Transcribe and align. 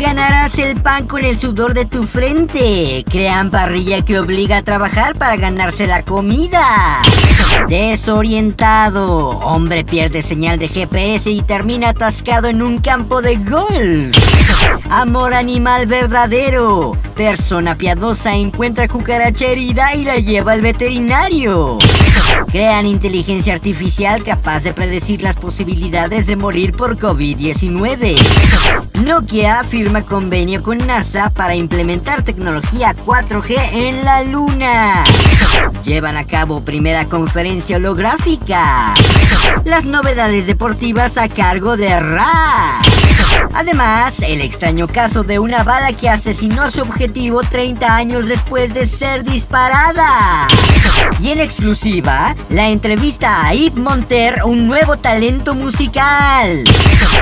Ganarás 0.00 0.58
el 0.58 0.80
pan 0.80 1.06
con 1.06 1.26
el 1.26 1.38
sudor 1.38 1.74
de 1.74 1.84
tu 1.84 2.04
frente. 2.04 3.04
Crean 3.10 3.50
parrilla 3.50 4.02
que 4.02 4.18
obliga 4.18 4.56
a 4.56 4.62
trabajar 4.62 5.14
para 5.14 5.36
ganarse 5.36 5.86
la 5.86 6.02
comida. 6.02 7.02
Desorientado. 7.68 9.28
Hombre 9.40 9.84
pierde 9.84 10.22
señal 10.22 10.58
de 10.58 10.68
GPS 10.68 11.30
y 11.30 11.42
termina 11.42 11.90
atascado 11.90 12.48
en 12.48 12.62
un 12.62 12.78
campo 12.78 13.20
de 13.20 13.36
golf. 13.36 14.16
Amor 14.88 15.34
animal 15.34 15.86
verdadero. 15.86 16.96
Persona 17.14 17.74
piadosa 17.74 18.34
encuentra 18.34 18.88
cucaracha 18.88 19.48
herida 19.48 19.94
y 19.94 20.04
la 20.04 20.16
lleva 20.16 20.52
al 20.52 20.62
veterinario. 20.62 21.76
Crean 22.50 22.86
inteligencia 22.86 23.54
artificial 23.54 24.22
capaz 24.24 24.64
de 24.64 24.72
predecir 24.72 25.22
las 25.22 25.36
posibilidades 25.36 26.26
de 26.26 26.36
morir 26.36 26.72
por 26.72 26.98
COVID-19. 26.98 28.16
Nokia 29.04 29.62
firma 29.64 30.02
convenio 30.02 30.62
con 30.62 30.78
NASA 30.78 31.30
para 31.30 31.54
implementar 31.54 32.22
tecnología 32.22 32.94
4G 33.06 33.56
en 33.72 34.04
la 34.04 34.22
Luna. 34.24 35.04
Llevan 35.84 36.16
a 36.16 36.24
cabo 36.24 36.64
primera 36.64 37.04
conferencia 37.04 37.76
holográfica. 37.76 38.94
Las 39.64 39.84
novedades 39.84 40.46
deportivas 40.46 41.16
a 41.18 41.28
cargo 41.28 41.76
de 41.76 42.00
Ra. 42.00 42.80
Además, 43.54 44.20
el 44.22 44.40
extraño 44.40 44.86
caso 44.86 45.22
de 45.22 45.38
una 45.38 45.64
bala 45.64 45.92
que 45.92 46.08
asesinó 46.08 46.62
a 46.62 46.70
su 46.70 46.82
objetivo 46.82 47.42
30 47.42 47.94
años 47.94 48.26
después 48.26 48.72
de 48.72 48.86
ser 48.86 49.24
disparada. 49.24 50.46
Y 51.20 51.30
en 51.30 51.40
exclusiva, 51.40 52.34
la 52.48 52.68
entrevista 52.68 53.46
a 53.46 53.54
Yves 53.54 53.76
Monter, 53.76 54.42
un 54.44 54.66
nuevo 54.66 54.96
talento 54.96 55.54
musical. 55.54 56.64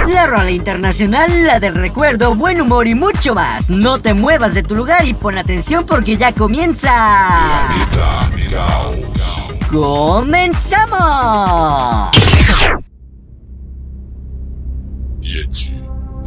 La 0.09 0.27
rola 0.27 0.51
internacional, 0.51 1.47
la 1.47 1.59
del 1.61 1.75
recuerdo, 1.75 2.35
buen 2.35 2.61
humor 2.61 2.87
y 2.87 2.95
mucho 2.95 3.35
más. 3.35 3.69
No 3.69 3.99
te 3.99 4.15
muevas 4.15 4.55
de 4.55 4.63
tu 4.63 4.75
lugar 4.75 5.07
y 5.07 5.15
pon 5.15 5.39
atención 5.39 5.85
porque 5.87 6.17
ya 6.17 6.33
comienza. 6.33 7.69
¡Comenzamos! 9.71 11.09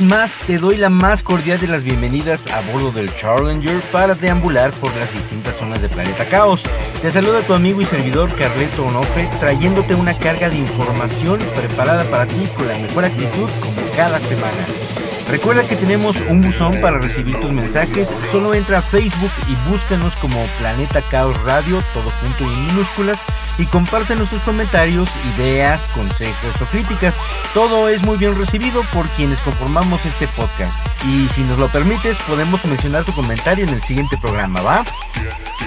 Más 0.00 0.38
te 0.46 0.58
doy 0.58 0.76
la 0.76 0.88
más 0.88 1.22
cordial 1.22 1.60
de 1.60 1.66
las 1.66 1.82
bienvenidas 1.82 2.46
a 2.46 2.60
bordo 2.72 2.90
del 2.90 3.14
Challenger 3.14 3.80
para 3.92 4.14
deambular 4.14 4.72
por 4.72 4.94
las 4.96 5.12
distintas 5.12 5.56
zonas 5.56 5.82
de 5.82 5.88
Planeta 5.88 6.24
Caos. 6.24 6.64
Te 7.02 7.10
saluda 7.10 7.42
tu 7.42 7.54
amigo 7.54 7.80
y 7.80 7.84
servidor 7.84 8.34
Carleto 8.34 8.86
Onofre 8.86 9.28
trayéndote 9.40 9.94
una 9.94 10.16
carga 10.16 10.48
de 10.48 10.56
información 10.56 11.38
preparada 11.56 12.04
para 12.04 12.26
ti 12.26 12.48
con 12.56 12.66
la 12.68 12.78
mejor 12.78 13.04
actitud 13.04 13.48
como 13.60 13.80
cada 13.96 14.18
semana. 14.20 14.93
Recuerda 15.28 15.66
que 15.66 15.76
tenemos 15.76 16.16
un 16.28 16.42
buzón 16.42 16.80
para 16.80 16.98
recibir 16.98 17.40
tus 17.40 17.50
mensajes. 17.50 18.12
Solo 18.30 18.54
entra 18.54 18.78
a 18.78 18.82
Facebook 18.82 19.30
y 19.48 19.70
búscanos 19.70 20.14
como 20.16 20.44
Planeta 20.58 21.00
Caos 21.10 21.40
Radio, 21.44 21.82
todo 21.94 22.10
junto 22.20 22.44
y 22.44 22.54
en 22.54 22.66
minúsculas, 22.66 23.18
y 23.58 23.66
comparte 23.66 24.16
nuestros 24.16 24.42
comentarios, 24.42 25.08
ideas, 25.36 25.80
consejos 25.94 26.60
o 26.60 26.64
críticas. 26.66 27.14
Todo 27.54 27.88
es 27.88 28.02
muy 28.02 28.18
bien 28.18 28.36
recibido 28.38 28.82
por 28.92 29.06
quienes 29.10 29.40
conformamos 29.40 30.04
este 30.04 30.28
podcast. 30.28 30.74
Y 31.06 31.26
si 31.28 31.42
nos 31.42 31.58
lo 31.58 31.68
permites, 31.68 32.18
podemos 32.28 32.64
mencionar 32.66 33.04
tu 33.04 33.12
comentario 33.12 33.66
en 33.66 33.74
el 33.74 33.82
siguiente 33.82 34.18
programa, 34.18 34.60
¿va? 34.60 34.84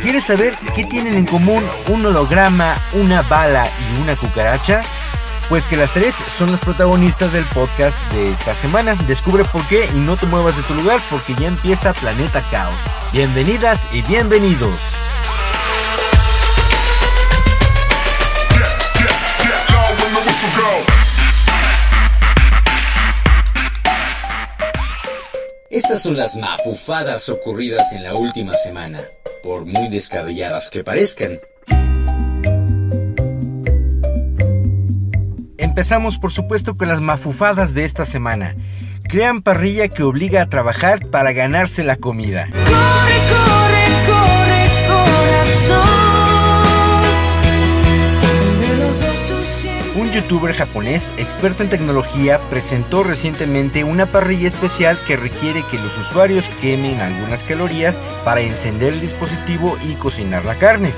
¿Quieres 0.03 0.25
saber 0.25 0.55
qué 0.75 0.85
tienen 0.85 1.15
en 1.15 1.25
común 1.25 1.63
un 1.87 2.05
holograma, 2.05 2.75
una 2.93 3.23
bala 3.23 3.65
y 3.65 4.01
una 4.03 4.15
cucaracha? 4.15 4.81
Pues 5.49 5.65
que 5.65 5.77
las 5.77 5.93
tres 5.93 6.13
son 6.37 6.51
las 6.51 6.59
protagonistas 6.59 7.31
del 7.31 7.45
podcast 7.45 7.97
de 8.11 8.31
esta 8.31 8.53
semana. 8.53 8.95
Descubre 9.07 9.45
por 9.45 9.65
qué 9.67 9.89
y 9.93 9.97
no 9.99 10.17
te 10.17 10.25
muevas 10.25 10.57
de 10.57 10.63
tu 10.63 10.73
lugar 10.73 10.99
porque 11.09 11.33
ya 11.35 11.47
empieza 11.47 11.93
Planeta 11.93 12.43
Caos. 12.51 12.75
Bienvenidas 13.13 13.87
y 13.93 14.01
bienvenidos. 14.01 14.73
Estas 25.69 26.01
son 26.01 26.17
las 26.17 26.35
mafufadas 26.35 27.29
ocurridas 27.29 27.93
en 27.93 28.03
la 28.03 28.15
última 28.15 28.53
semana, 28.55 28.99
por 29.43 29.65
muy 29.65 29.87
descabelladas 29.87 30.69
que 30.69 30.83
parezcan. 30.83 31.39
Empezamos 35.77 36.17
por 36.17 36.31
supuesto 36.31 36.75
con 36.75 36.87
las 36.87 37.01
mafufadas 37.01 37.75
de 37.75 37.85
esta 37.85 38.03
semana. 38.03 38.55
Crean 39.03 39.43
parrilla 39.43 39.87
que 39.89 40.01
obliga 40.01 40.41
a 40.41 40.49
trabajar 40.49 41.05
para 41.11 41.33
ganarse 41.33 41.83
la 41.83 41.97
comida. 41.97 42.49
Corre, 42.51 43.19
corre, 43.29 43.85
corre, 44.07 44.65
corazón. 44.87 45.87
Un 50.01 50.11
youtuber 50.11 50.55
japonés 50.55 51.11
experto 51.19 51.61
en 51.61 51.69
tecnología 51.69 52.39
presentó 52.49 53.03
recientemente 53.03 53.83
una 53.83 54.07
parrilla 54.07 54.47
especial 54.47 54.97
que 55.05 55.15
requiere 55.15 55.63
que 55.69 55.77
los 55.77 55.95
usuarios 55.95 56.49
quemen 56.59 57.01
algunas 57.01 57.43
calorías 57.43 58.01
para 58.25 58.41
encender 58.41 58.93
el 58.93 59.01
dispositivo 59.01 59.77
y 59.87 59.93
cocinar 59.93 60.43
la 60.43 60.55
carne. 60.55 60.91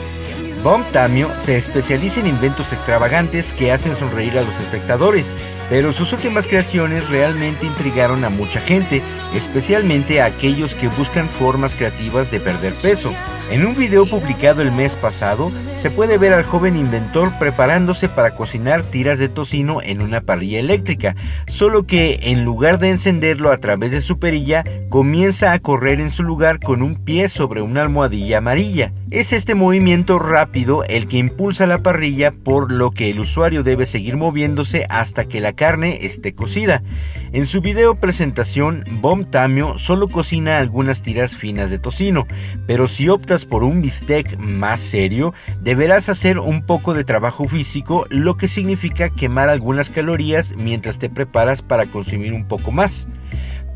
Bomb 0.64 0.86
Tamio 0.92 1.32
se 1.40 1.58
especializa 1.58 2.20
en 2.20 2.28
inventos 2.28 2.74
extravagantes 2.74 3.54
que 3.54 3.72
hacen 3.72 3.96
sonreír 3.96 4.38
a 4.38 4.42
los 4.42 4.60
espectadores, 4.60 5.34
pero 5.70 5.94
sus 5.94 6.12
últimas 6.12 6.48
creaciones 6.48 7.08
realmente 7.08 7.66
intrigaron 7.66 8.26
a 8.26 8.30
mucha 8.30 8.60
gente, 8.60 9.02
especialmente 9.34 10.22
a 10.22 10.26
aquellos 10.26 10.76
que 10.76 10.90
buscan 10.90 11.30
formas 11.30 11.76
creativas 11.76 12.30
de 12.30 12.42
perder 12.42 12.74
peso. 12.74 13.14
En 13.52 13.66
un 13.66 13.74
video 13.74 14.06
publicado 14.06 14.62
el 14.62 14.72
mes 14.72 14.96
pasado, 14.96 15.52
se 15.74 15.90
puede 15.90 16.20
ver 16.20 16.34
al 16.34 16.44
joven 16.44 16.78
inventor 16.78 17.32
preparándose 17.40 18.08
para 18.08 18.36
cocinar 18.36 18.84
tiras 18.84 19.18
de 19.18 19.28
tocino 19.28 19.82
en 19.82 20.02
una 20.02 20.22
parrilla 20.22 20.60
eléctrica, 20.60 21.16
solo 21.48 21.88
que 21.88 22.20
en 22.22 22.46
lugar 22.46 22.78
de 22.78 22.92
encenderlo 22.92 23.52
a 23.52 23.58
través 23.58 23.90
de 23.90 24.02
su 24.02 24.20
perilla, 24.20 24.64
comienza 24.90 25.52
a 25.52 25.60
correr 25.60 26.00
en 26.00 26.12
su 26.12 26.22
lugar 26.22 26.60
con 26.60 26.84
un 26.84 26.96
pie 26.96 27.28
sobre 27.28 27.64
una 27.64 27.82
almohadilla 27.82 28.38
amarilla. 28.38 28.94
Es 29.10 29.34
este 29.34 29.56
movimiento 29.56 30.20
rápido 30.20 30.84
el 30.84 31.08
que 31.08 31.18
impulsa 31.18 31.66
la 31.66 31.80
parrilla, 31.80 32.32
por 32.32 32.72
lo 32.72 32.92
que 32.92 33.10
el 33.10 33.20
usuario 33.20 33.64
debe 33.64 33.88
seguir 33.88 34.18
moviéndose 34.18 34.86
hasta 34.90 35.26
que 35.26 35.42
la 35.42 35.54
carne 35.54 36.06
esté 36.06 36.36
cocida. 36.36 36.84
En 37.32 37.48
su 37.48 37.62
video 37.62 37.96
presentación, 37.96 38.84
Bom 39.02 39.26
Tamio 39.26 39.80
solo 39.80 40.10
cocina 40.10 40.60
algunas 40.60 41.02
tiras 41.02 41.36
finas 41.36 41.72
de 41.72 41.80
tocino, 41.80 42.28
pero 42.68 42.88
si 42.88 43.10
optas 43.10 43.39
por 43.46 43.64
un 43.64 43.82
bistec 43.82 44.38
más 44.38 44.80
serio, 44.80 45.34
deberás 45.62 46.10
hacer 46.10 46.40
un 46.40 46.64
poco 46.64 46.94
de 46.94 47.04
trabajo 47.04 47.48
físico, 47.48 48.06
lo 48.10 48.38
que 48.38 48.48
significa 48.48 49.10
quemar 49.10 49.50
algunas 49.50 49.90
calorías 49.90 50.54
mientras 50.56 51.00
te 51.00 51.10
preparas 51.10 51.62
para 51.62 51.88
consumir 51.88 52.34
un 52.34 52.48
poco 52.48 52.72
más. 52.72 53.08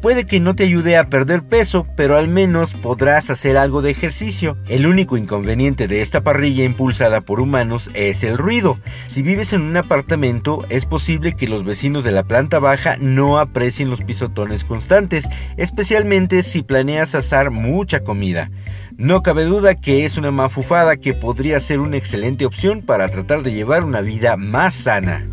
Puede 0.04 0.28
que 0.28 0.42
no 0.42 0.54
te 0.54 0.66
ayude 0.66 0.98
a 0.98 1.08
perder 1.08 1.44
peso, 1.44 1.88
pero 1.96 2.18
al 2.18 2.28
menos 2.28 2.74
podrás 2.74 3.30
hacer 3.30 3.56
algo 3.56 3.82
de 3.82 3.92
ejercicio. 3.92 4.58
El 4.68 4.86
único 4.86 5.16
inconveniente 5.16 5.88
de 5.88 6.02
esta 6.02 6.20
parrilla 6.20 6.66
impulsada 6.66 7.22
por 7.22 7.40
humanos 7.40 7.90
es 7.94 8.26
el 8.26 8.38
ruido. 8.38 8.78
Si 9.08 9.22
vives 9.22 9.54
en 9.54 9.62
un 9.62 9.78
apartamento, 9.78 10.66
es 10.68 10.86
posible 10.86 11.38
que 11.38 11.48
los 11.48 11.64
vecinos 11.64 12.04
de 12.04 12.12
la 12.12 12.24
planta 12.24 12.60
baja 12.60 12.98
no 13.00 13.40
aprecien 13.40 13.90
los 13.90 14.02
pisotones 14.02 14.66
constantes, 14.66 15.30
especialmente 15.56 16.44
si 16.44 16.64
planeas 16.64 17.16
asar 17.16 17.50
mucha 17.50 18.02
comida. 18.02 18.52
No 18.98 19.24
cabe 19.24 19.44
duda 19.44 19.76
que 19.76 20.06
es 20.06 20.18
una 20.18 20.32
mafufada 20.32 20.98
que 20.98 21.14
podría 21.14 21.60
ser 21.60 21.80
una 21.80 21.98
excelente 21.98 22.46
opción 22.46 22.82
para 22.82 23.10
tratar 23.10 23.42
de 23.42 23.52
llevar 23.52 23.84
una 23.84 24.02
vida 24.02 24.38
más 24.38 24.76
sana. 24.76 25.26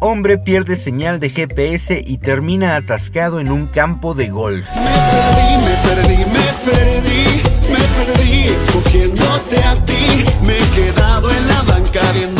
Hombre 0.00 0.38
pierde 0.38 0.76
señal 0.76 1.18
de 1.18 1.30
GPS 1.30 2.02
y 2.06 2.18
termina 2.18 2.76
atascado 2.76 3.40
en 3.40 3.50
un 3.50 3.66
campo 3.66 4.14
de 4.14 4.28
golf. 4.28 4.66
Me 4.76 4.84
perdí, 5.82 6.24
me 6.26 6.70
perdí, 6.70 7.42
me 7.70 8.04
perdí, 8.04 8.42
escogiéndote 8.54 9.58
a 9.64 9.84
ti. 9.84 10.24
Me 10.42 10.56
he 10.56 10.68
quedado 10.70 11.30
en 11.30 11.48
la 11.48 11.62
banca 11.62 12.00
jugar. 12.00 12.35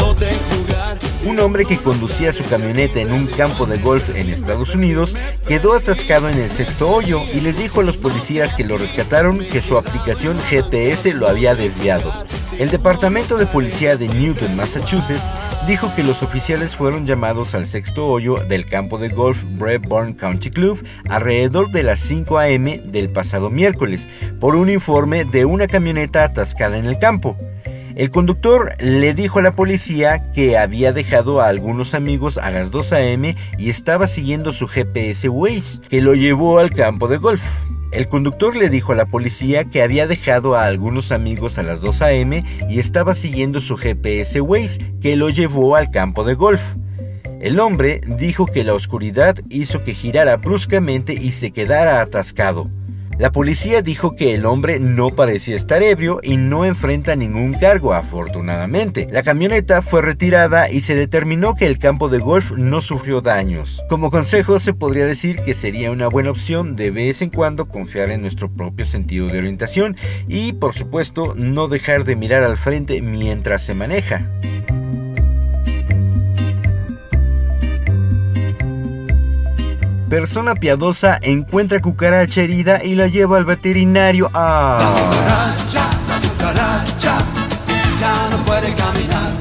Un 1.26 1.40
hombre 1.40 1.64
que 1.64 1.76
conducía 1.76 2.32
su 2.32 2.44
camioneta 2.44 3.00
en 3.00 3.10
un 3.10 3.26
campo 3.26 3.66
de 3.66 3.78
golf 3.78 4.14
en 4.14 4.30
Estados 4.30 4.76
Unidos 4.76 5.16
quedó 5.48 5.74
atascado 5.74 6.28
en 6.28 6.38
el 6.38 6.52
sexto 6.52 6.88
hoyo 6.88 7.20
y 7.34 7.40
les 7.40 7.58
dijo 7.58 7.80
a 7.80 7.82
los 7.82 7.96
policías 7.96 8.54
que 8.54 8.62
lo 8.62 8.78
rescataron 8.78 9.40
que 9.40 9.60
su 9.60 9.76
aplicación 9.76 10.38
GPS 10.48 11.12
lo 11.14 11.26
había 11.26 11.56
desviado. 11.56 12.12
El 12.60 12.70
Departamento 12.70 13.38
de 13.38 13.46
Policía 13.46 13.96
de 13.96 14.06
Newton, 14.06 14.54
Massachusetts, 14.54 15.34
dijo 15.66 15.92
que 15.96 16.04
los 16.04 16.22
oficiales 16.22 16.76
fueron 16.76 17.08
llamados 17.08 17.56
al 17.56 17.66
sexto 17.66 18.06
hoyo 18.06 18.36
del 18.36 18.64
campo 18.64 18.96
de 18.96 19.08
golf 19.08 19.42
Brevborn 19.58 20.14
County 20.14 20.50
Club 20.50 20.86
alrededor 21.08 21.72
de 21.72 21.82
las 21.82 21.98
5 21.98 22.38
a.m. 22.38 22.82
del 22.84 23.10
pasado 23.10 23.50
miércoles 23.50 24.08
por 24.38 24.54
un 24.54 24.70
informe 24.70 25.24
de 25.24 25.44
una 25.44 25.66
camioneta 25.66 26.22
atascada 26.22 26.78
en 26.78 26.86
el 26.86 27.00
campo. 27.00 27.36
El 27.96 28.10
conductor 28.10 28.74
le 28.78 29.14
dijo 29.14 29.38
a 29.38 29.42
la 29.42 29.56
policía 29.56 30.30
que 30.32 30.58
había 30.58 30.92
dejado 30.92 31.40
a 31.40 31.48
algunos 31.48 31.94
amigos 31.94 32.36
a 32.36 32.50
las 32.50 32.70
2 32.70 32.92
a.m. 32.92 33.34
y 33.58 33.70
estaba 33.70 34.06
siguiendo 34.06 34.52
su 34.52 34.68
GPS 34.68 35.30
Waze, 35.30 35.80
que 35.88 36.02
lo 36.02 36.14
llevó 36.14 36.58
al 36.58 36.74
campo 36.74 37.08
de 37.08 37.16
golf. 37.16 37.42
El 37.92 38.06
conductor 38.06 38.54
le 38.54 38.68
dijo 38.68 38.92
a 38.92 38.96
la 38.96 39.06
policía 39.06 39.64
que 39.64 39.82
había 39.82 40.06
dejado 40.06 40.56
a 40.56 40.66
algunos 40.66 41.10
amigos 41.10 41.56
a 41.56 41.62
las 41.62 41.80
2 41.80 42.02
a.m. 42.02 42.44
y 42.68 42.80
estaba 42.80 43.14
siguiendo 43.14 43.62
su 43.62 43.78
GPS 43.78 44.42
Waze, 44.42 44.92
que 45.00 45.16
lo 45.16 45.30
llevó 45.30 45.74
al 45.74 45.90
campo 45.90 46.22
de 46.22 46.34
golf. 46.34 46.60
El 47.40 47.58
hombre 47.60 48.02
dijo 48.18 48.44
que 48.44 48.62
la 48.62 48.74
oscuridad 48.74 49.36
hizo 49.48 49.82
que 49.82 49.94
girara 49.94 50.36
bruscamente 50.36 51.14
y 51.14 51.30
se 51.30 51.50
quedara 51.50 52.02
atascado. 52.02 52.68
La 53.18 53.32
policía 53.32 53.80
dijo 53.80 54.14
que 54.14 54.34
el 54.34 54.44
hombre 54.44 54.78
no 54.78 55.10
parecía 55.10 55.56
estar 55.56 55.82
ebrio 55.82 56.20
y 56.22 56.36
no 56.36 56.66
enfrenta 56.66 57.16
ningún 57.16 57.54
cargo, 57.54 57.94
afortunadamente. 57.94 59.08
La 59.10 59.22
camioneta 59.22 59.80
fue 59.80 60.02
retirada 60.02 60.70
y 60.70 60.82
se 60.82 60.94
determinó 60.94 61.54
que 61.54 61.66
el 61.66 61.78
campo 61.78 62.10
de 62.10 62.18
golf 62.18 62.52
no 62.52 62.82
sufrió 62.82 63.22
daños. 63.22 63.82
Como 63.88 64.10
consejo 64.10 64.60
se 64.60 64.74
podría 64.74 65.06
decir 65.06 65.40
que 65.42 65.54
sería 65.54 65.90
una 65.90 66.08
buena 66.08 66.30
opción 66.30 66.76
de 66.76 66.90
vez 66.90 67.22
en 67.22 67.30
cuando 67.30 67.68
confiar 67.68 68.10
en 68.10 68.20
nuestro 68.20 68.50
propio 68.50 68.84
sentido 68.84 69.28
de 69.28 69.38
orientación 69.38 69.96
y 70.28 70.52
por 70.52 70.74
supuesto 70.74 71.32
no 71.34 71.68
dejar 71.68 72.04
de 72.04 72.16
mirar 72.16 72.42
al 72.42 72.58
frente 72.58 73.00
mientras 73.00 73.62
se 73.62 73.74
maneja. 73.74 74.30
Persona 80.08 80.54
piadosa 80.54 81.18
encuentra 81.20 81.80
cucaracha 81.80 82.42
herida 82.42 82.84
y 82.84 82.94
la 82.94 83.08
lleva 83.08 83.38
al 83.38 83.44
veterinario 83.44 84.30
a... 84.34 84.78
Cucaracha, 84.78 85.90
la 86.08 86.28
cucaracha, 86.28 87.18
ya 87.98 88.28
no 88.30 88.36
puede 88.44 88.72
caminar. 88.76 89.32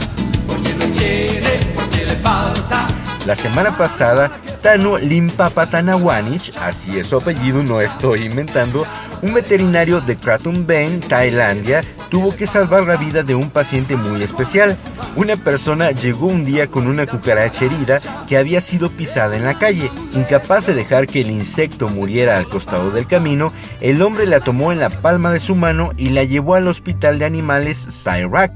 Porque 0.47 0.73
no 0.73 0.85
quiere, 0.97 1.59
porque 1.75 2.05
le 2.05 2.15
falta. 2.15 2.87
La 3.27 3.35
semana 3.35 3.77
pasada, 3.77 4.31
Tano 4.65 4.97
Limpapatanawanish, 4.97 6.53
así 6.59 6.97
es 6.97 7.05
su 7.05 7.17
apellido, 7.17 7.61
no 7.61 7.81
estoy 7.81 8.23
inventando, 8.23 8.83
un 9.21 9.35
veterinario 9.35 10.01
de 10.01 10.17
Kratum 10.17 10.65
Ben, 10.65 11.01
Tailandia, 11.01 11.83
tuvo 12.09 12.35
que 12.35 12.47
salvar 12.47 12.81
la 12.87 12.95
vida 12.95 13.21
de 13.21 13.35
un 13.35 13.51
paciente 13.51 13.95
muy 13.95 14.23
especial. 14.23 14.75
Una 15.15 15.37
persona 15.37 15.91
llegó 15.91 16.25
un 16.25 16.45
día 16.45 16.65
con 16.65 16.87
una 16.87 17.05
cucaracha 17.05 17.65
herida 17.65 18.01
que 18.27 18.39
había 18.39 18.59
sido 18.59 18.89
pisada 18.89 19.37
en 19.37 19.45
la 19.45 19.53
calle. 19.59 19.91
Incapaz 20.13 20.65
de 20.65 20.73
dejar 20.73 21.05
que 21.05 21.21
el 21.21 21.29
insecto 21.29 21.87
muriera 21.87 22.35
al 22.35 22.49
costado 22.49 22.89
del 22.89 23.05
camino, 23.05 23.53
el 23.81 24.01
hombre 24.01 24.25
la 24.25 24.39
tomó 24.39 24.71
en 24.71 24.79
la 24.79 24.89
palma 24.89 25.31
de 25.31 25.41
su 25.41 25.53
mano 25.53 25.91
y 25.95 26.09
la 26.09 26.23
llevó 26.23 26.55
al 26.55 26.67
hospital 26.67 27.19
de 27.19 27.25
animales 27.25 27.87
Cyrac. 28.03 28.53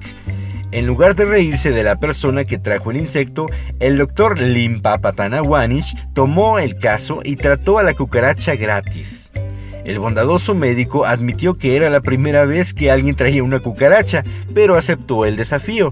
En 0.72 0.86
lugar 0.86 1.16
de 1.16 1.26
reírse 1.26 1.72
de 1.72 1.82
la 1.82 2.00
persona 2.00 2.46
que 2.46 2.60
trajo 2.60 2.92
el 2.92 2.98
insecto, 2.98 3.48
el 3.80 3.98
doctor 3.98 4.40
Limpapatanawanish 4.40 5.96
tomó 6.14 6.60
el 6.60 6.78
caso 6.78 7.22
y 7.24 7.38
trató 7.38 7.80
a 7.80 7.84
la 7.84 7.96
cucaracha 7.96 8.56
gratis. 8.56 9.32
El 9.84 9.98
bondadoso 9.98 10.54
médico 10.54 11.06
admitió 11.06 11.58
que 11.58 11.76
era 11.76 11.90
la 11.90 12.02
primera 12.02 12.46
vez 12.46 12.76
que 12.76 12.92
alguien 12.92 13.16
traía 13.16 13.44
una 13.44 13.62
cucaracha, 13.62 14.24
pero 14.54 14.76
aceptó 14.76 15.26
el 15.26 15.36
desafío. 15.36 15.92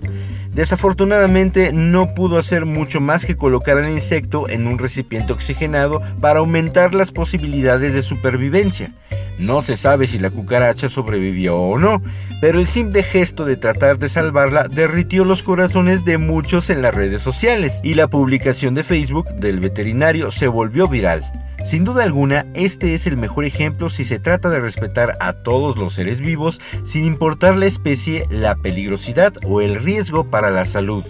Desafortunadamente 0.54 1.72
no 1.74 2.14
pudo 2.14 2.38
hacer 2.38 2.66
mucho 2.66 3.00
más 3.02 3.26
que 3.26 3.36
colocar 3.36 3.80
al 3.80 3.90
insecto 3.90 4.48
en 4.48 4.68
un 4.68 4.78
recipiente 4.78 5.34
oxigenado 5.34 6.04
para 6.22 6.40
aumentar 6.40 6.94
las 6.94 7.12
posibilidades 7.12 7.96
de 7.96 8.04
supervivencia. 8.04 8.94
No 9.40 9.62
se 9.62 9.78
sabe 9.78 10.08
si 10.08 10.18
la 10.18 10.32
cucaracha 10.32 10.90
sobrevivió 10.90 11.58
o 11.58 11.78
no, 11.78 12.02
pero 12.42 12.60
el 12.60 12.68
simple 12.68 13.04
gesto 13.04 13.46
de 13.46 13.56
tratar 13.56 14.00
de 14.00 14.10
salvarla 14.10 14.68
derritió 14.68 15.26
los 15.26 15.44
corazones 15.44 16.06
de 16.06 16.18
muchos 16.18 16.70
en 16.70 16.82
las 16.82 16.94
redes 16.94 17.22
sociales 17.22 17.80
y 17.84 17.94
la 17.94 18.08
publicación 18.08 18.74
de 18.74 18.84
Facebook 18.84 19.28
del 19.36 19.60
veterinario 19.60 20.32
se 20.32 20.48
volvió 20.48 20.88
viral. 20.88 21.24
Sin 21.66 21.84
duda 21.84 22.04
alguna, 22.04 22.46
este 22.54 22.94
es 22.94 23.08
el 23.08 23.18
mejor 23.18 23.46
ejemplo 23.46 23.90
si 23.90 24.06
se 24.06 24.20
trata 24.20 24.50
de 24.50 24.60
respetar 24.60 25.18
a 25.20 25.34
todos 25.34 25.78
los 25.78 25.94
seres 25.94 26.20
vivos 26.20 26.62
sin 26.84 27.04
importar 27.04 27.58
la 27.58 27.66
especie, 27.66 28.26
la 28.30 28.56
peligrosidad 28.56 29.34
o 29.44 29.62
el 29.62 29.76
riesgo 29.76 30.30
para 30.30 30.50
la 30.50 30.66
salud. 30.66 31.04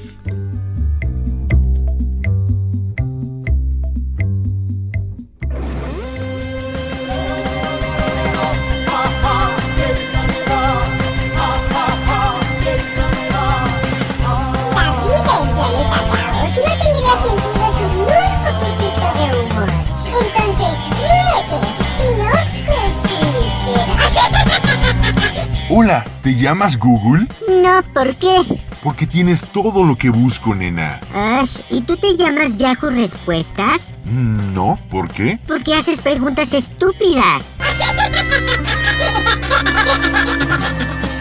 Hola, 25.69 26.05
¿te 26.21 26.33
llamas 26.35 26.77
Google? 26.77 27.27
No, 27.61 27.81
¿por 27.93 28.15
qué? 28.15 28.37
Porque 28.81 29.05
tienes 29.05 29.41
todo 29.51 29.83
lo 29.83 29.97
que 29.97 30.09
busco, 30.09 30.55
nena. 30.55 31.01
Ash, 31.13 31.57
¿y 31.69 31.81
tú 31.81 31.97
te 31.97 32.15
llamas 32.15 32.55
Yahoo 32.57 32.89
Respuestas? 32.89 33.81
Mm, 34.05 34.53
No, 34.53 34.79
¿por 34.89 35.09
qué? 35.09 35.39
Porque 35.45 35.73
haces 35.75 35.99
preguntas 35.99 36.53
estúpidas. 36.53 37.43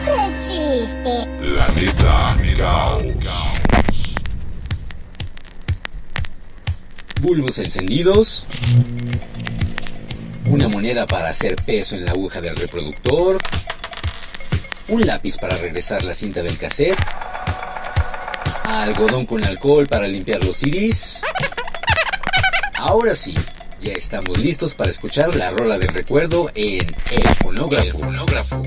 ¡Qué 0.05 0.23
chiste! 0.47 1.29
Planeta 1.41 2.37
Caos. 3.25 3.57
bulbos 7.21 7.59
encendidos, 7.59 8.47
una 10.49 10.69
moneda 10.69 11.07
para 11.07 11.31
hacer 11.31 11.57
peso 11.57 11.97
en 11.97 12.05
la 12.05 12.13
aguja 12.13 12.41
del 12.41 12.55
reproductor, 12.55 13.39
un 14.89 15.07
lápiz 15.07 15.37
para 15.39 15.57
regresar 15.57 16.05
la 16.05 16.15
cinta 16.15 16.43
del 16.43 16.57
cassette, 16.59 16.99
algodón 18.65 19.27
con 19.27 19.43
alcohol 19.45 19.87
para 19.87 20.07
limpiar 20.07 20.45
los 20.45 20.57
CDs. 20.59 21.23
Ahora 22.77 23.15
sí, 23.15 23.35
ya 23.81 23.93
estamos 23.93 24.39
listos 24.39 24.75
para 24.75 24.91
escuchar 24.91 25.35
la 25.35 25.51
rola 25.51 25.79
del 25.79 25.89
recuerdo 25.89 26.51
en 26.55 26.87
El 27.11 27.29
Fonógrafo. 27.43 27.85
El 27.85 27.93
fonógrafo. 27.93 28.63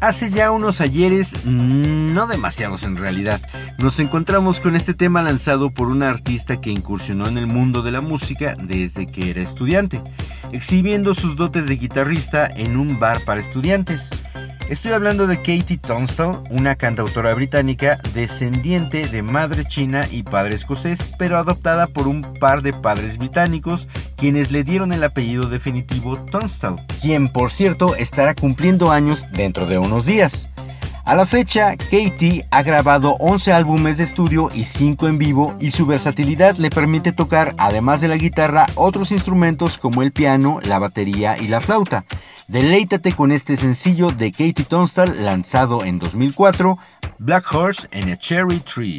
Hace 0.00 0.30
ya 0.30 0.50
unos 0.50 0.80
ayeres, 0.80 1.32
mm, 1.44 2.14
no 2.14 2.26
demasiados 2.26 2.82
en 2.82 2.96
realidad, 2.96 3.40
nos 3.78 3.98
encontramos 3.98 4.60
con 4.60 4.76
este 4.76 4.94
tema 4.94 5.22
lanzado 5.22 5.70
por 5.70 5.88
una 5.88 6.10
artista 6.10 6.60
que 6.60 6.70
incursionó 6.70 7.26
en 7.26 7.38
el 7.38 7.46
mundo 7.46 7.82
de 7.82 7.92
la 7.92 8.00
música 8.00 8.56
desde 8.62 9.06
que 9.06 9.30
era 9.30 9.42
estudiante, 9.42 10.00
exhibiendo 10.52 11.14
sus 11.14 11.36
dotes 11.36 11.66
de 11.66 11.76
guitarrista 11.76 12.46
en 12.46 12.76
un 12.76 12.98
bar 12.98 13.20
para 13.24 13.40
estudiantes. 13.40 14.10
Estoy 14.68 14.92
hablando 14.92 15.28
de 15.28 15.36
Katie 15.36 15.78
Tunstall, 15.78 16.42
una 16.50 16.74
cantautora 16.74 17.32
británica 17.34 18.00
descendiente 18.14 19.06
de 19.06 19.22
madre 19.22 19.64
china 19.64 20.08
y 20.10 20.24
padre 20.24 20.56
escocés, 20.56 20.98
pero 21.18 21.36
adoptada 21.38 21.86
por 21.86 22.08
un 22.08 22.22
par 22.40 22.62
de 22.62 22.72
padres 22.72 23.16
británicos, 23.16 23.86
quienes 24.16 24.50
le 24.50 24.64
dieron 24.64 24.92
el 24.92 25.04
apellido 25.04 25.48
definitivo 25.48 26.16
Tunstall, 26.16 26.84
quien 27.00 27.28
por 27.28 27.52
cierto 27.52 27.94
estará 27.94 28.34
cumpliendo 28.34 28.90
años 28.90 29.26
dentro 29.32 29.66
de 29.66 29.78
unos 29.78 30.04
días. 30.04 30.48
A 31.06 31.14
la 31.14 31.24
fecha, 31.24 31.76
Katie 31.76 32.44
ha 32.50 32.64
grabado 32.64 33.14
11 33.20 33.52
álbumes 33.52 33.96
de 33.98 34.02
estudio 34.02 34.48
y 34.52 34.64
5 34.64 35.06
en 35.06 35.18
vivo 35.18 35.56
y 35.60 35.70
su 35.70 35.86
versatilidad 35.86 36.56
le 36.56 36.68
permite 36.68 37.12
tocar, 37.12 37.54
además 37.58 38.00
de 38.00 38.08
la 38.08 38.16
guitarra, 38.16 38.66
otros 38.74 39.12
instrumentos 39.12 39.78
como 39.78 40.02
el 40.02 40.10
piano, 40.10 40.58
la 40.64 40.80
batería 40.80 41.38
y 41.38 41.46
la 41.46 41.60
flauta. 41.60 42.04
Deleítate 42.48 43.12
con 43.12 43.30
este 43.30 43.56
sencillo 43.56 44.10
de 44.10 44.32
Katie 44.32 44.64
Tunstall 44.68 45.24
lanzado 45.24 45.84
en 45.84 46.00
2004, 46.00 46.76
Black 47.20 47.54
Horse 47.54 47.88
and 47.92 48.10
a 48.10 48.16
Cherry 48.16 48.58
Tree. 48.58 48.98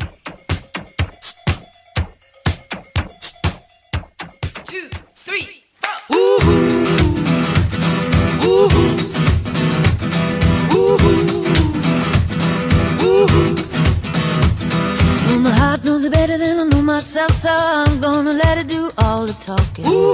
Knows 16.08 16.18
better 16.18 16.38
than 16.38 16.60
I 16.60 16.64
know 16.64 16.82
myself, 16.82 17.32
so 17.32 17.50
I'm 17.52 18.00
gonna 18.02 18.34
let 18.34 18.58
it 18.58 18.68
do 18.68 18.90
all 18.98 19.26
the 19.26 19.34
talking. 19.34 19.86
Ooh. 19.86 20.14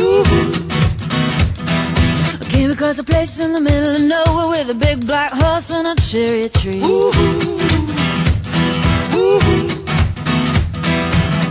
Ooh. 0.00 0.24
I 2.40 2.44
came 2.50 2.70
across 2.70 2.98
a 2.98 3.04
place 3.04 3.40
in 3.40 3.52
the 3.52 3.60
middle 3.60 3.94
of 3.94 4.00
nowhere 4.00 4.48
with 4.48 4.70
a 4.70 4.74
big 4.74 5.06
black 5.06 5.32
horse 5.32 5.70
and 5.70 5.86
a 5.86 5.94
cherry 6.00 6.48
tree. 6.48 6.80
Ooh. 6.82 7.12
Ooh. 9.14 9.40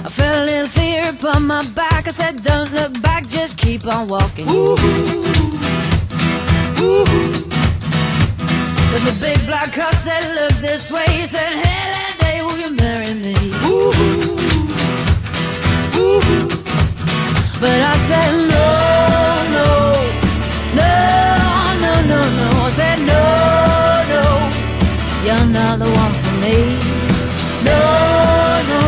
I 0.06 0.10
felt 0.10 0.39
a 0.39 0.46
little 0.46 0.67
fear 0.67 1.10
upon 1.10 1.48
my 1.48 1.65
back. 1.75 2.08
I 2.08 2.12
said, 2.12 2.44
Don't 2.44 2.72
look 2.74 3.01
back, 3.01 3.27
just 3.27 3.58
keep 3.58 3.86
on 3.86 4.08
walking. 4.08 4.48
Ooh, 4.50 4.77
ooh. 6.82 7.08
But 8.91 9.01
the 9.06 9.15
big 9.20 9.46
black 9.46 9.74
horse 9.74 10.00
said, 10.00 10.24
Look 10.36 10.53
this 10.62 10.91
way. 10.91 11.06
He 11.10 11.25
said, 11.25 11.53
Hey, 11.53 11.97
But 17.60 17.82
I 17.82 17.96
said, 18.08 18.32
No, 18.54 18.68
no, 19.56 19.68
no, 20.80 20.92
no, 21.84 21.92
no, 22.12 22.20
no. 22.40 22.48
I 22.66 22.70
said, 22.70 23.00
No, 23.12 23.22
no, 24.14 24.24
you're 25.26 25.48
not 25.58 25.80
the 25.80 25.90
one 26.04 26.14
for 26.22 26.36
me. 26.44 26.58
No, 27.68 27.80
no, 28.72 28.82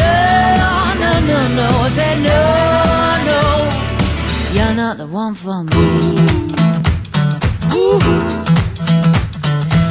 no, 0.00 0.12
no, 1.02 1.12
no, 1.30 1.38
no. 1.58 1.66
I 1.84 1.88
said, 1.98 2.16
No, 2.28 2.40
no, 3.30 3.40
you're 4.56 4.74
not 4.74 4.96
the 4.96 5.06
one 5.06 5.34
for 5.34 5.62
me. 5.64 5.84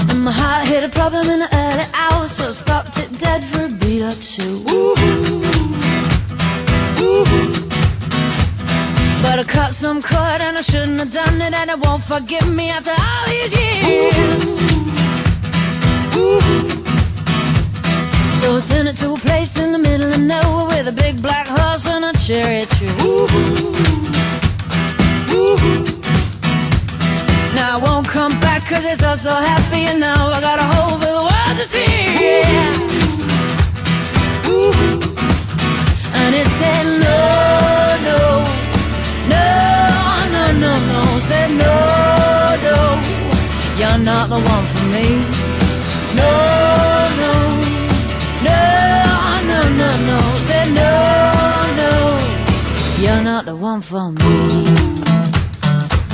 And 0.10 0.20
my 0.24 0.32
heart 0.32 0.68
hit 0.68 0.84
a 0.84 0.90
problem 0.90 1.30
in 1.30 1.40
the 1.40 1.50
early 1.54 1.86
hours, 1.94 2.32
so 2.32 2.48
I 2.48 2.52
stopped 2.52 2.98
it 2.98 3.20
dead 3.20 3.44
for 3.44 3.66
a 3.66 3.70
beat 3.70 4.02
or 4.02 4.14
two. 4.16 4.64
But 4.66 5.59
I 9.40 9.44
cut 9.44 9.74
some 9.74 10.02
cord 10.02 10.42
and 10.42 10.58
I 10.58 10.62
shouldn't 10.62 11.00
have 11.00 11.12
done 11.12 11.42
it, 11.42 11.54
and 11.54 11.70
it 11.70 11.80
won't 11.80 12.04
forgive 12.04 12.46
me 12.54 12.72
after 12.72 12.92
all 12.92 13.26
these 13.30 13.54
years. 13.54 14.44
So 18.40 18.56
I 18.58 18.60
sent 18.60 18.90
it 18.90 18.98
to 18.98 19.14
a 19.14 19.16
place 19.16 19.58
in 19.58 19.72
the 19.72 19.80
middle 19.80 20.12
of 20.12 20.20
nowhere 20.20 20.66
with 20.68 20.90
a 20.90 20.92
big 20.92 21.22
black 21.22 21.48
horse 21.48 21.88
and 21.88 22.04
a 22.04 22.12
cherry 22.20 22.66
tree. 22.66 22.90
Now 27.56 27.78
I 27.78 27.80
won't 27.82 28.08
come 28.10 28.38
back 28.42 28.66
cause 28.68 28.84
it's 28.84 29.02
all 29.02 29.16
so 29.16 29.32
happy 29.34 29.84
and 29.88 30.02
now 30.02 30.32
I 30.34 30.42
got 30.42 30.60
a 30.60 30.64
hole 30.64 31.00
for 31.00 31.06
the 31.06 31.24
world 31.30 31.56
to 31.56 31.64
see. 31.64 31.86
Yeah. 31.86 32.74
And 36.20 36.36
it 36.36 36.48
said 36.60 36.86
no, 37.00 37.69
no. 41.58 41.76
No, 42.62 42.78
you're 43.78 44.00
not 44.04 44.30
the 44.30 44.40
one 44.54 44.66
for 44.72 44.86
me. 44.94 45.08
No, 46.20 46.32
no, 47.22 47.34
no, 48.48 48.60
no, 49.50 49.60
no, 49.80 49.90
no. 50.10 50.20
Said 50.48 50.68
no, 50.74 50.92
no, 51.82 51.92
you're 53.02 53.24
not 53.24 53.46
the 53.46 53.56
one 53.56 53.82
for 53.82 54.12
me. 54.12 54.90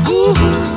I 0.08 0.75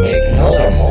Tecnódromo. 0.00 0.90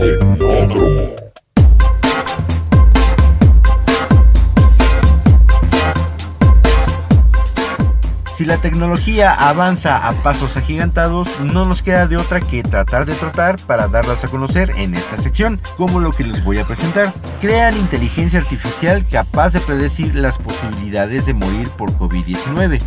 Si 8.40 8.46
la 8.46 8.56
tecnología 8.62 9.34
avanza 9.34 10.08
a 10.08 10.14
pasos 10.24 10.56
agigantados, 10.56 11.42
no 11.42 11.66
nos 11.66 11.82
queda 11.82 12.08
de 12.08 12.16
otra 12.16 12.40
que 12.40 12.64
tratar 12.64 13.06
de 13.06 13.14
trotar 13.14 13.58
para 13.68 13.90
darlas 13.90 14.24
a 14.24 14.30
conocer 14.30 14.72
en 14.78 14.94
esta 14.94 15.18
sección, 15.18 15.60
como 15.76 16.00
lo 16.00 16.12
que 16.12 16.24
les 16.24 16.42
voy 16.46 16.58
a 16.60 16.66
presentar. 16.66 17.14
Crean 17.42 17.76
inteligencia 17.76 18.40
artificial 18.40 19.06
capaz 19.10 19.52
de 19.52 19.60
predecir 19.60 20.16
las 20.16 20.38
posibilidades 20.38 21.26
de 21.26 21.34
morir 21.34 21.70
por 21.72 21.92
COVID-19. 21.98 22.80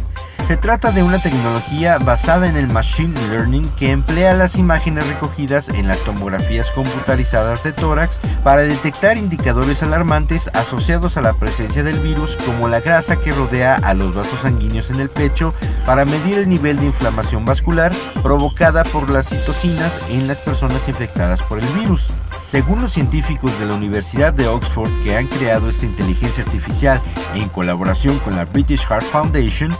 Se 0.46 0.56
trata 0.56 0.90
de 0.90 1.02
una 1.02 1.18
tecnología 1.18 1.98
basada 1.98 2.48
en 2.48 2.56
el 2.56 2.66
Machine 2.66 3.14
Learning 3.30 3.68
que 3.70 3.92
emplea 3.92 4.34
las 4.34 4.56
imágenes 4.56 5.06
recogidas 5.08 5.68
en 5.68 5.86
las 5.86 6.00
tomografías 6.00 6.70
computarizadas 6.72 7.62
de 7.62 7.72
tórax 7.72 8.20
para 8.42 8.62
detectar 8.62 9.16
indicadores 9.16 9.82
alarmantes 9.82 10.50
asociados 10.52 11.16
a 11.16 11.22
la 11.22 11.32
presencia 11.32 11.84
del 11.84 11.98
virus 12.00 12.36
como 12.44 12.68
la 12.68 12.80
grasa 12.80 13.16
que 13.16 13.30
rodea 13.30 13.76
a 13.76 13.94
los 13.94 14.14
vasos 14.14 14.40
sanguíneos 14.40 14.90
en 14.90 15.00
el 15.00 15.08
pecho 15.08 15.54
para 15.86 16.04
medir 16.04 16.38
el 16.38 16.48
nivel 16.48 16.76
de 16.76 16.86
inflamación 16.86 17.44
vascular 17.44 17.92
provocada 18.22 18.82
por 18.84 19.08
las 19.08 19.28
citocinas 19.28 19.92
en 20.10 20.26
las 20.26 20.38
personas 20.38 20.86
infectadas 20.88 21.40
por 21.42 21.60
el 21.60 21.66
virus. 21.68 22.08
Según 22.40 22.82
los 22.82 22.92
científicos 22.92 23.58
de 23.60 23.66
la 23.66 23.74
Universidad 23.74 24.32
de 24.32 24.48
Oxford 24.48 24.90
que 25.04 25.16
han 25.16 25.26
creado 25.28 25.70
esta 25.70 25.86
inteligencia 25.86 26.44
artificial 26.44 27.00
en 27.34 27.48
colaboración 27.48 28.18
con 28.18 28.36
la 28.36 28.44
British 28.44 28.84
Heart 28.86 29.04
Foundation, 29.04 29.70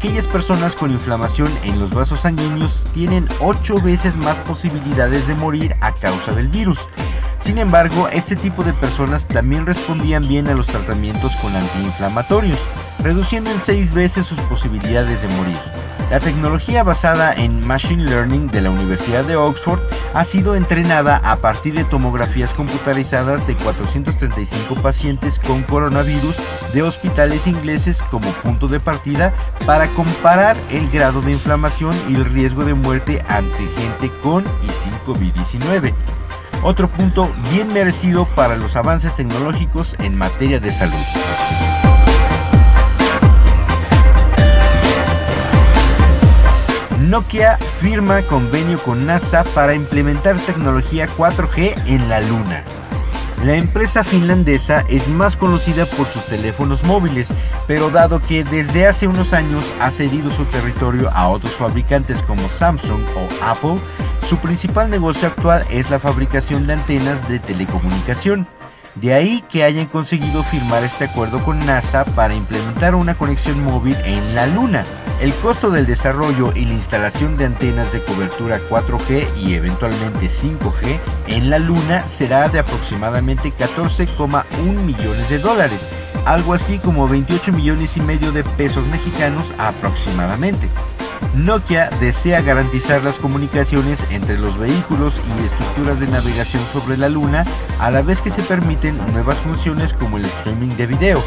aquellas 0.00 0.26
personas 0.26 0.74
con 0.74 0.90
inflamación 0.90 1.52
en 1.62 1.78
los 1.78 1.90
vasos 1.90 2.20
sanguíneos 2.20 2.86
tienen 2.94 3.28
8 3.40 3.82
veces 3.82 4.16
más 4.16 4.38
posibilidades 4.38 5.28
de 5.28 5.34
morir 5.34 5.76
a 5.82 5.92
causa 5.92 6.32
del 6.32 6.48
virus. 6.48 6.78
Sin 7.38 7.58
embargo, 7.58 8.08
este 8.08 8.34
tipo 8.34 8.64
de 8.64 8.72
personas 8.72 9.28
también 9.28 9.66
respondían 9.66 10.26
bien 10.26 10.48
a 10.48 10.54
los 10.54 10.68
tratamientos 10.68 11.36
con 11.36 11.54
antiinflamatorios, 11.54 12.58
reduciendo 13.00 13.50
en 13.50 13.60
6 13.60 13.92
veces 13.92 14.26
sus 14.26 14.40
posibilidades 14.40 15.20
de 15.20 15.28
morir. 15.36 15.58
La 16.10 16.18
tecnología 16.18 16.82
basada 16.82 17.32
en 17.32 17.64
Machine 17.64 18.02
Learning 18.04 18.48
de 18.48 18.60
la 18.60 18.70
Universidad 18.70 19.24
de 19.24 19.36
Oxford 19.36 19.78
ha 20.12 20.24
sido 20.24 20.56
entrenada 20.56 21.20
a 21.22 21.36
partir 21.36 21.72
de 21.74 21.84
tomografías 21.84 22.52
computarizadas 22.52 23.46
de 23.46 23.54
435 23.54 24.74
pacientes 24.82 25.38
con 25.38 25.62
coronavirus 25.62 26.34
de 26.74 26.82
hospitales 26.82 27.46
ingleses 27.46 28.02
como 28.10 28.28
punto 28.42 28.66
de 28.66 28.80
partida 28.80 29.32
para 29.66 29.86
comparar 29.90 30.56
el 30.70 30.90
grado 30.90 31.22
de 31.22 31.30
inflamación 31.30 31.94
y 32.08 32.16
el 32.16 32.24
riesgo 32.24 32.64
de 32.64 32.74
muerte 32.74 33.24
ante 33.28 33.68
gente 33.76 34.10
con 34.20 34.42
y 34.64 34.68
sin 34.82 34.92
COVID-19. 35.06 35.94
Otro 36.64 36.88
punto 36.88 37.30
bien 37.52 37.72
merecido 37.72 38.26
para 38.34 38.56
los 38.56 38.74
avances 38.74 39.14
tecnológicos 39.14 39.94
en 40.00 40.18
materia 40.18 40.58
de 40.58 40.72
salud. 40.72 41.69
Nokia 47.10 47.58
firma 47.80 48.22
convenio 48.22 48.78
con 48.78 49.04
NASA 49.04 49.42
para 49.42 49.74
implementar 49.74 50.38
tecnología 50.38 51.08
4G 51.08 51.74
en 51.86 52.08
la 52.08 52.20
Luna. 52.20 52.62
La 53.44 53.56
empresa 53.56 54.04
finlandesa 54.04 54.84
es 54.88 55.08
más 55.08 55.36
conocida 55.36 55.86
por 55.86 56.06
sus 56.06 56.24
teléfonos 56.26 56.84
móviles, 56.84 57.34
pero 57.66 57.90
dado 57.90 58.20
que 58.20 58.44
desde 58.44 58.86
hace 58.86 59.08
unos 59.08 59.32
años 59.32 59.74
ha 59.80 59.90
cedido 59.90 60.30
su 60.30 60.44
territorio 60.44 61.10
a 61.10 61.26
otros 61.26 61.54
fabricantes 61.54 62.22
como 62.22 62.48
Samsung 62.48 63.02
o 63.16 63.44
Apple, 63.44 63.80
su 64.28 64.36
principal 64.36 64.88
negocio 64.88 65.26
actual 65.26 65.66
es 65.68 65.90
la 65.90 65.98
fabricación 65.98 66.68
de 66.68 66.74
antenas 66.74 67.28
de 67.28 67.40
telecomunicación. 67.40 68.46
De 68.94 69.14
ahí 69.14 69.42
que 69.48 69.64
hayan 69.64 69.86
conseguido 69.86 70.44
firmar 70.44 70.84
este 70.84 71.06
acuerdo 71.06 71.42
con 71.42 71.58
NASA 71.66 72.04
para 72.04 72.34
implementar 72.34 72.94
una 72.94 73.16
conexión 73.16 73.64
móvil 73.64 73.96
en 74.04 74.36
la 74.36 74.46
Luna. 74.46 74.84
El 75.20 75.34
costo 75.34 75.70
del 75.70 75.84
desarrollo 75.84 76.50
y 76.56 76.64
la 76.64 76.72
instalación 76.72 77.36
de 77.36 77.44
antenas 77.44 77.92
de 77.92 78.00
cobertura 78.00 78.58
4G 78.70 79.26
y 79.36 79.52
eventualmente 79.52 80.28
5G 80.28 80.98
en 81.26 81.50
la 81.50 81.58
Luna 81.58 82.08
será 82.08 82.48
de 82.48 82.58
aproximadamente 82.58 83.50
14,1 83.50 84.44
millones 84.80 85.28
de 85.28 85.38
dólares, 85.38 85.86
algo 86.24 86.54
así 86.54 86.78
como 86.78 87.06
28 87.06 87.52
millones 87.52 87.98
y 87.98 88.00
medio 88.00 88.32
de 88.32 88.44
pesos 88.44 88.86
mexicanos 88.86 89.52
aproximadamente. 89.58 90.68
Nokia 91.34 91.90
desea 92.00 92.40
garantizar 92.42 93.02
las 93.02 93.18
comunicaciones 93.18 94.04
entre 94.10 94.38
los 94.38 94.58
vehículos 94.58 95.20
y 95.38 95.44
estructuras 95.44 96.00
de 96.00 96.08
navegación 96.08 96.62
sobre 96.72 96.96
la 96.96 97.08
Luna, 97.08 97.44
a 97.78 97.90
la 97.90 98.02
vez 98.02 98.20
que 98.20 98.30
se 98.30 98.42
permiten 98.42 98.98
nuevas 99.12 99.38
funciones 99.38 99.92
como 99.92 100.18
el 100.18 100.24
streaming 100.24 100.76
de 100.76 100.86
video. 100.86 101.22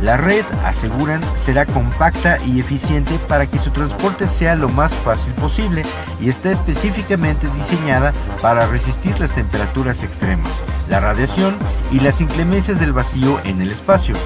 La 0.00 0.16
red, 0.16 0.44
aseguran, 0.64 1.20
será 1.36 1.64
compacta 1.64 2.38
y 2.44 2.58
eficiente 2.58 3.18
para 3.28 3.46
que 3.46 3.58
su 3.58 3.70
transporte 3.70 4.26
sea 4.26 4.56
lo 4.56 4.68
más 4.68 4.92
fácil 4.92 5.32
posible 5.34 5.82
y 6.20 6.28
está 6.28 6.50
específicamente 6.50 7.48
diseñada 7.56 8.12
para 8.40 8.66
resistir 8.66 9.18
las 9.20 9.32
temperaturas 9.32 10.02
extremas, 10.02 10.62
la 10.88 10.98
radiación 10.98 11.56
y 11.92 12.00
las 12.00 12.20
inclemencias 12.20 12.80
del 12.80 12.92
vacío 12.92 13.40
en 13.44 13.62
el 13.62 13.70
espacio. 13.70 14.16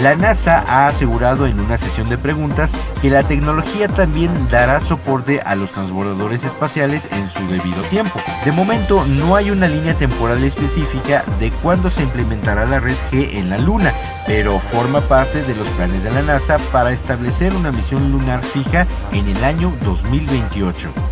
La 0.00 0.16
NASA 0.16 0.64
ha 0.66 0.86
asegurado 0.86 1.46
en 1.46 1.60
una 1.60 1.76
sesión 1.76 2.08
de 2.08 2.18
preguntas 2.18 2.72
que 3.00 3.10
la 3.10 3.22
tecnología 3.22 3.88
también 3.88 4.32
dará 4.50 4.80
soporte 4.80 5.40
a 5.40 5.54
los 5.54 5.70
transbordadores 5.70 6.44
espaciales 6.44 7.06
en 7.12 7.28
su 7.28 7.46
debido 7.46 7.82
tiempo. 7.84 8.20
De 8.44 8.52
momento 8.52 9.04
no 9.18 9.36
hay 9.36 9.50
una 9.50 9.68
línea 9.68 9.94
temporal 9.94 10.42
específica 10.42 11.24
de 11.38 11.50
cuándo 11.50 11.90
se 11.90 12.02
implementará 12.02 12.64
la 12.64 12.80
red 12.80 12.96
G 13.12 13.36
en 13.36 13.50
la 13.50 13.58
Luna, 13.58 13.92
pero 14.26 14.58
forma 14.58 15.00
parte 15.02 15.42
de 15.42 15.54
los 15.54 15.68
planes 15.70 16.02
de 16.02 16.10
la 16.10 16.22
NASA 16.22 16.58
para 16.72 16.92
establecer 16.92 17.54
una 17.54 17.70
misión 17.70 18.10
lunar 18.10 18.42
fija 18.42 18.86
en 19.12 19.28
el 19.28 19.44
año 19.44 19.72
2028. 19.84 21.11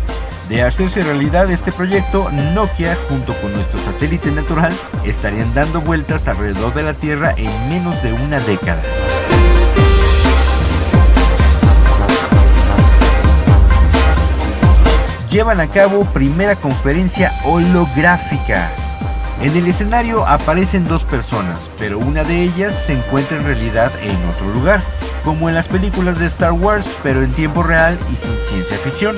De 0.51 0.61
hacerse 0.63 0.99
realidad 0.99 1.49
este 1.49 1.71
proyecto, 1.71 2.29
Nokia 2.53 2.97
junto 3.07 3.33
con 3.35 3.53
nuestro 3.53 3.79
satélite 3.79 4.31
natural 4.31 4.73
estarían 5.05 5.53
dando 5.53 5.79
vueltas 5.79 6.27
alrededor 6.27 6.73
de 6.73 6.83
la 6.83 6.93
Tierra 6.93 7.33
en 7.37 7.69
menos 7.69 8.03
de 8.03 8.11
una 8.11 8.37
década. 8.41 8.81
Llevan 15.29 15.61
a 15.61 15.67
cabo 15.67 16.03
primera 16.03 16.57
conferencia 16.57 17.31
holográfica. 17.45 18.69
En 19.41 19.55
el 19.55 19.67
escenario 19.67 20.27
aparecen 20.27 20.85
dos 20.85 21.05
personas, 21.05 21.69
pero 21.79 21.97
una 21.97 22.25
de 22.25 22.43
ellas 22.43 22.75
se 22.75 22.91
encuentra 22.91 23.37
en 23.37 23.45
realidad 23.45 23.89
en 24.03 24.17
otro 24.27 24.53
lugar, 24.53 24.81
como 25.23 25.47
en 25.47 25.55
las 25.55 25.69
películas 25.69 26.19
de 26.19 26.25
Star 26.25 26.51
Wars, 26.51 26.99
pero 27.01 27.23
en 27.23 27.31
tiempo 27.31 27.63
real 27.63 27.97
y 28.11 28.17
sin 28.17 28.35
ciencia 28.49 28.77
ficción. 28.79 29.15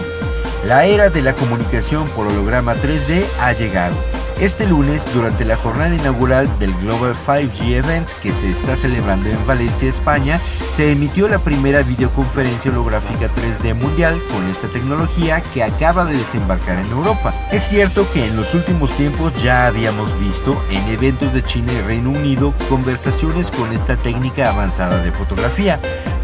La 0.66 0.86
era 0.86 1.10
de 1.10 1.22
la 1.22 1.34
comunicación 1.34 2.08
por 2.10 2.28
holograma 2.28 2.74
3D 2.76 3.26
ha 3.42 3.52
llegado. 3.52 3.96
Este 4.40 4.66
lunes, 4.66 5.06
durante 5.14 5.44
la 5.46 5.58
jornada 5.58 5.94
inaugural 5.94 6.48
del 6.58 6.74
Global 6.76 7.16
5G 7.28 7.74
Event 7.74 8.10
que 8.22 8.32
se 8.32 8.50
está 8.50 8.76
celebrando 8.76 9.30
en 9.30 9.46
Valencia, 9.46 9.90
España, 9.90 10.40
se 10.76 10.92
emitió 10.92 11.28
la 11.28 11.40
primera 11.40 11.84
videoconferencia 11.84 12.72
holográfica 12.72 13.30
3D 13.30 13.76
mundial 13.76 14.20
con 14.34 14.50
esta 14.50 14.68
tecnología 14.70 15.42
que 15.54 15.64
acaba 15.64 16.06
de 16.06 16.18
desembarcar 16.18 16.80
en 16.80 16.92
Europa. 16.92 17.34
Es 17.52 17.64
cierto 17.68 18.08
que 18.12 18.26
en 18.26 18.38
los 18.38 18.54
últimos 18.54 18.90
tiempos 18.96 19.34
ya 19.44 19.68
habíamos 19.68 20.18
visto 20.20 20.60
en 20.72 20.88
eventos 20.88 21.34
de 21.34 21.44
China 21.44 21.74
y 21.74 21.82
Reino 21.82 22.10
Unido 22.10 22.54
conversaciones 22.70 23.52
con 23.52 23.72
esta 23.74 23.98
técnica 23.98 24.50
avanzada 24.50 25.04
de 25.04 25.12
fotografía, 25.12 25.80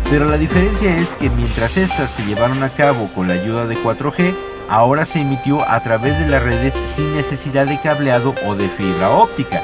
pero 0.10 0.26
la 0.26 0.38
diferencia 0.38 0.96
es 0.96 1.14
que 1.16 1.30
mientras 1.30 1.78
estas 1.78 2.10
se 2.10 2.26
llevaron 2.26 2.64
a 2.64 2.70
cabo 2.70 3.10
con 3.14 3.28
la 3.28 3.36
ayuda 3.36 3.68
de 3.68 3.78
4G, 3.78 4.34
ahora 4.68 5.06
se 5.06 5.22
emitió 5.22 5.62
a 5.70 5.80
través 5.82 6.18
de 6.20 6.28
las 6.28 6.42
redes 6.42 6.74
sin 6.96 7.16
necesidad 7.16 7.68
de 7.68 7.80
cableado 7.80 8.34
o 8.48 8.56
de 8.56 8.70
fibra 8.70 9.12
óptica. 9.12 9.62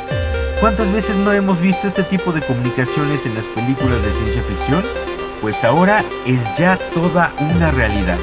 ¿Cuántas 0.60 0.92
veces 0.92 1.16
no 1.16 1.34
hemos 1.34 1.60
visto 1.60 1.88
este 1.88 2.04
tipo 2.04 2.32
de 2.32 2.42
comunicaciones 2.42 3.26
en 3.26 3.34
las 3.34 3.46
películas 3.48 4.02
de 4.04 4.12
ciencia 4.12 4.44
ficción? 4.44 4.84
Pues 5.42 5.64
ahora 5.64 6.04
es 6.26 6.40
ya 6.58 6.78
toda 6.94 7.34
una 7.56 7.72
realidad. 7.72 8.18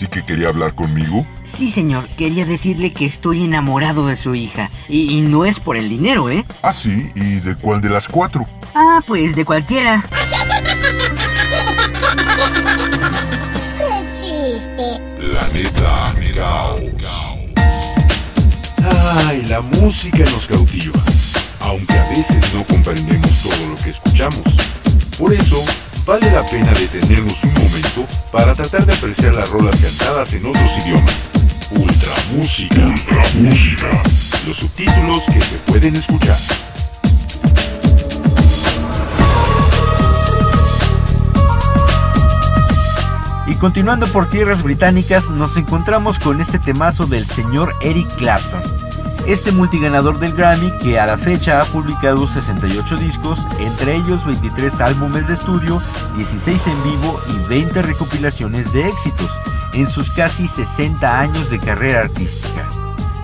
¿Así 0.00 0.06
que 0.08 0.24
quería 0.24 0.48
hablar 0.48 0.74
conmigo? 0.74 1.26
Sí, 1.44 1.70
señor, 1.70 2.08
quería 2.16 2.46
decirle 2.46 2.94
que 2.94 3.04
estoy 3.04 3.44
enamorado 3.44 4.06
de 4.06 4.16
su 4.16 4.34
hija. 4.34 4.70
Y, 4.88 5.18
y 5.18 5.20
no 5.20 5.44
es 5.44 5.60
por 5.60 5.76
el 5.76 5.90
dinero, 5.90 6.30
¿eh? 6.30 6.46
Ah, 6.62 6.72
sí, 6.72 7.10
¿y 7.14 7.40
de 7.40 7.54
cuál 7.56 7.82
de 7.82 7.90
las 7.90 8.08
cuatro? 8.08 8.46
Ah, 8.74 9.00
pues 9.06 9.36
de 9.36 9.44
cualquiera. 9.44 10.02
Qué 13.76 13.92
chiste. 14.18 15.02
Planeta. 15.18 16.14
Ay, 19.26 19.42
la 19.50 19.60
música 19.60 20.24
nos 20.30 20.46
cautiva, 20.46 20.98
aunque 21.60 21.92
a 21.92 22.08
veces 22.08 22.54
no 22.54 22.64
comprendemos 22.64 23.42
todo 23.42 23.66
lo 23.68 23.76
que 23.76 23.90
escuchamos. 23.90 24.40
Por 25.18 25.34
eso, 25.34 25.62
vale 26.10 26.28
la 26.32 26.44
pena 26.44 26.72
detenernos 26.72 27.38
un 27.44 27.54
momento 27.54 28.04
para 28.32 28.52
tratar 28.52 28.84
de 28.84 28.92
apreciar 28.92 29.32
las 29.32 29.48
rolas 29.48 29.76
cantadas 29.76 30.32
en 30.32 30.44
otros 30.44 30.78
idiomas. 30.84 31.16
Ultra 31.70 32.12
música. 32.34 32.80
Ultra 32.80 33.22
música. 33.34 34.02
Los 34.44 34.56
subtítulos 34.56 35.22
que 35.32 35.40
se 35.40 35.56
pueden 35.66 35.94
escuchar. 35.94 36.36
Y 43.46 43.54
continuando 43.54 44.08
por 44.08 44.28
tierras 44.28 44.64
británicas, 44.64 45.30
nos 45.30 45.56
encontramos 45.56 46.18
con 46.18 46.40
este 46.40 46.58
temazo 46.58 47.06
del 47.06 47.24
señor 47.24 47.72
Eric 47.82 48.12
Clapton. 48.16 48.89
Este 49.30 49.52
multiganador 49.52 50.18
del 50.18 50.32
Grammy 50.32 50.72
que 50.78 50.98
a 50.98 51.06
la 51.06 51.16
fecha 51.16 51.62
ha 51.62 51.64
publicado 51.66 52.26
68 52.26 52.96
discos, 52.96 53.38
entre 53.60 53.94
ellos 53.94 54.26
23 54.26 54.80
álbumes 54.80 55.28
de 55.28 55.34
estudio, 55.34 55.80
16 56.16 56.66
en 56.66 56.82
vivo 56.82 57.20
y 57.28 57.48
20 57.48 57.80
recopilaciones 57.80 58.72
de 58.72 58.88
éxitos 58.88 59.30
en 59.72 59.86
sus 59.86 60.10
casi 60.10 60.48
60 60.48 61.20
años 61.20 61.48
de 61.48 61.60
carrera 61.60 62.00
artística. 62.00 62.68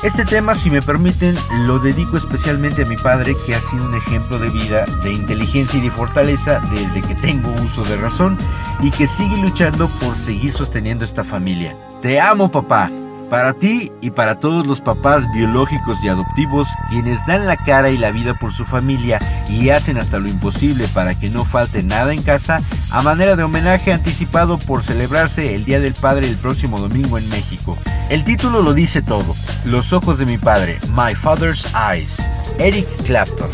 Este 0.04 0.24
tema, 0.24 0.54
si 0.54 0.70
me 0.70 0.80
permiten, 0.80 1.34
lo 1.66 1.80
dedico 1.80 2.16
especialmente 2.16 2.82
a 2.84 2.86
mi 2.86 2.96
padre, 2.96 3.34
que 3.44 3.56
ha 3.56 3.60
sido 3.60 3.84
un 3.84 3.96
ejemplo 3.96 4.38
de 4.38 4.50
vida, 4.50 4.84
de 5.02 5.12
inteligencia 5.12 5.80
y 5.80 5.82
de 5.82 5.90
fortaleza 5.90 6.60
desde 6.70 7.02
que 7.02 7.16
tengo 7.16 7.50
uso 7.64 7.82
de 7.82 7.96
razón 7.96 8.38
y 8.80 8.92
que 8.92 9.08
sigue 9.08 9.38
luchando 9.38 9.88
por 9.88 10.16
seguir 10.16 10.52
sosteniendo 10.52 11.04
esta 11.04 11.24
familia. 11.24 11.76
Te 12.00 12.20
amo, 12.20 12.48
papá. 12.48 12.92
Para 13.30 13.54
ti 13.54 13.90
y 14.00 14.10
para 14.10 14.36
todos 14.36 14.66
los 14.66 14.80
papás 14.80 15.24
biológicos 15.32 15.98
y 16.02 16.08
adoptivos 16.08 16.68
quienes 16.88 17.24
dan 17.26 17.46
la 17.46 17.56
cara 17.56 17.90
y 17.90 17.98
la 17.98 18.12
vida 18.12 18.34
por 18.34 18.52
su 18.52 18.64
familia 18.64 19.18
y 19.48 19.70
hacen 19.70 19.98
hasta 19.98 20.18
lo 20.18 20.28
imposible 20.28 20.86
para 20.88 21.18
que 21.18 21.28
no 21.28 21.44
falte 21.44 21.82
nada 21.82 22.12
en 22.12 22.22
casa, 22.22 22.62
a 22.90 23.02
manera 23.02 23.34
de 23.34 23.42
homenaje 23.42 23.92
anticipado 23.92 24.58
por 24.58 24.84
celebrarse 24.84 25.54
el 25.54 25.64
Día 25.64 25.80
del 25.80 25.94
Padre 25.94 26.28
el 26.28 26.36
próximo 26.36 26.78
domingo 26.78 27.18
en 27.18 27.28
México. 27.28 27.76
El 28.10 28.22
título 28.24 28.62
lo 28.62 28.74
dice 28.74 29.02
todo, 29.02 29.34
Los 29.64 29.92
ojos 29.92 30.18
de 30.18 30.26
mi 30.26 30.38
padre, 30.38 30.78
My 30.90 31.14
Father's 31.14 31.66
Eyes, 31.74 32.16
Eric 32.58 32.86
Clapton. 33.04 33.50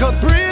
Like 0.00 0.14
a 0.14 0.20
bridge 0.20 0.43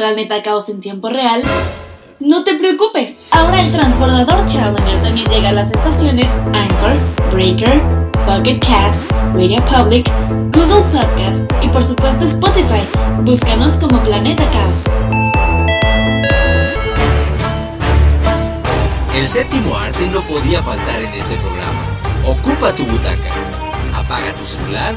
Planeta 0.00 0.40
Caos 0.40 0.70
en 0.70 0.80
tiempo 0.80 1.10
real? 1.10 1.42
No 2.20 2.42
te 2.42 2.54
preocupes, 2.54 3.28
ahora 3.32 3.60
el 3.60 3.70
transbordador 3.70 4.46
Challenger 4.46 5.02
también 5.02 5.28
llega 5.28 5.50
a 5.50 5.52
las 5.52 5.72
estaciones 5.72 6.30
Anchor, 6.54 6.96
Breaker, 7.30 7.82
Pocket 8.24 8.58
Cast, 8.60 9.12
Radio 9.34 9.58
Public, 9.66 10.10
Google 10.54 10.82
Podcast 10.90 11.52
y 11.60 11.68
por 11.68 11.84
supuesto 11.84 12.24
Spotify. 12.24 12.80
Búscanos 13.24 13.74
como 13.74 14.02
Planeta 14.02 14.42
Caos. 14.44 14.84
El 19.14 19.28
séptimo 19.28 19.76
arte 19.76 20.08
no 20.08 20.22
podía 20.22 20.62
faltar 20.62 21.02
en 21.02 21.12
este 21.12 21.36
programa. 21.36 21.82
Ocupa 22.24 22.74
tu 22.74 22.86
butaca. 22.86 23.34
Apaga 23.94 24.34
tu 24.34 24.46
celular. 24.46 24.96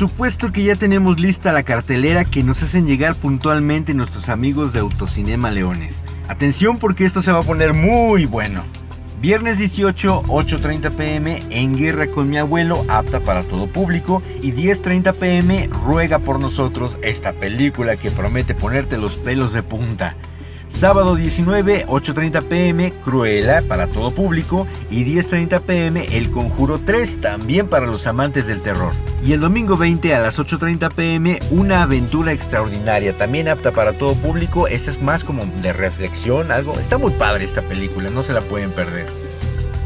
Supuesto 0.00 0.50
que 0.50 0.62
ya 0.62 0.76
tenemos 0.76 1.20
lista 1.20 1.52
la 1.52 1.62
cartelera 1.62 2.24
que 2.24 2.42
nos 2.42 2.62
hacen 2.62 2.86
llegar 2.86 3.14
puntualmente 3.14 3.92
nuestros 3.92 4.30
amigos 4.30 4.72
de 4.72 4.78
Autocinema 4.78 5.50
Leones. 5.50 6.04
Atención 6.26 6.78
porque 6.78 7.04
esto 7.04 7.20
se 7.20 7.30
va 7.32 7.40
a 7.40 7.42
poner 7.42 7.74
muy 7.74 8.24
bueno. 8.24 8.64
Viernes 9.20 9.58
18, 9.58 10.22
8.30 10.22 10.92
pm, 10.92 11.42
En 11.50 11.76
Guerra 11.76 12.06
con 12.06 12.30
mi 12.30 12.38
abuelo, 12.38 12.82
apta 12.88 13.20
para 13.20 13.42
todo 13.42 13.66
público. 13.66 14.22
Y 14.40 14.52
10.30 14.52 15.12
pm, 15.12 15.68
Ruega 15.84 16.18
por 16.18 16.40
nosotros, 16.40 16.98
esta 17.02 17.34
película 17.34 17.98
que 17.98 18.10
promete 18.10 18.54
ponerte 18.54 18.96
los 18.96 19.16
pelos 19.16 19.52
de 19.52 19.62
punta. 19.62 20.16
Sábado 20.70 21.14
19, 21.14 21.86
8.30 21.86 22.42
pm, 22.44 22.92
Cruella 23.04 23.62
para 23.68 23.86
todo 23.86 24.10
público. 24.12 24.66
Y 24.90 25.04
10.30 25.04 25.60
pm, 25.60 26.16
El 26.16 26.30
Conjuro 26.30 26.80
3, 26.80 27.20
también 27.20 27.68
para 27.68 27.86
los 27.86 28.06
amantes 28.06 28.46
del 28.46 28.62
terror. 28.62 28.92
Y 29.22 29.32
el 29.34 29.40
domingo 29.40 29.76
20 29.76 30.14
a 30.14 30.20
las 30.20 30.38
8.30 30.38 30.92
pm, 30.94 31.38
Una 31.50 31.82
aventura 31.82 32.32
extraordinaria, 32.32 33.12
también 33.12 33.48
apta 33.48 33.72
para 33.72 33.92
todo 33.92 34.14
público. 34.14 34.68
Esta 34.68 34.90
es 34.90 35.02
más 35.02 35.24
como 35.24 35.44
de 35.44 35.72
reflexión, 35.72 36.50
algo. 36.50 36.78
Está 36.78 36.96
muy 36.96 37.12
padre 37.12 37.44
esta 37.44 37.60
película, 37.60 38.08
no 38.08 38.22
se 38.22 38.32
la 38.32 38.40
pueden 38.40 38.70
perder. 38.70 39.19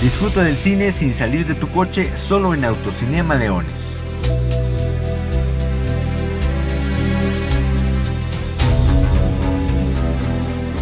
Disfruta 0.00 0.44
del 0.44 0.56
cine 0.56 0.92
sin 0.92 1.12
salir 1.12 1.46
de 1.46 1.54
tu 1.54 1.68
coche 1.68 2.16
solo 2.16 2.54
en 2.54 2.64
Autocinema 2.64 3.34
Leones. 3.34 3.95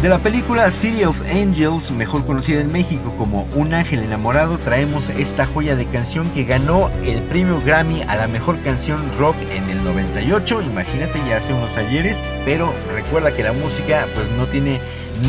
De 0.05 0.09
la 0.09 0.19
película 0.19 0.69
City 0.69 1.03
of 1.03 1.19
Angels, 1.31 1.89
mejor 1.89 2.27
conocida 2.27 2.61
en 2.61 2.71
México 2.71 3.11
como 3.17 3.47
Un 3.55 3.73
ángel 3.73 4.03
enamorado, 4.03 4.59
traemos 4.59 5.09
esta 5.09 5.47
joya 5.47 5.75
de 5.75 5.87
canción 5.87 6.29
que 6.29 6.43
ganó 6.43 6.91
el 7.03 7.23
premio 7.23 7.59
Grammy 7.65 8.03
a 8.03 8.15
la 8.15 8.27
mejor 8.27 8.59
canción 8.59 8.99
rock 9.17 9.35
en 9.51 9.67
el 9.67 9.83
98. 9.83 10.61
Imagínate, 10.61 11.19
ya 11.27 11.37
hace 11.37 11.53
unos 11.53 11.75
ayeres, 11.75 12.19
pero 12.45 12.71
recuerda 12.93 13.31
que 13.31 13.41
la 13.41 13.53
música 13.53 14.05
pues 14.13 14.29
no 14.37 14.45
tiene 14.45 14.79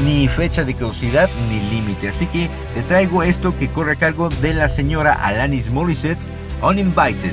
ni 0.05 0.29
fecha 0.29 0.63
de 0.63 0.75
caducidad 0.75 1.31
ni 1.49 1.59
límite. 1.71 2.11
Así 2.11 2.27
que 2.27 2.51
te 2.75 2.83
traigo 2.83 3.23
esto 3.23 3.57
que 3.57 3.71
corre 3.71 3.93
a 3.93 3.97
cargo 3.97 4.29
de 4.29 4.53
la 4.53 4.69
señora 4.69 5.15
Alanis 5.15 5.71
Morissette, 5.71 6.21
Uninvited. 6.61 7.33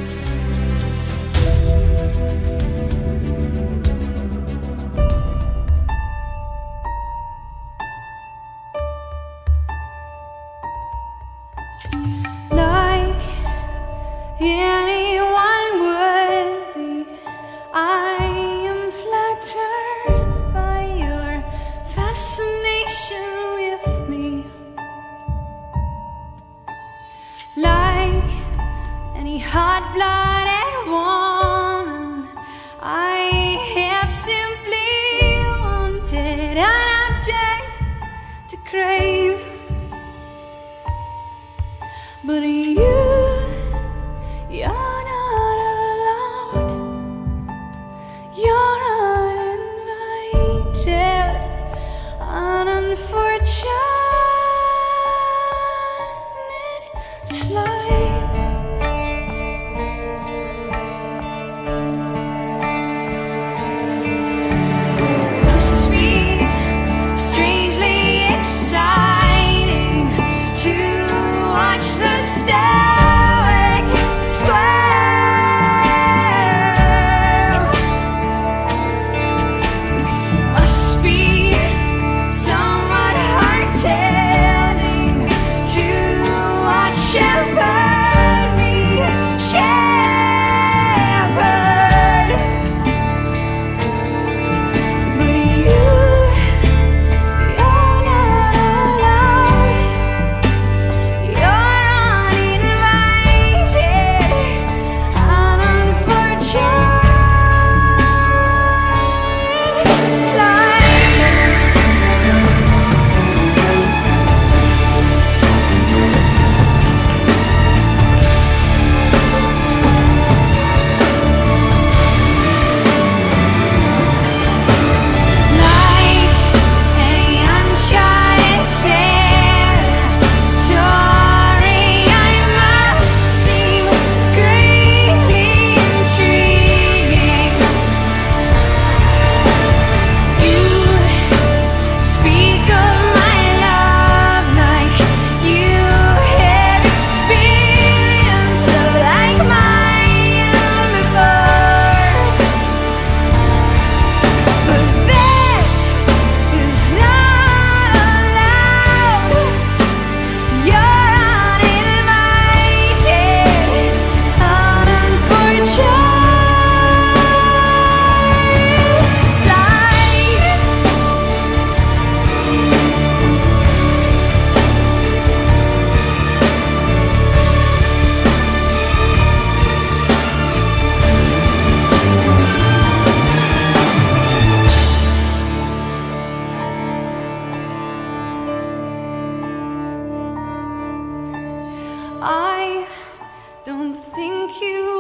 Think 194.24 194.62
you 194.62 194.93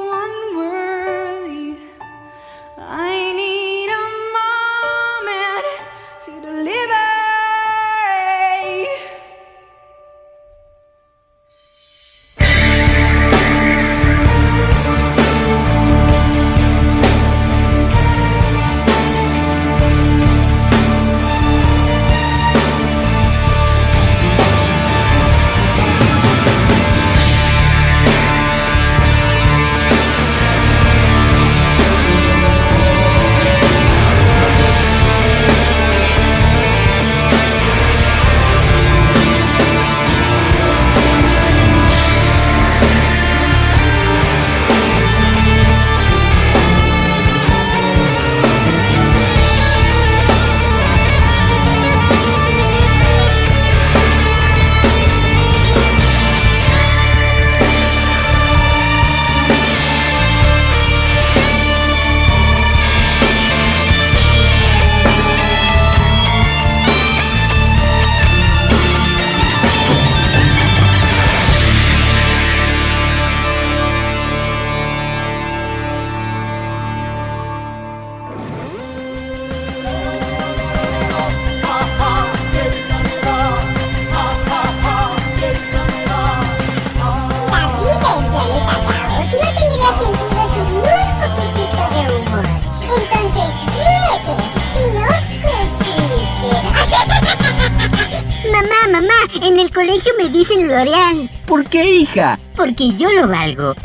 Porque 102.63 102.93
yo 102.95 103.11
lo 103.11 103.27
valgo. 103.27 103.75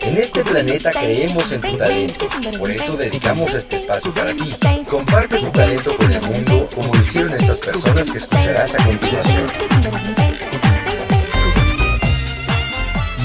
En 0.00 0.18
este 0.18 0.42
planeta 0.42 0.90
creemos 0.90 1.52
en 1.52 1.60
tu 1.60 1.76
talento, 1.76 2.28
por 2.58 2.70
eso 2.72 2.96
dedicamos 2.96 3.54
este 3.54 3.76
espacio 3.76 4.12
para 4.12 4.34
ti. 4.34 4.56
Comparte 4.88 5.38
tu 5.38 5.50
talento 5.52 5.96
con 5.96 6.12
el 6.12 6.22
mundo 6.22 6.68
como 6.74 6.96
hicieron 6.96 7.32
estas 7.34 7.60
personas 7.60 8.10
que 8.10 8.18
escucharás 8.18 8.74
a 8.74 8.84
continuación. 8.86 9.46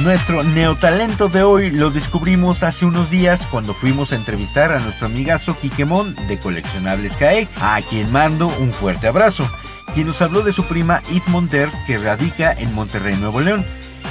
Nuestro 0.06 0.44
neotalento 0.44 1.30
de 1.30 1.42
hoy 1.42 1.72
lo 1.72 1.90
descubrimos 1.90 2.62
hace 2.62 2.86
unos 2.86 3.10
días 3.10 3.48
cuando 3.48 3.74
fuimos 3.74 4.12
a 4.12 4.16
entrevistar 4.16 4.72
a 4.72 4.80
nuestro 4.80 5.08
amigazo 5.08 5.58
Kikemon 5.60 6.16
de 6.28 6.38
Coleccionables 6.38 7.16
Kaek, 7.16 7.50
a 7.60 7.82
quien 7.82 8.12
mando 8.12 8.50
un 8.60 8.72
fuerte 8.72 9.08
abrazo, 9.08 9.50
quien 9.96 10.06
nos 10.06 10.22
habló 10.22 10.44
de 10.44 10.54
su 10.54 10.66
prima 10.66 11.02
Yves 11.10 11.28
Monter 11.30 11.72
que 11.88 11.98
radica 11.98 12.54
en 12.54 12.76
Monterrey, 12.76 13.16
Nuevo 13.16 13.42
León. 13.42 13.66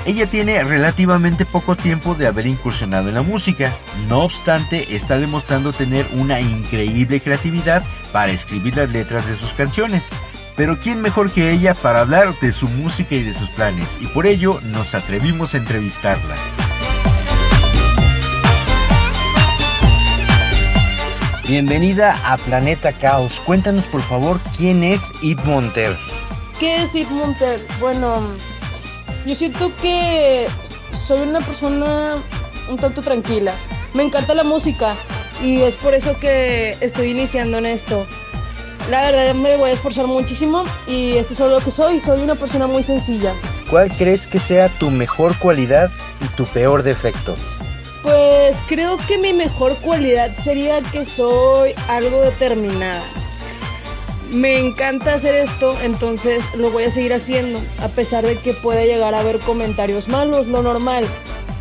Ella 0.04 0.26
tiene 0.26 0.64
relativamente 0.64 1.46
poco 1.46 1.76
tiempo 1.76 2.16
de 2.16 2.26
haber 2.26 2.48
incursionado 2.48 3.08
en 3.08 3.14
la 3.14 3.22
música, 3.22 3.72
no 4.08 4.22
obstante 4.24 4.96
está 4.96 5.20
demostrando 5.20 5.72
tener 5.72 6.08
una 6.14 6.40
increíble 6.40 7.20
creatividad 7.20 7.84
para 8.12 8.32
escribir 8.32 8.76
las 8.76 8.90
letras 8.90 9.28
de 9.28 9.36
sus 9.36 9.52
canciones. 9.52 10.10
Pero 10.56 10.78
¿quién 10.78 11.00
mejor 11.00 11.32
que 11.32 11.50
ella 11.50 11.74
para 11.74 12.00
hablar 12.00 12.38
de 12.38 12.52
su 12.52 12.68
música 12.68 13.16
y 13.16 13.24
de 13.24 13.34
sus 13.34 13.48
planes? 13.50 13.98
Y 14.00 14.06
por 14.06 14.24
ello 14.26 14.60
nos 14.66 14.94
atrevimos 14.94 15.54
a 15.54 15.58
entrevistarla. 15.58 16.36
Bienvenida 21.48 22.16
a 22.24 22.36
Planeta 22.38 22.92
Caos. 22.92 23.40
Cuéntanos 23.40 23.88
por 23.88 24.00
favor 24.02 24.40
quién 24.56 24.84
es 24.84 25.12
Yves 25.22 25.44
Montel. 25.44 25.96
¿Qué 26.60 26.82
es 26.82 26.92
Yves 26.92 27.10
Montel? 27.10 27.66
Bueno, 27.80 28.22
yo 29.26 29.34
siento 29.34 29.72
que 29.82 30.46
soy 31.06 31.22
una 31.22 31.40
persona 31.40 32.14
un 32.70 32.76
tanto 32.76 33.00
tranquila. 33.00 33.52
Me 33.92 34.04
encanta 34.04 34.34
la 34.34 34.44
música 34.44 34.94
y 35.42 35.62
es 35.62 35.74
por 35.74 35.94
eso 35.94 36.18
que 36.20 36.76
estoy 36.80 37.10
iniciando 37.10 37.58
en 37.58 37.66
esto. 37.66 38.06
La 38.90 39.10
verdad 39.10 39.34
me 39.34 39.56
voy 39.56 39.70
a 39.70 39.72
esforzar 39.72 40.06
muchísimo 40.06 40.64
y 40.86 41.14
esto 41.14 41.32
es 41.32 41.40
lo 41.40 41.58
que 41.60 41.70
soy. 41.70 42.00
Soy 42.00 42.20
una 42.20 42.34
persona 42.34 42.66
muy 42.66 42.82
sencilla. 42.82 43.34
¿Cuál 43.70 43.90
crees 43.90 44.26
que 44.26 44.38
sea 44.38 44.68
tu 44.68 44.90
mejor 44.90 45.38
cualidad 45.38 45.90
y 46.20 46.28
tu 46.36 46.44
peor 46.44 46.82
defecto? 46.82 47.34
Pues 48.02 48.62
creo 48.68 48.98
que 49.08 49.16
mi 49.16 49.32
mejor 49.32 49.74
cualidad 49.76 50.36
sería 50.36 50.82
que 50.82 51.06
soy 51.06 51.72
algo 51.88 52.20
determinada. 52.20 53.02
Me 54.30 54.58
encanta 54.58 55.14
hacer 55.14 55.34
esto, 55.34 55.78
entonces 55.80 56.44
lo 56.54 56.70
voy 56.70 56.84
a 56.84 56.90
seguir 56.90 57.14
haciendo, 57.14 57.60
a 57.80 57.88
pesar 57.88 58.26
de 58.26 58.36
que 58.36 58.52
pueda 58.52 58.84
llegar 58.84 59.14
a 59.14 59.20
haber 59.20 59.38
comentarios 59.38 60.08
malos, 60.08 60.46
lo 60.46 60.62
normal. 60.62 61.06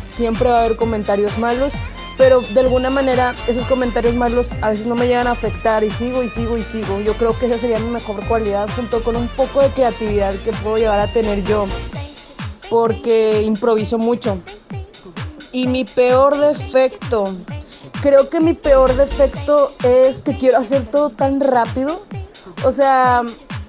Siempre 0.08 0.50
va 0.50 0.58
a 0.58 0.64
haber 0.64 0.76
comentarios 0.76 1.38
malos, 1.38 1.72
pero 2.16 2.40
de 2.40 2.60
alguna 2.60 2.90
manera 2.90 3.34
esos 3.46 3.66
comentarios 3.66 4.14
malos 4.14 4.48
a 4.62 4.70
veces 4.70 4.86
no 4.86 4.94
me 4.94 5.06
llegan 5.06 5.26
a 5.26 5.32
afectar 5.32 5.82
y 5.82 5.90
sigo 5.90 6.22
y 6.22 6.28
sigo 6.28 6.56
y 6.56 6.62
sigo. 6.62 7.00
Yo 7.00 7.14
creo 7.14 7.38
que 7.38 7.46
esa 7.46 7.58
sería 7.58 7.78
mi 7.78 7.90
mejor 7.90 8.26
cualidad 8.26 8.68
junto 8.76 9.02
con 9.02 9.16
un 9.16 9.28
poco 9.28 9.60
de 9.60 9.68
creatividad 9.70 10.34
que 10.36 10.52
puedo 10.52 10.76
llegar 10.76 11.00
a 11.00 11.10
tener 11.10 11.44
yo, 11.44 11.66
porque 12.70 13.42
improviso 13.42 13.98
mucho. 13.98 14.38
Y 15.52 15.68
mi 15.68 15.84
peor 15.84 16.36
defecto, 16.36 17.24
creo 18.02 18.28
que 18.28 18.40
mi 18.40 18.54
peor 18.54 18.94
defecto 18.96 19.72
es 19.84 20.22
que 20.22 20.36
quiero 20.36 20.58
hacer 20.58 20.84
todo 20.84 21.10
tan 21.10 21.40
rápido. 21.40 22.02
O 22.64 22.72
sea, 22.72 23.22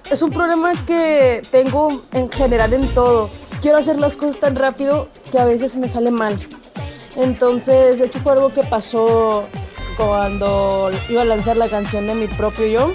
es 0.09 0.21
un 0.21 0.31
problema 0.31 0.73
que 0.85 1.41
tengo 1.51 2.01
en 2.11 2.31
general 2.31 2.73
en 2.73 2.87
todo. 2.89 3.29
Quiero 3.61 3.77
hacer 3.77 3.99
las 3.99 4.17
cosas 4.17 4.39
tan 4.39 4.55
rápido 4.55 5.07
que 5.31 5.39
a 5.39 5.45
veces 5.45 5.75
me 5.77 5.89
sale 5.89 6.11
mal. 6.11 6.37
Entonces, 7.16 7.99
de 7.99 8.05
hecho 8.05 8.20
fue 8.20 8.34
algo 8.34 8.53
que 8.53 8.63
pasó 8.63 9.45
cuando 9.97 10.91
iba 11.09 11.22
a 11.22 11.26
lanzar 11.26 11.57
la 11.57 11.70
canción 11.70 12.07
de 12.07 12.16
mi 12.16 12.28
propio 12.28 12.66
yo. 12.68 12.93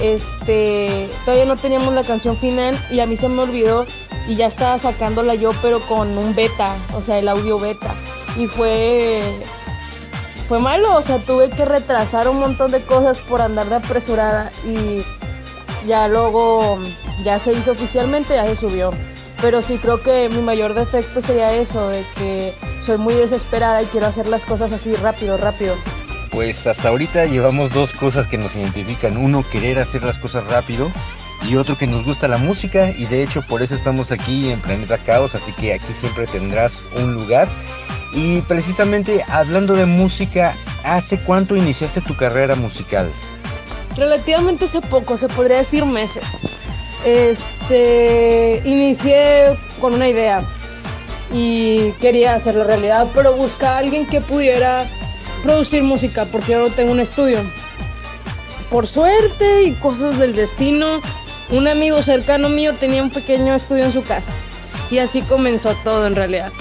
Este, 0.00 1.08
todavía 1.24 1.44
no 1.44 1.56
teníamos 1.56 1.92
la 1.94 2.02
canción 2.02 2.38
final 2.38 2.82
y 2.90 3.00
a 3.00 3.06
mí 3.06 3.16
se 3.16 3.28
me 3.28 3.42
olvidó 3.42 3.84
y 4.26 4.34
ya 4.34 4.46
estaba 4.46 4.78
sacándola 4.78 5.34
yo 5.34 5.50
pero 5.60 5.80
con 5.80 6.16
un 6.16 6.34
beta, 6.34 6.74
o 6.94 7.02
sea, 7.02 7.18
el 7.18 7.28
audio 7.28 7.58
beta. 7.58 7.94
Y 8.36 8.46
fue 8.46 9.40
fue 10.48 10.58
malo, 10.58 10.96
o 10.96 11.02
sea, 11.02 11.18
tuve 11.18 11.48
que 11.50 11.64
retrasar 11.64 12.28
un 12.28 12.40
montón 12.40 12.72
de 12.72 12.82
cosas 12.82 13.20
por 13.20 13.40
andar 13.40 13.68
de 13.68 13.76
apresurada 13.76 14.50
y 14.64 14.98
ya 15.86 16.08
luego 16.08 16.80
ya 17.22 17.38
se 17.38 17.52
hizo 17.52 17.70
oficialmente, 17.70 18.34
ya 18.34 18.46
se 18.46 18.56
subió. 18.56 18.90
Pero 19.40 19.62
sí 19.62 19.78
creo 19.78 20.02
que 20.02 20.28
mi 20.28 20.42
mayor 20.42 20.74
defecto 20.74 21.22
sería 21.22 21.52
eso, 21.54 21.88
de 21.88 22.04
que 22.16 22.54
soy 22.80 22.98
muy 22.98 23.14
desesperada 23.14 23.82
y 23.82 23.86
quiero 23.86 24.06
hacer 24.06 24.26
las 24.26 24.44
cosas 24.44 24.72
así 24.72 24.94
rápido, 24.94 25.36
rápido. 25.36 25.76
Pues 26.30 26.66
hasta 26.66 26.88
ahorita 26.88 27.26
llevamos 27.26 27.70
dos 27.70 27.92
cosas 27.92 28.26
que 28.26 28.38
nos 28.38 28.54
identifican. 28.54 29.16
Uno, 29.16 29.44
querer 29.50 29.78
hacer 29.78 30.02
las 30.04 30.18
cosas 30.18 30.44
rápido 30.46 30.90
y 31.48 31.56
otro 31.56 31.76
que 31.76 31.86
nos 31.86 32.04
gusta 32.04 32.28
la 32.28 32.38
música 32.38 32.90
y 32.90 33.06
de 33.06 33.22
hecho 33.22 33.42
por 33.42 33.62
eso 33.62 33.74
estamos 33.74 34.12
aquí 34.12 34.50
en 34.50 34.60
Planeta 34.60 34.98
Caos, 34.98 35.34
así 35.34 35.52
que 35.52 35.72
aquí 35.72 35.92
siempre 35.92 36.26
tendrás 36.26 36.84
un 36.96 37.14
lugar. 37.14 37.48
Y 38.12 38.40
precisamente 38.42 39.24
hablando 39.28 39.74
de 39.74 39.86
música, 39.86 40.54
¿hace 40.84 41.18
cuánto 41.20 41.56
iniciaste 41.56 42.00
tu 42.00 42.16
carrera 42.16 42.54
musical? 42.54 43.10
Relativamente 43.96 44.64
hace 44.66 44.80
poco, 44.80 45.16
se 45.16 45.28
podría 45.28 45.58
decir 45.58 45.84
meses. 45.84 46.46
Este, 47.04 48.62
inicié 48.64 49.56
con 49.80 49.94
una 49.94 50.08
idea 50.08 50.46
y 51.32 51.92
quería 52.00 52.34
hacerlo 52.34 52.64
realidad, 52.64 53.08
pero 53.14 53.34
buscaba 53.34 53.76
a 53.76 53.78
alguien 53.78 54.06
que 54.06 54.20
pudiera 54.20 54.88
producir 55.42 55.82
música 55.82 56.24
porque 56.26 56.52
yo 56.52 56.60
no 56.60 56.70
tengo 56.70 56.92
un 56.92 57.00
estudio. 57.00 57.38
Por 58.70 58.86
suerte 58.86 59.64
y 59.64 59.72
cosas 59.72 60.18
del 60.18 60.34
destino, 60.34 61.00
un 61.50 61.66
amigo 61.66 62.02
cercano 62.02 62.48
mío 62.48 62.74
tenía 62.78 63.02
un 63.02 63.10
pequeño 63.10 63.54
estudio 63.54 63.84
en 63.84 63.92
su 63.92 64.02
casa. 64.02 64.32
Y 64.90 64.98
así 64.98 65.22
comenzó 65.22 65.74
todo 65.84 66.06
en 66.06 66.14
realidad. 66.16 66.52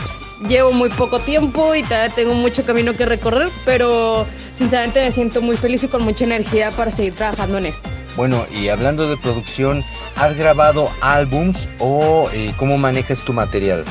Llevo 0.48 0.72
muy 0.72 0.90
poco 0.90 1.20
tiempo 1.20 1.76
y 1.76 1.84
todavía 1.84 2.14
tengo 2.14 2.34
mucho 2.34 2.66
camino 2.66 2.96
que 2.96 3.06
recorrer, 3.06 3.50
pero 3.66 4.26
sinceramente 4.56 5.04
me 5.04 5.12
siento 5.12 5.42
muy 5.42 5.58
feliz 5.58 5.84
y 5.84 5.88
con 5.88 6.04
mucha 6.04 6.26
energía 6.26 6.72
para 6.72 6.92
seguir 6.92 7.14
trabajando 7.14 7.58
en 7.58 7.66
esto. 7.66 7.90
Bueno, 8.16 8.46
y 8.52 8.70
hablando 8.70 9.10
de 9.10 9.18
producción, 9.18 9.84
¿has 10.16 10.36
grabado 10.36 10.90
álbums 11.02 11.68
o 11.80 12.30
eh, 12.34 12.54
cómo 12.58 12.78
manejas 12.78 13.24
tu 13.26 13.34
material? 13.34 13.84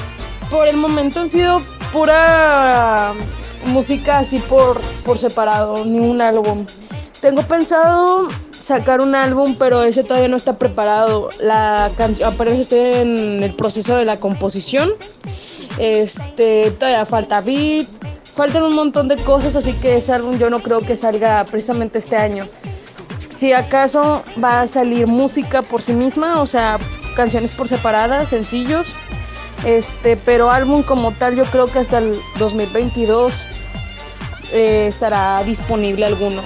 Por 0.51 0.66
el 0.66 0.76
momento 0.76 1.20
han 1.20 1.28
sido 1.28 1.59
pura 1.92 3.14
música 3.66 4.18
así 4.18 4.38
por, 4.38 4.80
por 5.05 5.18
separado, 5.18 5.84
ni 5.84 5.99
un 5.99 6.22
álbum. 6.22 6.64
Tengo 7.20 7.42
pensado 7.42 8.28
sacar 8.59 9.01
un 9.01 9.14
álbum, 9.14 9.57
pero 9.59 9.82
ese 9.82 10.05
todavía 10.05 10.28
no 10.28 10.36
está 10.36 10.59
preparado. 10.59 11.28
La 11.40 11.90
canción, 11.96 12.32
apenas 12.32 12.59
estoy 12.59 12.78
en 12.78 13.42
el 13.42 13.55
proceso 13.55 13.96
de 13.96 14.05
la 14.05 14.20
composición. 14.20 14.90
Este, 15.78 16.70
todavía 16.72 17.07
falta 17.07 17.40
beat, 17.40 17.86
faltan 18.34 18.62
un 18.62 18.74
montón 18.74 19.09
de 19.09 19.16
cosas, 19.16 19.55
así 19.57 19.74
que 19.74 19.96
ese 19.96 20.12
álbum 20.12 20.38
yo 20.38 20.51
no 20.51 20.61
creo 20.61 20.80
que 20.80 20.96
salga 20.96 21.44
precisamente 21.44 21.99
este 21.99 22.16
año. 22.16 22.46
Si 23.30 23.53
acaso 23.53 24.22
va 24.42 24.62
a 24.62 24.66
salir 24.66 25.07
música 25.07 25.62
por 25.62 25.82
sí 25.82 25.92
misma, 25.92 26.40
o 26.40 26.46
sea, 26.46 26.78
canciones 27.14 27.53
por 27.53 27.68
separadas, 27.68 28.30
sencillos. 28.30 28.88
Este, 29.64 30.16
pero 30.16 30.50
álbum 30.50 30.82
como 30.82 31.12
tal, 31.12 31.36
yo 31.36 31.44
creo 31.44 31.66
que 31.66 31.80
hasta 31.80 31.98
el 31.98 32.18
2022 32.38 33.48
eh, 34.52 34.86
estará 34.86 35.42
disponible 35.42 36.06
alguno. 36.06 36.42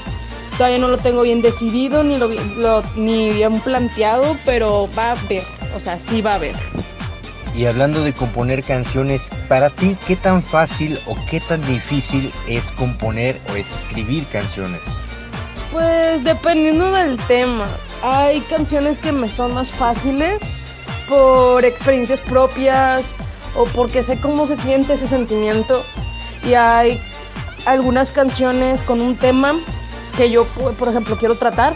Todavía 0.56 0.78
no 0.78 0.88
lo 0.88 0.98
tengo 0.98 1.22
bien 1.22 1.42
decidido 1.42 2.02
ni, 2.02 2.16
lo, 2.16 2.28
lo, 2.28 2.82
ni 2.96 3.30
bien 3.30 3.60
planteado, 3.60 4.36
pero 4.44 4.88
va 4.96 5.08
a 5.08 5.12
haber, 5.12 5.42
o 5.74 5.80
sea, 5.80 5.98
sí 5.98 6.22
va 6.22 6.32
a 6.32 6.34
haber. 6.36 6.56
Y 7.54 7.66
hablando 7.66 8.02
de 8.02 8.14
componer 8.14 8.62
canciones, 8.62 9.30
para 9.48 9.68
ti, 9.68 9.96
¿qué 10.06 10.16
tan 10.16 10.42
fácil 10.42 10.98
o 11.06 11.16
qué 11.26 11.38
tan 11.40 11.60
difícil 11.66 12.32
es 12.48 12.72
componer 12.72 13.38
o 13.52 13.56
escribir 13.56 14.26
canciones? 14.28 14.84
Pues 15.70 16.24
dependiendo 16.24 16.90
del 16.92 17.18
tema. 17.26 17.68
Hay 18.02 18.40
canciones 18.42 18.98
que 18.98 19.12
me 19.12 19.28
son 19.28 19.54
más 19.54 19.70
fáciles 19.70 20.61
por 21.08 21.64
experiencias 21.64 22.20
propias 22.20 23.14
o 23.54 23.64
porque 23.64 24.02
sé 24.02 24.20
cómo 24.20 24.46
se 24.46 24.56
siente 24.56 24.94
ese 24.94 25.08
sentimiento. 25.08 25.82
Y 26.44 26.54
hay 26.54 27.00
algunas 27.66 28.12
canciones 28.12 28.82
con 28.82 29.00
un 29.00 29.16
tema 29.16 29.54
que 30.16 30.30
yo, 30.30 30.44
por 30.44 30.88
ejemplo, 30.88 31.16
quiero 31.16 31.36
tratar, 31.36 31.74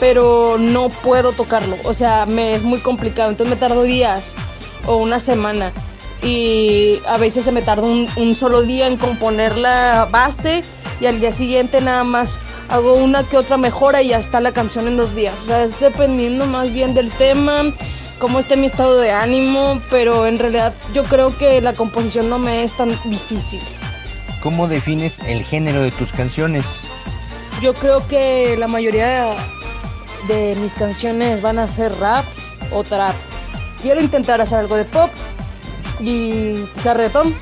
pero 0.00 0.56
no 0.58 0.88
puedo 0.88 1.32
tocarlo. 1.32 1.76
O 1.84 1.94
sea, 1.94 2.26
me 2.26 2.54
es 2.54 2.62
muy 2.62 2.80
complicado. 2.80 3.30
Entonces 3.30 3.54
me 3.54 3.60
tardo 3.60 3.82
días 3.82 4.36
o 4.86 4.96
una 4.96 5.20
semana. 5.20 5.72
Y 6.22 7.00
a 7.06 7.16
veces 7.16 7.44
se 7.44 7.52
me 7.52 7.62
tarda 7.62 7.84
un, 7.84 8.08
un, 8.16 8.34
solo 8.34 8.62
día 8.62 8.88
en 8.88 8.96
componer 8.96 9.56
la 9.56 10.08
base 10.10 10.62
y 11.00 11.06
al 11.06 11.20
día 11.20 11.30
siguiente 11.30 11.80
nada 11.80 12.02
más 12.02 12.40
hago 12.68 12.94
una 12.94 13.22
que 13.22 13.36
otra 13.36 13.56
mejora 13.56 14.02
y 14.02 14.08
ya 14.08 14.18
está 14.18 14.40
la 14.40 14.52
canción 14.52 14.88
en 14.88 14.96
dos 14.96 15.14
días. 15.14 15.34
O 15.44 15.46
sea, 15.46 15.62
es 15.62 15.78
dependiendo 15.78 16.46
más 16.46 16.72
bien 16.72 16.92
del 16.92 17.10
tema, 17.12 17.72
cómo 18.18 18.40
esté 18.40 18.56
mi 18.56 18.66
estado 18.66 19.00
de 19.00 19.12
ánimo, 19.12 19.80
pero 19.90 20.26
en 20.26 20.38
realidad 20.38 20.74
yo 20.92 21.04
creo 21.04 21.36
que 21.36 21.60
la 21.60 21.72
composición 21.72 22.28
no 22.28 22.38
me 22.38 22.64
es 22.64 22.72
tan 22.72 22.90
difícil. 23.08 23.60
¿Cómo 24.42 24.68
defines 24.68 25.20
el 25.20 25.44
género 25.44 25.82
de 25.82 25.90
tus 25.90 26.12
canciones? 26.12 26.82
Yo 27.60 27.74
creo 27.74 28.06
que 28.06 28.56
la 28.56 28.68
mayoría 28.68 29.36
de 30.28 30.56
mis 30.60 30.72
canciones 30.74 31.42
van 31.42 31.58
a 31.58 31.66
ser 31.66 31.92
rap 31.98 32.24
o 32.72 32.84
trap. 32.84 33.14
Quiero 33.82 34.00
intentar 34.00 34.40
hacer 34.40 34.58
algo 34.58 34.76
de 34.76 34.84
pop 34.84 35.10
y 36.00 36.54
quizá 36.74 36.94
reggaetón, 36.94 37.36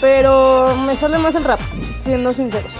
pero 0.00 0.74
me 0.86 0.96
sale 0.96 1.18
más 1.18 1.34
el 1.36 1.44
rap, 1.44 1.60
siendo 2.00 2.32
sinceros. 2.32 2.72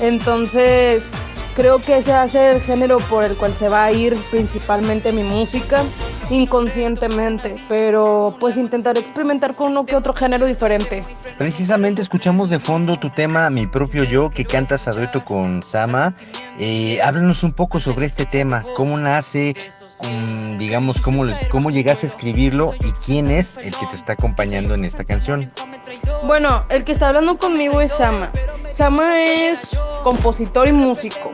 Entonces, 0.00 1.10
creo 1.58 1.80
que 1.80 1.96
ese 1.96 2.12
va 2.12 2.22
a 2.22 2.28
ser 2.28 2.54
el 2.54 2.62
género 2.62 2.98
por 2.98 3.24
el 3.24 3.36
cual 3.36 3.52
se 3.52 3.68
va 3.68 3.84
a 3.84 3.90
ir 3.90 4.16
principalmente 4.30 5.12
mi 5.12 5.24
música. 5.24 5.82
inconscientemente, 6.30 7.56
pero 7.70 8.36
pues 8.38 8.58
intentaré 8.58 9.00
experimentar 9.00 9.54
con 9.54 9.72
uno 9.72 9.86
que 9.86 9.96
otro 9.96 10.12
género 10.12 10.46
diferente. 10.46 11.02
Precisamente 11.38 12.02
escuchamos 12.02 12.50
de 12.50 12.58
fondo 12.58 12.98
tu 12.98 13.08
tema 13.08 13.48
Mi 13.48 13.66
propio 13.66 14.04
yo 14.04 14.28
que 14.28 14.44
cantas 14.44 14.86
a 14.86 14.92
dueto 14.92 15.24
con 15.24 15.62
Sama. 15.62 16.14
Eh, 16.58 17.00
háblanos 17.02 17.42
un 17.42 17.52
poco 17.52 17.80
sobre 17.80 18.04
este 18.06 18.26
tema, 18.26 18.62
cómo 18.76 18.98
nace, 18.98 19.54
mm, 20.02 20.58
digamos, 20.58 21.00
cómo, 21.00 21.24
cómo 21.50 21.70
llegaste 21.70 22.06
a 22.06 22.10
escribirlo 22.10 22.74
y 22.78 22.92
quién 23.04 23.30
es 23.30 23.56
el 23.56 23.74
que 23.74 23.86
te 23.86 23.96
está 23.96 24.12
acompañando 24.12 24.74
en 24.74 24.84
esta 24.84 25.02
canción. 25.02 25.50
Bueno, 26.24 26.66
el 26.68 26.84
que 26.84 26.92
está 26.92 27.08
hablando 27.08 27.38
conmigo 27.38 27.80
es 27.80 27.92
Sama. 27.92 28.30
Sama 28.70 29.22
es 29.22 29.78
compositor 30.02 30.68
y 30.68 30.72
músico. 30.72 31.32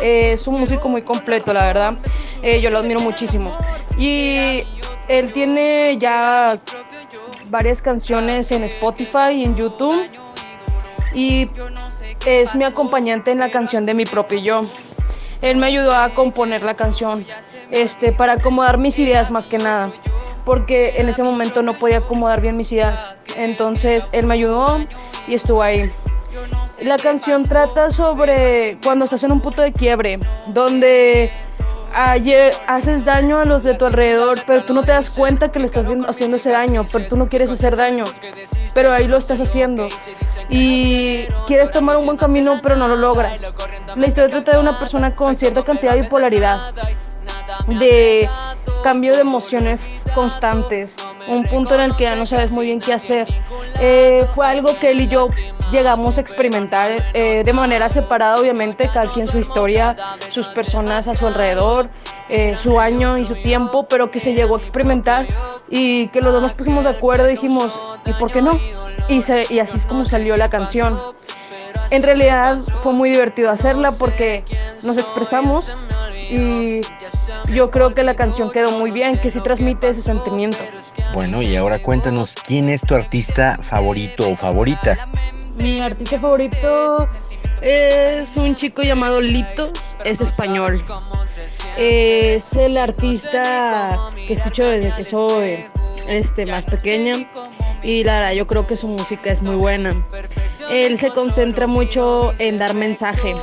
Eh, 0.00 0.32
es 0.32 0.46
un 0.46 0.60
músico 0.60 0.88
muy 0.88 1.02
completo, 1.02 1.52
la 1.52 1.64
verdad. 1.66 1.94
Eh, 2.42 2.60
yo 2.60 2.70
lo 2.70 2.78
admiro 2.78 3.00
muchísimo. 3.00 3.56
Y 3.98 4.62
él 5.08 5.32
tiene 5.32 5.96
ya 5.98 6.60
varias 7.48 7.82
canciones 7.82 8.50
en 8.52 8.64
Spotify 8.64 9.32
y 9.34 9.44
en 9.44 9.56
YouTube. 9.56 10.08
Y 11.14 11.50
es 12.26 12.54
mi 12.54 12.64
acompañante 12.64 13.30
en 13.30 13.38
la 13.38 13.50
canción 13.50 13.86
de 13.86 13.94
mi 13.94 14.04
propio 14.04 14.38
yo. 14.38 14.66
Él 15.42 15.56
me 15.56 15.66
ayudó 15.66 15.94
a 15.94 16.10
componer 16.14 16.62
la 16.62 16.74
canción, 16.74 17.26
este, 17.70 18.12
para 18.12 18.32
acomodar 18.34 18.78
mis 18.78 18.98
ideas 18.98 19.30
más 19.30 19.46
que 19.46 19.58
nada, 19.58 19.92
porque 20.44 20.94
en 20.96 21.08
ese 21.08 21.22
momento 21.22 21.62
no 21.62 21.78
podía 21.78 21.98
acomodar 21.98 22.40
bien 22.40 22.56
mis 22.56 22.72
ideas. 22.72 23.12
Entonces 23.36 24.08
él 24.12 24.26
me 24.26 24.34
ayudó 24.34 24.66
y 25.28 25.34
estuvo 25.34 25.62
ahí. 25.62 25.90
La 26.82 26.98
canción 26.98 27.42
trata 27.44 27.90
sobre 27.90 28.78
cuando 28.84 29.06
estás 29.06 29.24
en 29.24 29.32
un 29.32 29.40
punto 29.40 29.62
de 29.62 29.72
quiebre, 29.72 30.18
donde 30.48 31.30
haces 31.92 33.04
daño 33.04 33.38
a 33.38 33.46
los 33.46 33.62
de 33.62 33.74
tu 33.74 33.86
alrededor, 33.86 34.38
pero 34.46 34.64
tú 34.64 34.74
no 34.74 34.82
te 34.82 34.92
das 34.92 35.08
cuenta 35.08 35.50
que 35.50 35.58
le 35.58 35.66
estás 35.66 35.86
haciendo 36.06 36.36
ese 36.36 36.50
daño, 36.50 36.86
pero 36.92 37.08
tú 37.08 37.16
no 37.16 37.28
quieres 37.28 37.50
hacer 37.50 37.76
daño, 37.76 38.04
pero 38.74 38.92
ahí 38.92 39.08
lo 39.08 39.16
estás 39.16 39.40
haciendo. 39.40 39.88
Y 40.50 41.24
quieres 41.46 41.72
tomar 41.72 41.96
un 41.96 42.04
buen 42.04 42.18
camino, 42.18 42.60
pero 42.62 42.76
no 42.76 42.88
lo 42.88 42.96
logras. 42.96 43.50
La 43.94 44.06
historia 44.06 44.30
trata 44.30 44.52
de 44.52 44.58
una 44.58 44.78
persona 44.78 45.16
con 45.16 45.34
cierta 45.36 45.64
cantidad 45.64 45.94
de 45.94 46.02
bipolaridad, 46.02 46.74
de 47.66 48.28
cambio 48.82 49.14
de 49.14 49.20
emociones 49.20 49.86
constantes, 50.14 50.94
un 51.26 51.42
punto 51.42 51.74
en 51.74 51.80
el 51.80 51.96
que 51.96 52.04
ya 52.04 52.14
no 52.14 52.24
sabes 52.24 52.50
muy 52.50 52.66
bien 52.66 52.80
qué 52.80 52.92
hacer. 52.92 53.26
Eh, 53.80 54.24
fue 54.34 54.46
algo 54.46 54.78
que 54.78 54.92
él 54.92 55.00
y 55.00 55.08
yo 55.08 55.26
llegamos 55.72 56.18
a 56.18 56.20
experimentar 56.20 56.96
eh, 57.12 57.42
de 57.44 57.52
manera 57.52 57.88
separada, 57.88 58.36
obviamente, 58.36 58.88
cada 58.92 59.12
quien 59.12 59.26
su 59.26 59.38
historia, 59.38 59.96
sus 60.30 60.46
personas 60.48 61.08
a 61.08 61.14
su 61.14 61.26
alrededor, 61.26 61.88
eh, 62.28 62.56
su 62.56 62.78
año 62.78 63.18
y 63.18 63.26
su 63.26 63.34
tiempo, 63.42 63.86
pero 63.88 64.10
que 64.10 64.20
se 64.20 64.34
llegó 64.34 64.56
a 64.56 64.58
experimentar 64.58 65.26
y 65.68 66.08
que 66.08 66.22
los 66.22 66.32
dos 66.32 66.42
nos 66.42 66.54
pusimos 66.54 66.84
de 66.84 66.90
acuerdo 66.90 67.26
y 67.28 67.32
dijimos, 67.32 67.78
¿y 68.06 68.12
por 68.14 68.30
qué 68.30 68.40
no? 68.40 68.52
Y, 69.08 69.20
y 69.50 69.58
así 69.58 69.78
es 69.78 69.86
como 69.86 70.04
salió 70.04 70.36
la 70.36 70.48
canción. 70.48 70.98
En 71.90 72.02
realidad 72.02 72.58
fue 72.82 72.92
muy 72.92 73.10
divertido 73.10 73.50
hacerla 73.50 73.92
porque 73.92 74.44
nos 74.82 74.96
expresamos 74.96 75.72
y 76.30 76.80
yo 77.52 77.70
creo 77.70 77.94
que 77.94 78.02
la 78.02 78.14
canción 78.14 78.50
quedó 78.50 78.72
muy 78.72 78.90
bien, 78.90 79.18
que 79.18 79.30
sí 79.30 79.40
transmite 79.40 79.88
ese 79.88 80.02
sentimiento. 80.02 80.58
Bueno, 81.14 81.42
y 81.42 81.56
ahora 81.56 81.78
cuéntanos 81.78 82.34
quién 82.34 82.68
es 82.68 82.82
tu 82.82 82.94
artista 82.94 83.58
favorito 83.62 84.30
o 84.30 84.36
favorita. 84.36 85.08
Mi 85.60 85.80
artista 85.80 86.18
favorito 86.18 87.08
es 87.62 88.36
un 88.36 88.54
chico 88.54 88.82
llamado 88.82 89.20
Litos, 89.20 89.96
es 90.04 90.20
español. 90.20 90.84
Es 91.76 92.54
el 92.54 92.76
artista 92.76 93.90
que 94.26 94.32
escucho 94.32 94.64
desde 94.64 94.94
que 94.94 95.04
soy 95.04 95.64
este, 96.08 96.46
más 96.46 96.64
pequeña 96.66 97.14
y 97.82 98.04
la 98.04 98.20
verdad 98.20 98.32
yo 98.32 98.46
creo 98.46 98.66
que 98.66 98.76
su 98.76 98.88
música 98.88 99.30
es 99.30 99.42
muy 99.42 99.56
buena. 99.56 99.90
Él 100.70 100.98
se 100.98 101.10
concentra 101.10 101.66
mucho 101.66 102.34
en 102.38 102.56
dar 102.56 102.74
mensaje, 102.74 103.34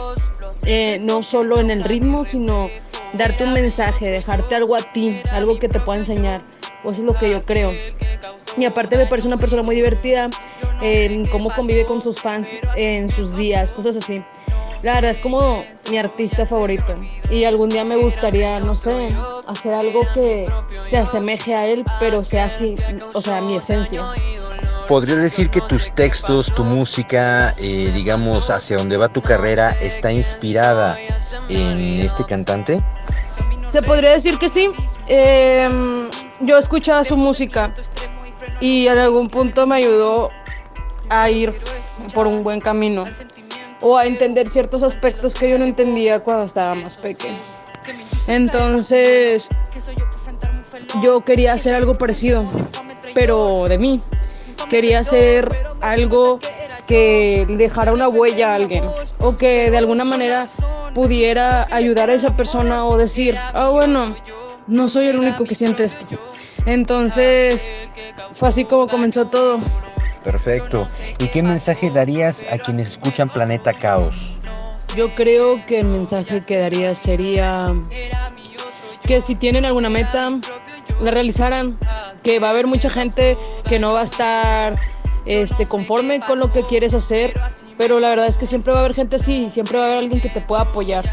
eh, 0.66 0.98
no 1.00 1.24
solo 1.24 1.60
en 1.60 1.72
el 1.72 1.84
ritmo, 1.84 2.24
sino 2.24 2.70
darte 3.14 3.44
un 3.44 3.54
mensaje, 3.54 4.10
dejarte 4.10 4.56
algo 4.56 4.76
a 4.76 4.80
ti, 4.80 5.22
algo 5.32 5.60
que 5.60 5.70
te 5.70 5.80
pueda 5.80 6.00
enseñar. 6.00 6.42
O 6.84 6.92
eso 6.92 7.02
es 7.02 7.12
lo 7.12 7.18
que 7.18 7.30
yo 7.30 7.46
creo. 7.46 7.72
Y 8.58 8.66
aparte 8.66 8.98
me 8.98 9.06
parece 9.06 9.28
una 9.28 9.38
persona 9.38 9.64
muy 9.64 9.76
divertida 9.76 10.30
en 10.82 11.26
cómo 11.26 11.54
convive 11.54 11.86
con 11.86 12.02
sus 12.02 12.22
fans 12.22 12.50
en 12.76 13.10
sus 13.10 13.36
días, 13.36 13.72
cosas 13.72 13.96
así. 13.96 14.24
La 14.84 14.96
verdad 14.96 15.12
es 15.12 15.20
como 15.20 15.64
mi 15.90 15.98
artista 15.98 16.46
favorito. 16.46 16.96
Y 17.30 17.46
algún 17.46 17.70
día 17.70 17.86
me 17.86 17.96
gustaría, 17.96 18.60
no 18.60 18.76
sé, 18.76 19.08
hacer 19.48 19.74
algo 19.74 20.02
que 20.14 20.46
se 20.84 20.98
asemeje 20.98 21.56
a 21.56 21.68
él, 21.68 21.86
pero 22.02 22.26
sea 22.26 22.46
así, 22.46 22.76
o 23.14 23.22
sea, 23.22 23.40
mi 23.40 23.56
esencia. 23.56 24.04
¿Podrías 24.88 25.22
decir 25.22 25.50
que 25.50 25.62
tus 25.62 25.94
textos, 25.96 26.54
tu 26.54 26.64
música, 26.64 27.56
eh, 27.58 27.90
digamos, 27.94 28.50
hacia 28.50 28.78
donde 28.78 28.98
va 28.98 29.10
tu 29.10 29.22
carrera, 29.22 29.72
está 29.82 30.12
inspirada 30.12 30.98
en 31.50 32.00
este 32.00 32.26
cantante? 32.26 32.78
Se 33.68 33.82
podría 33.82 34.12
decir 34.12 34.38
que 34.38 34.50
sí. 34.50 34.70
Em, 35.08 36.10
yo 36.42 36.58
escuchaba 36.58 37.04
su 37.04 37.16
música 37.16 37.74
y 38.60 38.88
en 38.88 39.00
algún 39.00 39.30
punto 39.30 39.66
me 39.66 39.78
ayudó 39.78 40.30
a 41.10 41.30
ir 41.30 41.54
por 42.14 42.28
un 42.28 42.44
buen 42.44 42.60
camino 42.60 43.06
o 43.82 43.98
a 43.98 44.06
entender 44.06 44.50
ciertos 44.50 44.84
aspectos 44.84 45.34
que 45.34 45.50
yo 45.50 45.58
no 45.58 45.66
entendía 45.66 46.20
cuando 46.20 46.46
estaba 46.46 46.76
más 46.76 46.98
pequeño. 46.98 47.40
Entonces, 48.28 49.50
yo 51.02 51.22
quería 51.22 51.54
hacer 51.54 51.74
algo 51.76 51.98
parecido, 51.98 52.46
pero 53.14 53.66
de 53.68 53.78
mí. 53.78 54.02
Quería 54.70 55.00
hacer 55.00 55.50
algo 55.82 56.40
que 56.88 57.46
dejara 57.50 57.94
una 57.94 58.08
huella 58.08 58.52
a 58.52 58.56
alguien 58.56 58.84
o 59.22 59.38
que 59.38 59.70
de 59.72 59.78
alguna 59.78 60.04
manera 60.04 60.48
pudiera 60.94 61.68
ayudar 61.72 62.10
a 62.10 62.14
esa 62.14 62.36
persona 62.36 62.86
o 62.86 62.98
decir, 62.98 63.36
ah, 63.54 63.70
bueno, 63.70 64.16
no 64.68 64.88
soy 64.88 65.08
el 65.08 65.18
único 65.18 65.44
que 65.44 65.56
siente 65.56 65.84
esto. 65.84 66.06
Entonces, 66.66 67.76
fue 68.34 68.50
así 68.50 68.66
como 68.66 68.88
comenzó 68.88 69.28
todo. 69.28 69.60
Perfecto. 70.24 70.88
¿Y 71.20 71.28
qué 71.28 71.44
mensaje 71.44 71.90
darías 71.90 72.46
a 72.50 72.58
quienes 72.58 72.90
escuchan 72.90 73.30
Planeta 73.30 73.74
Caos? 73.74 74.40
Yo 74.96 75.14
creo 75.16 75.66
que 75.66 75.80
el 75.80 75.88
mensaje 75.88 76.42
que 76.42 76.58
daría 76.58 76.96
sería 76.96 77.66
que 79.04 79.20
si 79.20 79.36
tienen 79.36 79.66
alguna 79.66 79.90
meta, 79.90 80.32
la 81.02 81.12
realizaran, 81.12 81.78
que 82.24 82.40
va 82.40 82.48
a 82.48 82.52
haber 82.52 82.68
mucha 82.68 82.90
gente 82.90 83.38
que 83.68 83.80
no 83.80 83.94
va 83.94 84.02
a 84.02 84.04
estar 84.04 84.74
este, 85.26 85.66
conforme 85.66 86.20
con 86.22 86.40
lo 86.40 86.52
que 86.52 86.66
quieres 86.66 86.94
hacer, 86.94 87.34
pero 87.78 88.00
la 88.00 88.10
verdad 88.10 88.28
es 88.28 88.38
que 88.38 88.46
siempre 88.46 88.74
va 88.74 88.80
a 88.80 88.82
haber 88.82 88.94
gente 88.94 89.16
así, 89.18 89.50
siempre 89.50 89.78
va 89.78 89.86
a 89.86 89.88
haber 89.88 90.00
alguien 90.00 90.22
que 90.22 90.30
te 90.30 90.42
pueda 90.42 90.64
apoyar. 90.64 91.04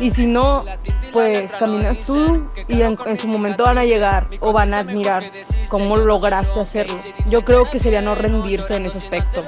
Y 0.00 0.10
si 0.10 0.26
no, 0.26 0.64
pues 1.12 1.54
caminas 1.54 2.00
tú 2.00 2.48
y 2.66 2.82
en 2.82 3.16
su 3.16 3.28
momento 3.28 3.64
van 3.64 3.78
a 3.78 3.84
llegar 3.84 4.26
o 4.40 4.52
van 4.52 4.74
a 4.74 4.80
admirar 4.80 5.22
cómo 5.68 5.96
lograste 5.96 6.58
hacerlo. 6.58 6.98
Yo 7.28 7.44
creo 7.44 7.64
que 7.64 7.78
sería 7.78 8.00
no 8.00 8.16
rendirse 8.16 8.76
en 8.76 8.86
ese 8.86 8.98
aspecto. 8.98 9.44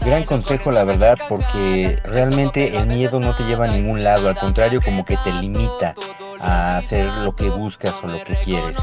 Gran 0.00 0.24
consejo, 0.24 0.72
la 0.72 0.84
verdad, 0.84 1.18
porque 1.28 1.98
realmente 2.04 2.76
el 2.76 2.86
miedo 2.86 3.20
no 3.20 3.36
te 3.36 3.42
lleva 3.44 3.66
a 3.66 3.68
ningún 3.68 4.02
lado, 4.02 4.28
al 4.28 4.36
contrario, 4.36 4.80
como 4.82 5.04
que 5.04 5.18
te 5.18 5.32
limita 5.32 5.94
a 6.42 6.76
hacer 6.76 7.06
lo 7.24 7.34
que 7.34 7.48
buscas 7.48 8.02
o 8.02 8.08
lo 8.08 8.22
que 8.24 8.34
quieres. 8.44 8.76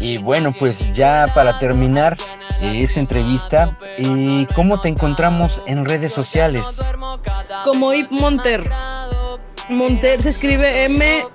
Y 0.00 0.18
bueno, 0.18 0.52
pues 0.52 0.92
ya 0.92 1.26
para 1.34 1.58
terminar 1.58 2.16
eh, 2.60 2.82
esta 2.82 3.00
entrevista, 3.00 3.78
eh, 3.96 4.46
¿cómo 4.54 4.80
te 4.80 4.88
encontramos 4.88 5.62
en 5.66 5.84
redes 5.84 6.12
sociales? 6.12 6.84
Como 7.64 7.94
Ip 7.94 8.10
Monter. 8.10 8.64
Monter 9.68 10.22
se 10.22 10.28
escribe 10.28 10.84
M-O-N-T-E-R. 10.84 11.32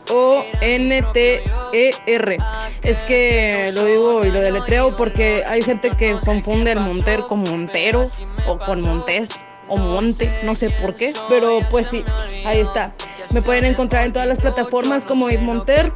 Es 2.83 3.01
que 3.01 3.71
lo 3.73 3.83
digo 3.85 4.25
y 4.25 4.31
lo 4.31 4.39
deletreo 4.39 4.95
porque 4.95 5.43
hay 5.45 5.61
gente 5.61 5.89
que 5.89 6.17
confunde 6.25 6.71
el 6.71 6.79
Monter 6.79 7.19
con 7.27 7.41
Montero 7.43 8.09
o 8.47 8.57
con 8.57 8.81
Montés 8.81 9.45
o 9.71 9.77
Monte, 9.77 10.29
no 10.43 10.53
sé 10.53 10.69
por 10.69 10.95
qué, 10.95 11.13
pero 11.29 11.59
pues 11.71 11.87
sí, 11.87 12.03
ahí 12.45 12.59
está. 12.59 12.93
Me 13.33 13.41
pueden 13.41 13.65
encontrar 13.65 14.05
en 14.05 14.11
todas 14.11 14.27
las 14.27 14.39
plataformas 14.39 15.05
como 15.05 15.27
Monter 15.39 15.93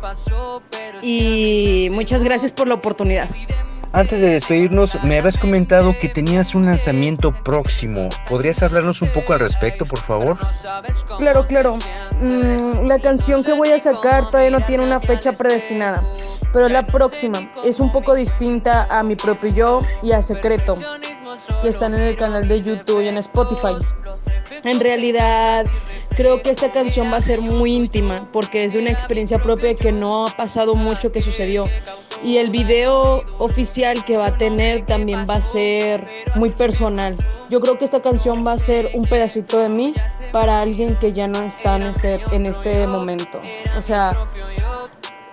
y 1.01 1.89
muchas 1.91 2.23
gracias 2.23 2.53
por 2.53 2.67
la 2.67 2.76
oportunidad. 2.76 3.30
Antes 3.96 4.20
de 4.20 4.32
despedirnos, 4.32 5.02
me 5.06 5.18
habías 5.18 5.38
comentado 5.38 5.96
que 5.98 6.10
tenías 6.10 6.54
un 6.54 6.66
lanzamiento 6.66 7.32
próximo. 7.32 8.10
¿Podrías 8.28 8.62
hablarnos 8.62 9.02
un 9.02 9.08
poco 9.14 9.32
al 9.32 9.39
respecto, 9.39 9.86
por 9.86 10.00
favor? 10.00 10.38
Claro, 11.18 11.46
claro. 11.46 11.78
Mm, 12.20 12.88
la 12.88 13.00
canción 13.00 13.41
que 13.41 13.54
voy 13.54 13.70
a 13.70 13.80
sacar 13.80 14.30
todavía 14.32 14.52
no 14.52 14.60
tiene 14.60 14.84
una 14.84 15.00
fecha 15.00 15.32
predestinada, 15.32 16.04
pero 16.52 16.68
la 16.68 16.86
próxima 16.86 17.50
es 17.64 17.80
un 17.80 17.89
poco 17.93 18.16
distinta 18.16 18.86
a 18.89 19.02
mi 19.02 19.16
propio 19.16 19.50
yo 19.50 19.80
y 20.04 20.12
a 20.12 20.22
Secreto, 20.22 20.78
que 21.62 21.70
están 21.70 21.93
en 21.93 22.02
el 22.02 22.18
canal 22.18 22.46
de 22.50 22.64
YouTube 22.64 23.00
y 23.00 23.08
en 23.08 23.18
Spotify. 23.20 23.78
En 24.66 24.80
realidad, 24.80 25.66
creo 26.16 26.41
que 26.41 26.49
esta 26.49 26.72
canción 26.72 27.11
va 27.13 27.18
a 27.18 27.20
ser 27.20 27.39
muy 27.39 27.76
íntima 27.76 28.28
porque 28.34 28.63
es 28.63 28.74
de 28.74 28.80
una 28.80 28.89
experiencia 28.89 29.38
propia 29.38 29.76
que 29.76 29.91
no 29.91 30.26
ha 30.26 30.32
pasado 30.32 30.74
mucho 30.74 31.11
que 31.11 31.20
sucedió 31.20 31.66
Y 32.24 32.38
el 32.38 32.49
video 32.49 33.24
oficial 33.38 34.03
que 34.03 34.18
va 34.18 34.28
a 34.28 34.38
tener 34.38 34.88
también 34.88 35.28
va 35.30 35.36
a 35.36 35.41
ser 35.41 36.07
muy 36.36 36.49
personal. 36.49 37.16
Yo 37.51 37.61
creo 37.61 37.78
que 37.78 37.86
esta 37.86 38.01
canción 38.01 38.45
va 38.45 38.53
a 38.53 38.57
ser 38.57 38.89
un 38.95 39.03
pedacito 39.03 39.59
de 39.59 39.70
mí 39.70 39.93
para 40.32 40.61
alguien 40.61 40.97
que 40.97 41.13
ya 41.13 41.28
no 41.28 41.43
está 41.43 41.76
en 41.76 41.84
este, 41.84 42.20
en 42.32 42.47
este 42.47 42.88
momento. 42.88 43.39
O 43.78 43.82
sea, 43.84 44.09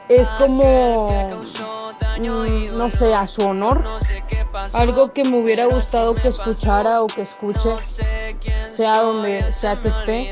es 0.09 0.29
como, 0.31 1.09
mm, 2.19 2.77
no 2.77 2.91
sé, 2.91 3.15
a 3.15 3.27
su 3.27 3.43
honor. 3.43 3.83
Algo 4.73 5.13
que 5.13 5.25
me 5.25 5.41
hubiera 5.41 5.67
gustado 5.67 6.15
que 6.15 6.29
escuchara 6.29 7.03
o 7.03 7.07
que 7.07 7.23
escuche, 7.23 7.71
sea 8.67 9.01
donde 9.01 9.53
sea 9.53 9.81
que 9.81 9.89
esté, 9.89 10.31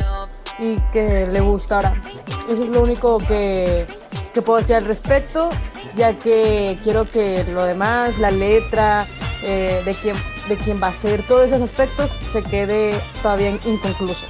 y 0.59 0.77
que 0.93 1.27
le 1.27 1.41
gustara. 1.41 2.01
Eso 2.49 2.65
es 2.65 2.69
lo 2.69 2.83
único 2.83 3.19
que, 3.19 3.87
que 4.35 4.43
puedo 4.43 4.59
decir 4.59 4.77
al 4.77 4.85
respecto, 4.85 5.49
ya 5.97 6.19
que 6.19 6.79
quiero 6.83 7.11
que 7.11 7.45
lo 7.45 7.65
demás, 7.65 8.19
la 8.19 8.31
letra, 8.31 9.07
eh, 9.43 9.83
de, 9.85 9.95
quién, 9.95 10.17
de 10.49 10.57
quién 10.57 10.83
va 10.83 10.89
a 10.89 10.93
ser, 10.93 11.27
todos 11.27 11.47
esos 11.47 11.63
aspectos, 11.63 12.11
se 12.21 12.43
quede 12.43 13.01
todavía 13.23 13.51
inconcluso 13.65 14.27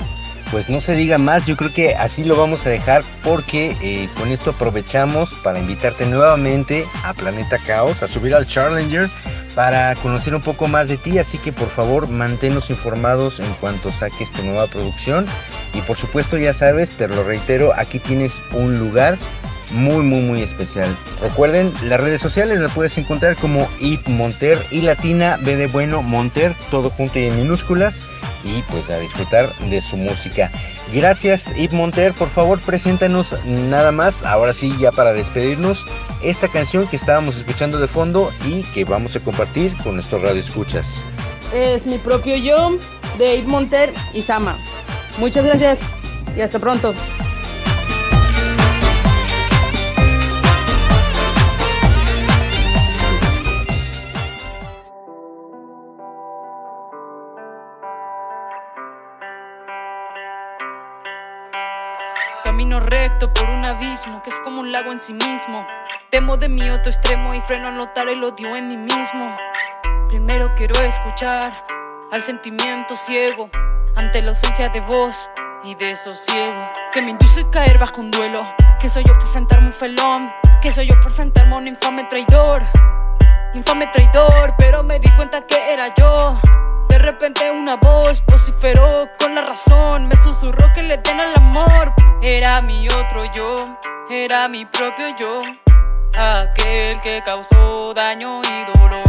pues 0.51 0.69
no 0.69 0.81
se 0.81 0.95
diga 0.95 1.19
más, 1.19 1.47
yo 1.47 1.57
creo 1.57 1.73
que 1.73 1.95
así 1.95 2.25
lo 2.25 2.37
vamos 2.37 2.67
a 2.67 2.71
dejar 2.71 3.03
porque 3.23 3.77
eh, 3.81 4.09
con 4.17 4.31
esto 4.31 4.51
aprovechamos 4.51 5.33
para 5.45 5.59
invitarte 5.59 6.07
nuevamente 6.07 6.87
a 7.05 7.15
Planeta 7.15 7.59
Caos, 7.59 8.03
a 8.03 8.09
subir 8.09 8.35
al 8.35 8.47
Challenger 8.47 9.09
para 9.55 9.95
conocer 9.97 10.35
un 10.35 10.41
poco 10.41 10.69
más 10.69 10.89
de 10.89 10.97
ti, 10.97 11.19
así 11.19 11.39
que 11.39 11.53
por 11.53 11.69
favor 11.69 12.09
manténnos 12.09 12.71
informados 12.71 13.41
en 13.41 13.53
cuanto 13.55 13.91
saques 13.93 14.31
tu 14.33 14.45
nueva 14.45 14.67
producción 14.67 15.27
y 15.75 15.81
por 15.83 15.97
supuesto 15.97 16.37
ya 16.37 16.55
sabes, 16.55 16.97
te 16.97 17.09
lo 17.09 17.23
reitero, 17.23 17.73
aquí 17.77 17.99
tienes 17.99 18.41
un 18.53 18.79
lugar 18.79 19.19
muy 19.73 20.03
muy 20.03 20.21
muy 20.21 20.43
especial. 20.43 20.89
Recuerden, 21.21 21.73
las 21.85 22.01
redes 22.01 22.21
sociales 22.21 22.59
las 22.59 22.73
puedes 22.73 22.99
encontrar 22.99 23.37
como 23.37 23.69
Ip 23.79 24.07
Monter 24.09 24.59
y 24.73 24.81
Latina 24.83 25.39
B 25.41 25.57
de 25.57 25.69
bueno 25.69 26.03
Monter, 26.03 26.57
todo 26.71 26.91
junto 26.91 27.19
y 27.21 27.27
en 27.27 27.37
minúsculas 27.37 28.09
y 28.45 28.63
pues 28.63 28.91
a 28.91 28.99
disfrutar 28.99 29.55
de 29.59 29.81
su 29.81 29.97
música. 29.97 30.51
Gracias 30.93 31.53
Yves 31.55 31.73
Monter, 31.73 32.13
por 32.15 32.29
favor 32.29 32.61
preséntanos 32.61 33.35
nada 33.45 33.93
más, 33.93 34.23
ahora 34.25 34.53
sí 34.53 34.73
ya 34.81 34.93
para 34.93 35.13
despedirnos, 35.13 35.87
esta 36.23 36.49
canción 36.49 36.87
que 36.87 36.97
estábamos 36.97 37.37
escuchando 37.37 37.79
de 37.79 37.87
fondo 37.87 38.33
y 38.47 38.63
que 38.75 38.85
vamos 38.85 39.17
a 39.17 39.21
compartir 39.21 39.73
con 39.83 39.95
nuestros 39.95 40.23
radioescuchas. 40.23 41.05
Es 41.55 41.87
mi 41.87 41.99
propio 41.99 42.37
yo 42.37 42.79
de 43.19 43.37
Yves 43.37 43.47
Monter 43.47 43.95
y 44.13 44.23
Sama. 44.23 44.59
Muchas 45.19 45.45
gracias 45.45 45.81
y 46.37 46.41
hasta 46.41 46.59
pronto. 46.59 46.95
Que 64.23 64.31
es 64.31 64.41
como 64.41 64.61
un 64.61 64.73
lago 64.73 64.93
en 64.93 64.99
sí 64.99 65.13
mismo. 65.13 65.67
Temo 66.11 66.39
de 66.39 66.49
mi 66.49 66.71
otro 66.71 66.91
extremo 66.91 67.35
y 67.35 67.41
freno 67.43 67.69
a 67.69 67.71
notar 67.71 68.09
el 68.09 68.25
odio 68.25 68.57
en 68.57 68.69
mí 68.69 68.79
mismo. 68.79 69.37
Primero 70.09 70.55
quiero 70.57 70.81
escuchar 70.81 71.53
al 72.11 72.23
sentimiento 72.23 72.97
ciego 72.97 73.51
ante 73.97 74.23
la 74.23 74.31
ausencia 74.31 74.71
de 74.71 74.81
voz 74.81 75.31
y 75.65 75.75
de 75.75 75.97
sosiego 75.97 76.71
que 76.95 77.03
me 77.03 77.11
induce 77.11 77.43
a 77.43 77.51
caer 77.51 77.79
bajo 77.79 78.01
un 78.01 78.11
duelo. 78.11 78.47
Que 78.81 78.89
soy 78.89 79.05
yo 79.05 79.13
por 79.15 79.25
enfrentarme 79.25 79.67
un 79.67 79.73
felón, 79.75 80.33
que 80.63 80.73
soy 80.73 80.89
yo 80.89 80.97
por 80.97 81.09
enfrentarme 81.09 81.55
a 81.55 81.59
un 81.59 81.69
infame 81.69 82.05
traidor. 82.05 82.63
Infame 83.53 83.87
traidor, 83.89 84.55
pero 84.57 84.83
me 84.83 84.99
di 84.99 85.11
cuenta 85.11 85.47
que 85.47 85.73
era 85.73 85.95
yo. 85.95 86.41
De 87.01 87.07
repente 87.07 87.51
una 87.51 87.77
voz 87.77 88.23
vociferó 88.27 89.09
con 89.19 89.35
la 89.35 89.41
razón, 89.41 90.07
me 90.07 90.15
susurró 90.17 90.71
que 90.75 90.83
le 90.83 90.99
den 90.99 91.19
al 91.19 91.33
amor. 91.39 91.95
Era 92.21 92.61
mi 92.61 92.87
otro 92.89 93.25
yo, 93.35 93.75
era 94.11 94.49
mi 94.49 94.67
propio 94.67 95.07
yo, 95.19 95.41
aquel 96.19 97.01
que 97.01 97.23
causó 97.25 97.95
daño 97.95 98.43
y 98.43 98.79
dolor. 98.79 99.03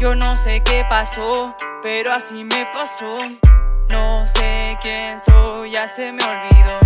Yo 0.00 0.16
no 0.16 0.36
sé 0.36 0.64
qué 0.64 0.84
pasó, 0.88 1.54
pero 1.80 2.12
así 2.12 2.42
me 2.42 2.66
pasó. 2.74 3.18
No 3.92 4.26
sé 4.26 4.76
quién 4.80 5.20
soy, 5.20 5.70
ya 5.70 5.86
se 5.86 6.10
me 6.10 6.24
olvidó. 6.24 6.80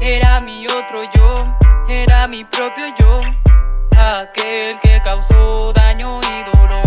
Era 0.00 0.40
mi 0.40 0.66
otro 0.66 1.04
yo, 1.14 1.46
era 1.88 2.26
mi 2.26 2.42
propio 2.42 2.86
yo, 2.98 3.20
aquel 3.96 4.80
que 4.80 5.00
causó 5.04 5.72
daño 5.72 6.18
y 6.18 6.58
dolor. 6.58 6.82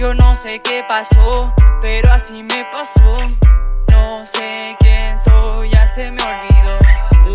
Yo 0.00 0.14
no 0.14 0.34
sé 0.34 0.62
qué 0.64 0.82
pasó, 0.88 1.52
pero 1.82 2.10
así 2.10 2.42
me 2.42 2.64
pasó. 2.72 3.18
No 3.90 4.24
sé 4.24 4.74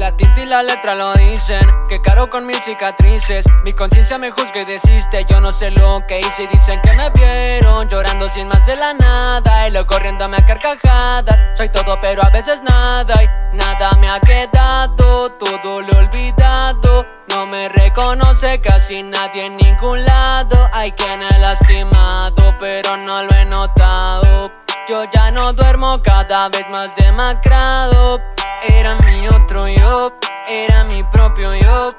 La 0.06 0.16
tinta 0.16 0.40
y 0.40 0.46
la 0.46 0.62
letra 0.62 0.94
lo 0.94 1.16
dicen, 1.16 1.68
que 1.90 2.00
caro 2.00 2.30
con 2.30 2.46
mil 2.46 2.62
cicatrices. 2.62 3.44
Mi 3.64 3.74
conciencia 3.74 4.20
me 4.20 4.30
juzga 4.30 4.62
y 4.62 4.66
desiste, 4.66 5.26
yo 5.28 5.42
no 5.42 5.52
sé 5.52 5.72
lo 5.72 6.06
que 6.08 6.20
hice. 6.20 6.44
Y 6.44 6.48
dicen 6.48 6.80
que 6.84 6.94
me 6.94 7.10
vieron 7.10 7.90
llorando 7.90 8.30
sin 8.30 8.48
más 8.48 8.64
de 8.68 8.76
la 8.76 8.94
nada. 8.94 9.68
Y 9.68 9.72
luego 9.72 9.88
corriéndome 9.88 10.38
a 10.38 10.46
carcajadas. 10.46 11.58
Soy 11.58 11.70
todo, 11.70 12.00
pero 12.02 12.24
a 12.24 12.30
veces 12.30 12.62
nada. 12.62 13.16
Y 13.20 13.58
nada 13.58 13.90
me 14.00 14.08
ha 14.08 14.20
quedado, 14.20 15.32
todo 15.32 15.82
lo 15.82 15.98
olvidado. 15.98 17.08
No 17.30 17.48
me 17.48 17.68
reconoce 17.70 18.62
casi 18.62 19.02
nadie 19.02 19.48
en 19.48 19.58
ningún 19.58 20.06
lado. 20.06 20.70
Hay 20.72 20.92
quien 20.92 21.24
he 21.24 21.40
lastimado, 21.40 22.56
pero 22.60 22.96
no 22.96 23.24
lo 23.24 23.30
he 23.38 23.46
notado. 23.46 24.52
Yo 24.88 25.06
ya 25.12 25.32
no 25.32 25.52
duermo 25.54 26.00
cada 26.04 26.50
vez 26.50 26.70
más 26.70 26.96
demacrado. 26.96 28.35
Era 28.74 28.96
mi 29.06 29.28
otro 29.28 29.68
yo, 29.68 30.14
era 30.48 30.84
mi 30.84 31.04
propio 31.04 31.54
yo. 31.56 31.96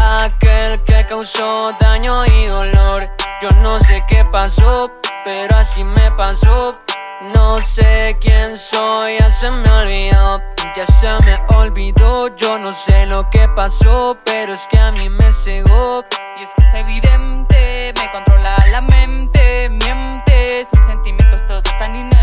Aquel 0.00 0.82
que 0.84 1.06
causó 1.06 1.72
daño 1.80 2.24
y 2.26 2.46
dolor. 2.46 3.10
Yo 3.42 3.48
no 3.62 3.80
sé 3.80 4.04
qué 4.08 4.24
pasó, 4.24 4.90
pero 5.24 5.56
así 5.56 5.84
me 5.84 6.10
pasó. 6.12 6.78
No 7.34 7.60
sé 7.60 8.16
quién 8.20 8.58
soy, 8.58 9.18
ya 9.18 9.30
se 9.32 9.50
me 9.50 9.70
olvidó. 9.70 10.40
Ya 10.76 10.86
se 10.86 11.26
me 11.26 11.56
olvidó, 11.56 12.28
yo 12.36 12.58
no 12.58 12.72
sé 12.72 13.06
lo 13.06 13.28
que 13.30 13.48
pasó, 13.48 14.16
pero 14.24 14.54
es 14.54 14.66
que 14.70 14.78
a 14.78 14.92
mí 14.92 15.08
me 15.08 15.32
cegó. 15.32 16.04
Y 16.38 16.44
es 16.44 16.50
que 16.56 16.62
es 16.62 16.74
evidente, 16.74 17.92
me 17.96 18.10
controla 18.12 18.56
la 18.70 18.82
mente, 18.82 19.68
miente, 19.70 20.66
sin 20.72 20.84
sentimientos 20.84 21.44
todo 21.48 21.58
es 21.64 21.78
tan 21.78 21.96
inerte. 21.96 22.17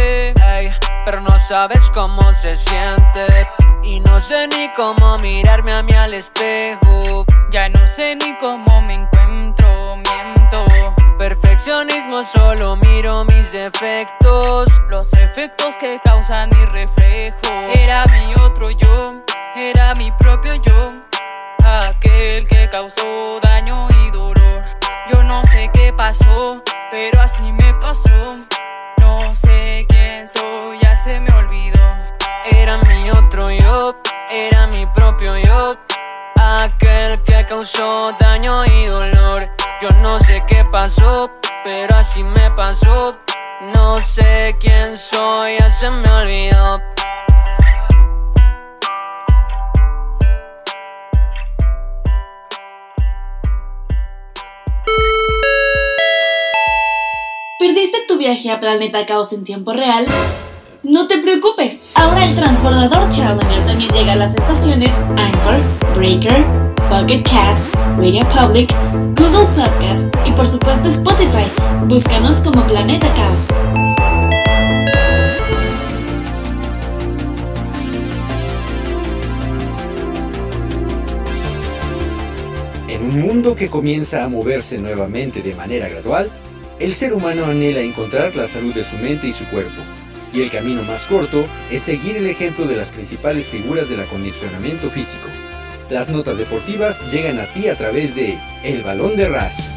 Ey, 0.00 0.72
pero 1.04 1.20
no 1.20 1.38
sabes 1.48 1.80
cómo 1.92 2.32
se 2.34 2.56
siente. 2.56 3.26
Y 3.82 4.00
no 4.00 4.20
sé 4.20 4.48
ni 4.48 4.68
cómo 4.74 5.18
mirarme 5.18 5.72
a 5.72 5.82
mí 5.82 5.92
al 5.92 6.14
espejo. 6.14 7.24
Ya 7.50 7.68
no 7.68 7.86
sé 7.88 8.16
ni 8.16 8.36
cómo 8.38 8.80
me 8.82 8.94
encuentro, 8.94 9.96
miento. 9.96 10.64
Perfeccionismo, 11.18 12.24
solo 12.24 12.76
miro 12.76 13.24
mis 13.24 13.52
defectos. 13.52 14.68
Los 14.88 15.12
efectos 15.14 15.74
que 15.78 16.00
causan 16.04 16.50
mi 16.56 16.64
reflejo. 16.66 17.36
Era 17.74 18.04
mi 18.12 18.32
otro 18.42 18.70
yo, 18.70 19.22
era 19.56 19.94
mi 19.94 20.12
propio 20.12 20.54
yo. 20.54 20.92
Aquel 21.64 22.46
que 22.48 22.68
causó 22.70 23.40
daño 23.42 23.86
y 24.04 24.10
dolor. 24.10 24.64
Yo 25.12 25.22
no 25.22 25.42
sé 25.44 25.70
qué 25.74 25.92
pasó, 25.92 26.62
pero 26.90 27.20
así 27.20 27.52
me 27.52 27.74
pasó. 27.74 28.36
No 29.10 29.34
sé 29.34 29.86
quién 29.88 30.28
soy, 30.28 30.78
ya 30.80 30.96
se 30.96 31.18
me 31.18 31.32
olvidó. 31.34 31.82
Era 32.56 32.78
mi 32.78 33.10
otro 33.10 33.50
yo, 33.50 33.96
era 34.30 34.68
mi 34.68 34.86
propio 34.86 35.36
yo. 35.36 35.76
Aquel 36.40 37.20
que 37.24 37.44
causó 37.44 38.12
daño 38.20 38.64
y 38.66 38.84
dolor. 38.86 39.50
Yo 39.82 39.88
no 39.98 40.20
sé 40.20 40.44
qué 40.46 40.64
pasó, 40.64 41.28
pero 41.64 41.96
así 41.96 42.22
me 42.22 42.52
pasó. 42.52 43.16
No 43.74 44.00
sé 44.00 44.56
quién 44.60 44.96
soy, 44.96 45.58
ya 45.58 45.72
se 45.72 45.90
me 45.90 46.08
olvidó. 46.08 46.80
¿Perdiste 57.60 57.98
tu 58.08 58.16
viaje 58.16 58.50
a 58.50 58.58
Planeta 58.58 59.04
Caos 59.04 59.34
en 59.34 59.44
tiempo 59.44 59.74
real? 59.74 60.06
No 60.82 61.06
te 61.08 61.18
preocupes, 61.18 61.92
ahora 61.94 62.24
el 62.24 62.34
transbordador 62.34 63.10
Challenger 63.10 63.66
también 63.66 63.90
llega 63.90 64.14
a 64.14 64.16
las 64.16 64.34
estaciones 64.34 64.94
Anchor, 65.18 65.60
Breaker, 65.94 66.42
Pocket 66.88 67.22
Cast, 67.22 67.74
Radio 67.98 68.22
Public, 68.30 68.74
Google 69.14 69.46
Podcast 69.54 70.14
y 70.26 70.32
por 70.32 70.48
supuesto 70.48 70.88
Spotify. 70.88 71.44
Búscanos 71.84 72.36
como 72.36 72.66
Planeta 72.66 73.06
Caos. 73.08 73.48
En 82.88 83.02
un 83.02 83.20
mundo 83.20 83.54
que 83.54 83.68
comienza 83.68 84.24
a 84.24 84.28
moverse 84.30 84.78
nuevamente 84.78 85.42
de 85.42 85.54
manera 85.54 85.90
gradual, 85.90 86.30
el 86.80 86.94
ser 86.94 87.12
humano 87.12 87.44
anhela 87.44 87.80
encontrar 87.80 88.34
la 88.34 88.48
salud 88.48 88.74
de 88.74 88.84
su 88.84 88.96
mente 88.96 89.28
y 89.28 89.34
su 89.34 89.44
cuerpo, 89.44 89.82
y 90.32 90.40
el 90.40 90.50
camino 90.50 90.82
más 90.82 91.02
corto 91.02 91.46
es 91.70 91.82
seguir 91.82 92.16
el 92.16 92.26
ejemplo 92.26 92.66
de 92.66 92.74
las 92.74 92.88
principales 92.88 93.46
figuras 93.46 93.90
del 93.90 94.00
acondicionamiento 94.00 94.88
físico. 94.88 95.28
Las 95.90 96.08
notas 96.08 96.38
deportivas 96.38 97.00
llegan 97.12 97.38
a 97.38 97.44
ti 97.44 97.68
a 97.68 97.76
través 97.76 98.14
de 98.16 98.38
El 98.64 98.82
Balón 98.82 99.16
de 99.16 99.28
Ras. 99.28 99.74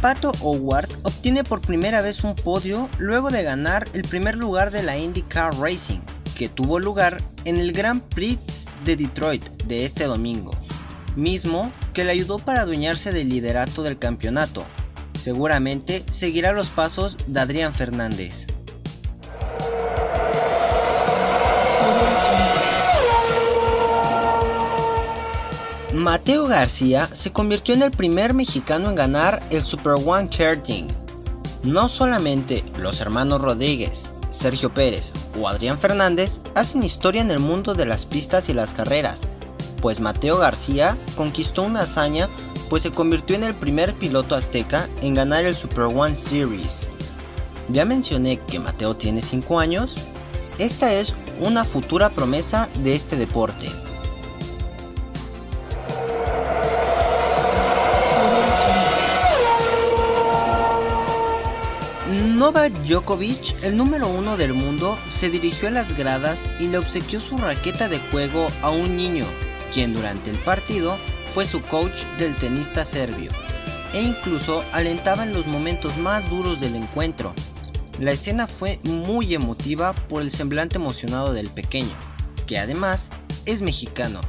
Pato 0.00 0.32
Howard 0.40 0.88
obtiene 1.02 1.44
por 1.44 1.60
primera 1.60 2.00
vez 2.00 2.24
un 2.24 2.34
podio 2.34 2.88
luego 2.98 3.30
de 3.30 3.42
ganar 3.42 3.86
el 3.92 4.02
primer 4.02 4.36
lugar 4.36 4.70
de 4.70 4.84
la 4.84 4.96
IndyCar 4.96 5.54
Racing, 5.58 5.98
que 6.36 6.48
tuvo 6.48 6.78
lugar 6.78 7.20
en 7.44 7.58
el 7.58 7.72
Grand 7.72 8.00
Prix 8.00 8.66
de 8.84 8.94
Detroit 8.94 9.44
de 9.64 9.84
este 9.84 10.04
domingo, 10.04 10.52
mismo 11.18 11.70
que 11.92 12.04
le 12.04 12.12
ayudó 12.12 12.38
para 12.38 12.62
adueñarse 12.62 13.12
del 13.12 13.28
liderato 13.28 13.82
del 13.82 13.98
campeonato. 13.98 14.64
Seguramente 15.14 16.04
seguirá 16.10 16.52
los 16.52 16.68
pasos 16.68 17.16
de 17.26 17.40
Adrián 17.40 17.74
Fernández. 17.74 18.46
Mateo 25.92 26.46
García 26.46 27.06
se 27.06 27.32
convirtió 27.32 27.74
en 27.74 27.82
el 27.82 27.90
primer 27.90 28.32
mexicano 28.32 28.90
en 28.90 28.94
ganar 28.94 29.42
el 29.50 29.64
Super 29.64 29.94
One 29.94 30.30
Karting. 30.30 30.86
No 31.64 31.88
solamente 31.88 32.64
los 32.78 33.00
hermanos 33.00 33.42
Rodríguez, 33.42 34.10
Sergio 34.30 34.72
Pérez 34.72 35.12
o 35.38 35.48
Adrián 35.48 35.78
Fernández 35.78 36.40
hacen 36.54 36.84
historia 36.84 37.20
en 37.20 37.32
el 37.32 37.40
mundo 37.40 37.74
de 37.74 37.86
las 37.86 38.06
pistas 38.06 38.48
y 38.48 38.54
las 38.54 38.74
carreras, 38.74 39.28
pues 39.80 40.00
Mateo 40.00 40.38
García 40.38 40.96
conquistó 41.16 41.62
una 41.62 41.82
hazaña 41.82 42.28
pues 42.68 42.82
se 42.82 42.90
convirtió 42.90 43.36
en 43.36 43.44
el 43.44 43.54
primer 43.54 43.94
piloto 43.94 44.34
azteca 44.34 44.88
en 45.00 45.14
ganar 45.14 45.44
el 45.44 45.54
Super 45.54 45.84
One 45.84 46.14
Series. 46.14 46.80
Ya 47.68 47.84
mencioné 47.84 48.38
que 48.40 48.58
Mateo 48.58 48.96
tiene 48.96 49.22
5 49.22 49.58
años, 49.58 49.94
esta 50.58 50.92
es 50.92 51.14
una 51.40 51.64
futura 51.64 52.10
promesa 52.10 52.68
de 52.82 52.94
este 52.94 53.16
deporte. 53.16 53.68
Novak 62.38 62.72
Djokovic, 62.84 63.62
el 63.64 63.76
número 63.76 64.08
uno 64.08 64.36
del 64.36 64.54
mundo, 64.54 64.96
se 65.12 65.28
dirigió 65.28 65.68
a 65.68 65.72
las 65.72 65.96
gradas 65.96 66.46
y 66.58 66.68
le 66.68 66.78
obsequió 66.78 67.20
su 67.20 67.36
raqueta 67.36 67.88
de 67.88 67.98
juego 67.98 68.46
a 68.62 68.70
un 68.70 68.96
niño, 68.96 69.24
quien 69.72 69.94
durante 69.94 70.30
el 70.30 70.38
partido 70.38 70.96
fue 71.32 71.46
su 71.46 71.62
coach 71.62 72.04
del 72.18 72.34
tenista 72.36 72.84
serbio, 72.84 73.30
e 73.92 74.02
incluso 74.02 74.64
alentaba 74.72 75.24
en 75.24 75.32
los 75.32 75.46
momentos 75.46 75.96
más 75.98 76.28
duros 76.30 76.60
del 76.60 76.76
encuentro. 76.76 77.34
La 78.00 78.12
escena 78.12 78.46
fue 78.46 78.78
muy 78.84 79.34
emotiva 79.34 79.92
por 79.92 80.22
el 80.22 80.30
semblante 80.30 80.76
emocionado 80.76 81.32
del 81.32 81.48
pequeño, 81.48 81.94
que 82.46 82.58
además 82.58 83.08
es 83.44 83.62
mexicano. 83.62 84.20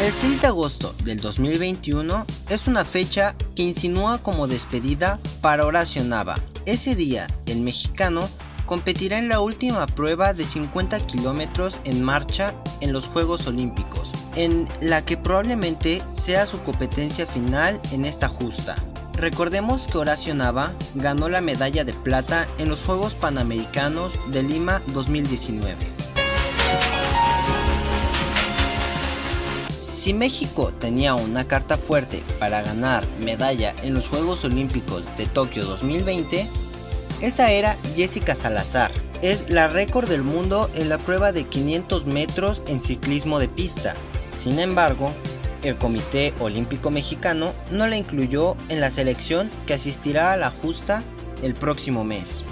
El 0.00 0.12
6 0.12 0.40
de 0.40 0.46
agosto 0.48 0.92
del 1.04 1.20
2021 1.20 2.26
es 2.48 2.66
una 2.66 2.84
fecha 2.84 3.36
que 3.54 3.62
insinúa 3.62 4.18
como 4.18 4.48
despedida 4.48 5.20
para 5.40 5.64
Horacio 5.64 6.02
Nava. 6.02 6.34
Ese 6.66 6.96
día, 6.96 7.28
el 7.46 7.60
mexicano 7.60 8.28
competirá 8.72 9.18
en 9.18 9.28
la 9.28 9.40
última 9.40 9.84
prueba 9.84 10.32
de 10.32 10.46
50 10.46 11.06
kilómetros 11.06 11.78
en 11.84 12.02
marcha 12.02 12.54
en 12.80 12.94
los 12.94 13.06
Juegos 13.06 13.46
Olímpicos, 13.46 14.10
en 14.34 14.66
la 14.80 15.04
que 15.04 15.18
probablemente 15.18 16.00
sea 16.14 16.46
su 16.46 16.62
competencia 16.62 17.26
final 17.26 17.78
en 17.92 18.06
esta 18.06 18.28
justa. 18.28 18.74
Recordemos 19.12 19.86
que 19.88 19.98
Horacio 19.98 20.34
Nava 20.34 20.72
ganó 20.94 21.28
la 21.28 21.42
medalla 21.42 21.84
de 21.84 21.92
plata 21.92 22.48
en 22.56 22.70
los 22.70 22.82
Juegos 22.82 23.12
Panamericanos 23.12 24.12
de 24.32 24.42
Lima 24.42 24.80
2019. 24.94 25.76
Si 29.68 30.14
México 30.14 30.72
tenía 30.80 31.14
una 31.14 31.46
carta 31.46 31.76
fuerte 31.76 32.22
para 32.38 32.62
ganar 32.62 33.04
medalla 33.22 33.74
en 33.82 33.92
los 33.92 34.08
Juegos 34.08 34.46
Olímpicos 34.46 35.04
de 35.18 35.26
Tokio 35.26 35.62
2020, 35.66 36.48
esa 37.22 37.52
era 37.52 37.76
Jessica 37.96 38.34
Salazar. 38.34 38.90
Es 39.22 39.48
la 39.48 39.68
récord 39.68 40.08
del 40.08 40.22
mundo 40.22 40.68
en 40.74 40.88
la 40.88 40.98
prueba 40.98 41.32
de 41.32 41.44
500 41.44 42.06
metros 42.06 42.62
en 42.66 42.80
ciclismo 42.80 43.38
de 43.38 43.48
pista. 43.48 43.94
Sin 44.36 44.58
embargo, 44.58 45.14
el 45.62 45.76
Comité 45.76 46.34
Olímpico 46.40 46.90
Mexicano 46.90 47.52
no 47.70 47.86
la 47.86 47.96
incluyó 47.96 48.56
en 48.68 48.80
la 48.80 48.90
selección 48.90 49.50
que 49.66 49.74
asistirá 49.74 50.32
a 50.32 50.36
la 50.36 50.50
justa 50.50 51.04
el 51.42 51.54
próximo 51.54 52.02
mes. 52.02 52.44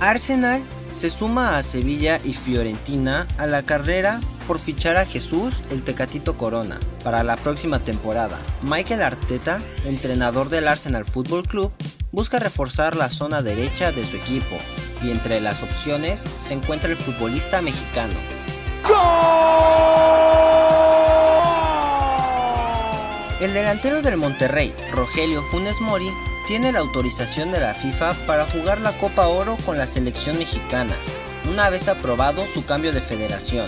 Arsenal 0.00 0.64
se 0.90 1.10
suma 1.10 1.58
a 1.58 1.62
Sevilla 1.62 2.18
y 2.24 2.32
Fiorentina 2.32 3.28
a 3.38 3.46
la 3.46 3.64
carrera 3.64 4.18
por 4.42 4.58
fichar 4.58 4.96
a 4.96 5.06
Jesús 5.06 5.54
el 5.70 5.82
Tecatito 5.82 6.36
Corona 6.36 6.78
para 7.02 7.22
la 7.22 7.36
próxima 7.36 7.78
temporada. 7.78 8.38
Michael 8.62 9.02
Arteta, 9.02 9.58
entrenador 9.84 10.48
del 10.48 10.68
Arsenal 10.68 11.04
Football 11.04 11.46
Club, 11.46 11.72
busca 12.10 12.38
reforzar 12.38 12.96
la 12.96 13.08
zona 13.08 13.42
derecha 13.42 13.92
de 13.92 14.04
su 14.04 14.16
equipo 14.16 14.56
y 15.02 15.10
entre 15.10 15.40
las 15.40 15.62
opciones 15.62 16.22
se 16.46 16.54
encuentra 16.54 16.90
el 16.90 16.96
futbolista 16.96 17.62
mexicano. 17.62 18.14
El 23.40 23.52
delantero 23.54 24.02
del 24.02 24.18
Monterrey, 24.18 24.72
Rogelio 24.92 25.42
Funes 25.42 25.80
Mori, 25.80 26.08
tiene 26.46 26.70
la 26.70 26.80
autorización 26.80 27.50
de 27.50 27.60
la 27.60 27.74
FIFA 27.74 28.12
para 28.26 28.46
jugar 28.46 28.80
la 28.80 28.92
Copa 28.92 29.26
Oro 29.26 29.56
con 29.64 29.78
la 29.78 29.86
selección 29.86 30.38
mexicana, 30.38 30.94
una 31.50 31.70
vez 31.70 31.88
aprobado 31.88 32.46
su 32.46 32.64
cambio 32.64 32.92
de 32.92 33.00
federación. 33.00 33.66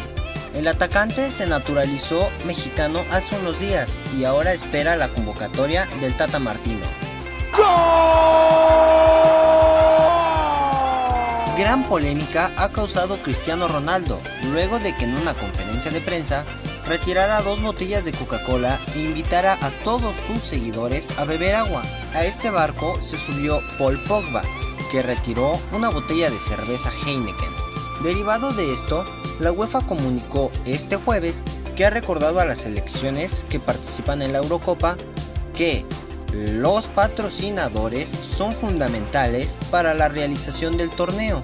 El 0.54 0.68
atacante 0.68 1.32
se 1.32 1.46
naturalizó 1.46 2.30
mexicano 2.46 3.00
hace 3.10 3.36
unos 3.36 3.58
días 3.58 3.90
y 4.16 4.24
ahora 4.24 4.52
espera 4.52 4.94
la 4.94 5.08
convocatoria 5.08 5.86
del 6.00 6.16
Tata 6.16 6.38
Martino. 6.38 6.86
Gran 11.58 11.84
polémica 11.84 12.50
ha 12.56 12.70
causado 12.70 13.18
Cristiano 13.18 13.68
Ronaldo, 13.68 14.20
luego 14.50 14.78
de 14.78 14.94
que 14.96 15.04
en 15.04 15.16
una 15.16 15.34
conferencia 15.34 15.90
de 15.90 16.00
prensa 16.00 16.44
retirara 16.86 17.42
dos 17.42 17.62
botellas 17.62 18.04
de 18.04 18.12
Coca-Cola 18.12 18.78
e 18.94 19.00
invitara 19.00 19.54
a 19.54 19.70
todos 19.82 20.16
sus 20.16 20.40
seguidores 20.40 21.18
a 21.18 21.24
beber 21.24 21.54
agua. 21.54 21.82
A 22.12 22.24
este 22.24 22.50
barco 22.50 23.00
se 23.02 23.18
subió 23.18 23.60
Paul 23.78 23.98
Pogba, 24.04 24.42
que 24.90 25.02
retiró 25.02 25.58
una 25.72 25.90
botella 25.90 26.28
de 26.28 26.38
cerveza 26.38 26.90
Heineken. 27.06 27.53
Derivado 28.04 28.52
de 28.52 28.70
esto, 28.70 29.02
la 29.40 29.50
UEFA 29.50 29.80
comunicó 29.80 30.52
este 30.66 30.96
jueves 30.96 31.40
que 31.74 31.86
ha 31.86 31.90
recordado 31.90 32.38
a 32.38 32.44
las 32.44 32.60
selecciones 32.60 33.46
que 33.48 33.58
participan 33.58 34.20
en 34.20 34.34
la 34.34 34.40
Eurocopa 34.40 34.98
que 35.56 35.86
los 36.34 36.86
patrocinadores 36.86 38.10
son 38.10 38.52
fundamentales 38.52 39.56
para 39.70 39.94
la 39.94 40.10
realización 40.10 40.76
del 40.76 40.90
torneo. 40.90 41.42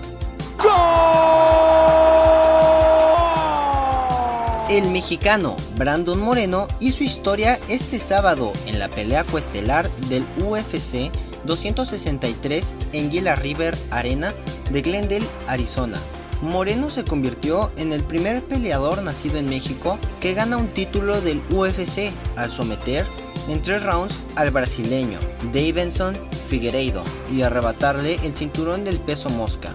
El 4.68 4.90
mexicano 4.90 5.56
Brandon 5.76 6.20
Moreno 6.20 6.68
hizo 6.78 7.02
historia 7.02 7.58
este 7.68 7.98
sábado 7.98 8.52
en 8.66 8.78
la 8.78 8.90
pelea 8.90 9.24
coestelar 9.24 9.90
del 10.11 10.26
UFC 10.44 11.11
263 11.46 12.74
en 12.92 13.11
Gila 13.11 13.34
River 13.34 13.74
Arena 13.90 14.34
de 14.70 14.82
Glendale, 14.82 15.26
Arizona. 15.48 15.98
Moreno 16.43 16.88
se 16.88 17.05
convirtió 17.05 17.70
en 17.76 17.93
el 17.93 18.03
primer 18.03 18.43
peleador 18.43 19.03
nacido 19.03 19.36
en 19.36 19.49
México 19.49 19.99
que 20.20 20.32
gana 20.32 20.57
un 20.57 20.68
título 20.68 21.20
del 21.20 21.43
UFC 21.51 22.12
al 22.36 22.51
someter 22.51 23.07
en 23.49 23.61
tres 23.61 23.82
rounds 23.82 24.20
al 24.36 24.51
brasileño 24.51 25.18
Davidson 25.53 26.16
Figueiredo 26.49 27.03
y 27.30 27.43
arrebatarle 27.43 28.16
el 28.22 28.34
cinturón 28.34 28.84
del 28.84 29.01
peso 29.01 29.28
mosca. 29.30 29.74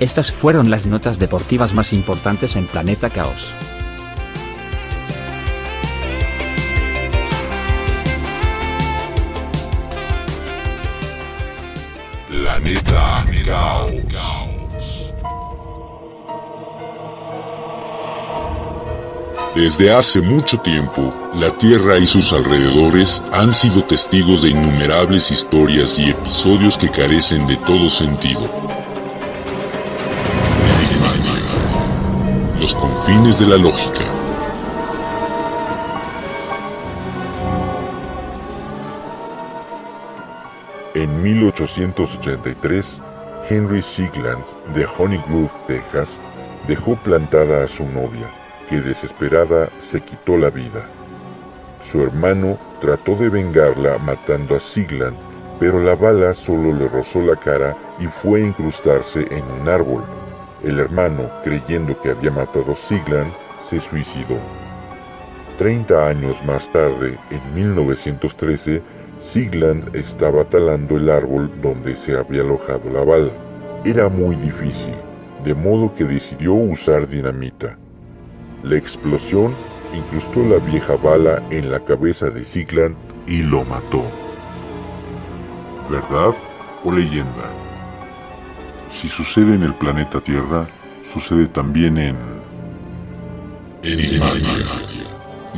Estas 0.00 0.32
fueron 0.32 0.70
las 0.70 0.86
notas 0.86 1.18
deportivas 1.18 1.74
más 1.74 1.92
importantes 1.92 2.56
en 2.56 2.66
Planeta 2.66 3.10
Caos. 3.10 3.52
Planeta 12.30 13.26
Caos. 13.44 14.39
Desde 19.60 19.92
hace 19.92 20.22
mucho 20.22 20.56
tiempo, 20.56 21.12
la 21.34 21.50
Tierra 21.50 21.98
y 21.98 22.06
sus 22.06 22.32
alrededores 22.32 23.22
han 23.30 23.52
sido 23.52 23.84
testigos 23.84 24.40
de 24.40 24.48
innumerables 24.48 25.30
historias 25.30 25.98
y 25.98 26.08
episodios 26.08 26.78
que 26.78 26.90
carecen 26.90 27.46
de 27.46 27.56
todo 27.58 27.90
sentido. 27.90 28.40
Los 32.58 32.74
confines 32.74 33.38
de 33.38 33.46
la 33.48 33.58
lógica. 33.58 34.00
En 40.94 41.22
1883, 41.22 43.02
Henry 43.50 43.82
Sigland 43.82 44.44
de 44.72 44.86
Honey 44.86 45.22
Grove, 45.28 45.52
Texas, 45.66 46.18
dejó 46.66 46.96
plantada 46.96 47.62
a 47.62 47.68
su 47.68 47.84
novia, 47.84 48.30
que 48.70 48.80
desesperada 48.80 49.68
se 49.78 50.00
quitó 50.00 50.38
la 50.38 50.48
vida. 50.48 50.86
Su 51.82 52.02
hermano 52.04 52.56
trató 52.80 53.16
de 53.16 53.28
vengarla 53.28 53.98
matando 53.98 54.54
a 54.54 54.60
Sigland, 54.60 55.16
pero 55.58 55.82
la 55.82 55.96
bala 55.96 56.32
solo 56.32 56.72
le 56.72 56.86
rozó 56.86 57.20
la 57.20 57.34
cara 57.34 57.76
y 57.98 58.06
fue 58.06 58.40
a 58.40 58.46
incrustarse 58.46 59.26
en 59.32 59.42
un 59.60 59.68
árbol. 59.68 60.04
El 60.62 60.78
hermano, 60.78 61.28
creyendo 61.42 62.00
que 62.00 62.10
había 62.10 62.30
matado 62.30 62.72
a 62.72 62.76
Sigland, 62.76 63.32
se 63.60 63.80
suicidó. 63.80 64.38
Treinta 65.58 66.06
años 66.06 66.40
más 66.44 66.72
tarde, 66.72 67.18
en 67.30 67.54
1913, 67.54 68.82
Sigland 69.18 69.96
estaba 69.96 70.44
talando 70.44 70.96
el 70.96 71.10
árbol 71.10 71.50
donde 71.60 71.96
se 71.96 72.16
había 72.16 72.42
alojado 72.42 72.88
la 72.88 73.02
bala. 73.02 73.32
Era 73.84 74.08
muy 74.08 74.36
difícil, 74.36 74.94
de 75.42 75.54
modo 75.54 75.92
que 75.92 76.04
decidió 76.04 76.54
usar 76.54 77.08
dinamita. 77.08 77.79
La 78.62 78.76
explosión 78.76 79.54
incrustó 79.94 80.44
la 80.44 80.58
vieja 80.58 80.94
bala 80.96 81.42
en 81.50 81.70
la 81.70 81.82
cabeza 81.84 82.28
de 82.28 82.44
Sigland 82.44 82.94
y 83.26 83.42
lo 83.42 83.64
mató. 83.64 84.04
¿Verdad 85.88 86.34
o 86.84 86.92
leyenda? 86.92 87.50
Si 88.92 89.08
sucede 89.08 89.54
en 89.54 89.62
el 89.62 89.74
planeta 89.74 90.20
Tierra, 90.20 90.66
sucede 91.12 91.46
también 91.46 91.96
en... 91.98 92.16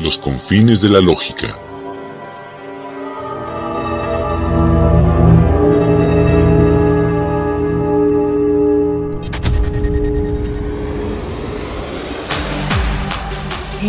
Los 0.03 0.17
confines 0.17 0.81
de 0.81 0.89
la 0.89 1.01
lógica. 1.01 1.57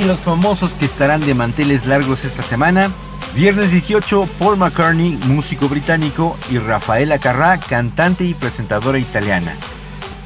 Los 0.06 0.20
famosos 0.20 0.74
que 0.74 0.86
estarán 0.86 1.22
de 1.22 1.34
manteles 1.34 1.86
largos 1.86 2.26
esta 2.26 2.44
semana. 2.44 2.92
Viernes 3.36 3.72
18, 3.72 4.28
Paul 4.38 4.58
McCartney, 4.58 5.18
músico 5.28 5.70
británico, 5.70 6.38
y 6.52 6.58
Rafaela 6.58 7.20
Carrà, 7.20 7.58
cantante 7.58 8.26
y 8.26 8.34
presentadora 8.34 9.00
italiana. 9.00 9.56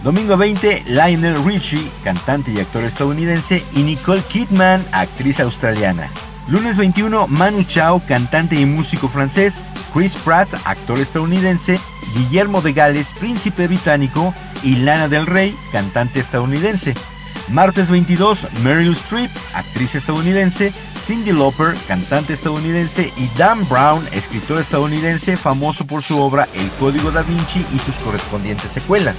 Domingo 0.04 0.36
20, 0.36 0.86
Lionel 0.88 1.44
Richie, 1.46 1.92
cantante 2.04 2.52
y 2.52 2.60
actor 2.60 2.86
estadounidense, 2.86 3.64
y 3.76 3.84
Nicole 3.84 4.24
Kidman, 4.24 4.84
actriz 4.92 5.40
australiana. 5.40 6.10
Lunes 6.48 6.76
21, 6.76 7.28
Manu 7.28 7.64
Chao, 7.64 8.02
cantante 8.08 8.60
y 8.60 8.66
músico 8.66 9.08
francés, 9.08 9.62
Chris 9.94 10.16
Pratt, 10.16 10.52
actor 10.66 10.98
estadounidense, 10.98 11.80
Guillermo 12.16 12.62
de 12.62 12.74
Gales, 12.74 13.14
príncipe 13.20 13.68
británico, 13.68 14.34
y 14.64 14.78
Lana 14.78 15.08
del 15.08 15.28
Rey, 15.28 15.56
cantante 15.72 16.20
estadounidense. 16.20 16.96
Martes 17.50 17.90
22, 17.90 18.48
Meryl 18.62 18.92
Streep, 18.92 19.32
actriz 19.54 19.96
estadounidense, 19.96 20.74
Cindy 21.02 21.32
Lauper, 21.32 21.76
cantante 21.88 22.34
estadounidense, 22.34 23.14
y 23.16 23.30
Dan 23.38 23.68
Brown, 23.70 24.04
escritor 24.12 24.60
estadounidense 24.60 25.38
famoso 25.38 25.88
por 25.88 26.04
su 26.04 26.20
obra 26.20 26.48
El 26.54 26.70
Código 26.72 27.10
da 27.10 27.22
Vinci 27.22 27.66
y 27.74 27.80
sus 27.80 27.96
correspondientes 28.04 28.72
secuelas. 28.72 29.16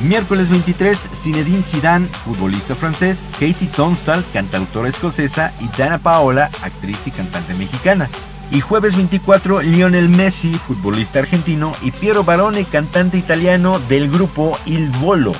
Miércoles 0.00 0.50
23, 0.50 1.10
Zinedine 1.14 1.64
Zidane, 1.64 2.06
futbolista 2.06 2.76
francés, 2.76 3.28
Katie 3.32 3.68
Tunstall, 3.74 4.24
cantautora 4.32 4.88
escocesa, 4.88 5.52
y 5.60 5.68
Dana 5.76 5.98
Paola, 5.98 6.48
actriz 6.62 6.98
y 7.06 7.10
cantante 7.10 7.54
mexicana. 7.54 8.08
Y 8.52 8.60
jueves 8.60 8.94
24, 8.94 9.62
Lionel 9.62 10.08
Messi, 10.08 10.52
futbolista 10.54 11.18
argentino, 11.18 11.72
y 11.82 11.90
Piero 11.90 12.22
Barone, 12.22 12.64
cantante 12.64 13.18
italiano 13.18 13.80
del 13.80 14.08
grupo 14.10 14.56
Il 14.64 14.90
Volo. 14.90 15.32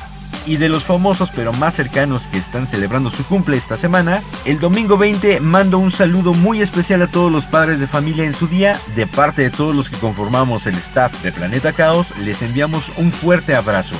Y 0.47 0.57
de 0.57 0.69
los 0.69 0.85
famosos 0.85 1.31
pero 1.35 1.53
más 1.53 1.75
cercanos 1.75 2.27
que 2.27 2.39
están 2.39 2.67
celebrando 2.67 3.11
su 3.11 3.25
cumple 3.25 3.57
esta 3.57 3.77
semana, 3.77 4.23
el 4.45 4.59
domingo 4.59 4.99
20 4.99 5.41
mando 5.41 5.79
un 5.79 5.91
saludo 5.91 6.35
muy 6.35 6.61
especial 6.61 7.03
a 7.03 7.07
todos 7.07 7.31
los 7.31 7.47
padres 7.47 7.79
de 7.79 7.87
familia 7.87 8.25
en 8.25 8.35
su 8.35 8.49
día. 8.49 8.79
De 8.97 9.07
parte 9.07 9.43
de 9.43 9.51
todos 9.51 9.75
los 9.75 9.89
que 9.89 9.97
conformamos 9.97 10.67
el 10.67 10.75
staff 10.75 11.23
de 11.23 11.33
Planeta 11.33 11.73
Caos, 11.73 12.09
les 12.19 12.43
enviamos 12.43 12.91
un 12.97 13.13
fuerte 13.13 13.55
abrazo. 13.55 13.95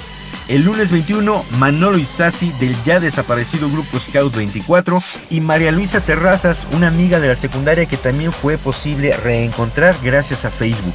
El 0.49 0.65
lunes 0.65 0.91
21, 0.91 1.45
Manolo 1.59 1.99
Isasi 1.99 2.51
del 2.59 2.75
ya 2.85 2.99
desaparecido 2.99 3.71
grupo 3.71 3.99
Scout 4.01 4.35
24 4.35 5.03
y 5.31 5.41
María 5.41 5.71
Luisa 5.71 6.01
Terrazas, 6.01 6.67
una 6.73 6.89
amiga 6.89 7.21
de 7.21 7.29
la 7.29 7.37
secundaria 7.37 7.87
que 7.87 7.97
también 7.97 8.33
fue 8.33 8.59
posible 8.59 9.17
reencontrar 9.17 9.95
gracias 10.03 10.45
a 10.45 10.51
Facebook. 10.51 10.95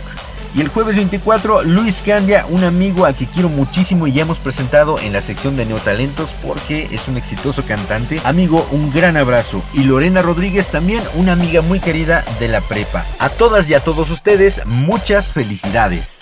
Y 0.56 0.62
el 0.62 0.68
jueves 0.70 0.96
24, 0.96 1.64
Luis 1.64 2.02
Candia, 2.06 2.46
un 2.50 2.64
amigo 2.64 3.06
al 3.06 3.16
que 3.16 3.28
quiero 3.28 3.50
muchísimo 3.50 4.08
y 4.08 4.14
ya 4.14 4.24
hemos 4.24 4.40
presentado 4.40 5.00
en 5.00 5.14
la 5.14 5.22
sección 5.22 5.56
de 5.56 5.66
Neotalentos 5.66 6.30
porque 6.46 6.88
es 6.92 7.08
un 7.08 7.18
exitoso 7.18 7.64
cantante. 7.66 8.20
Amigo, 8.24 8.68
un 8.72 8.92
gran 8.92 9.18
abrazo. 9.18 9.62
Y 9.74 9.84
Lorena 9.84 10.22
Rodríguez, 10.22 10.68
también 10.68 11.04
una 11.16 11.34
amiga 11.34 11.62
muy 11.62 11.80
querida 11.80 12.24
de 12.40 12.48
la 12.48 12.62
prepa. 12.62 13.06
A 13.20 13.30
todas 13.30 13.70
y 13.70 13.74
a 13.74 13.80
todos 13.80 14.10
ustedes, 14.10 14.66
muchas 14.66 15.32
felicidades. 15.32 16.17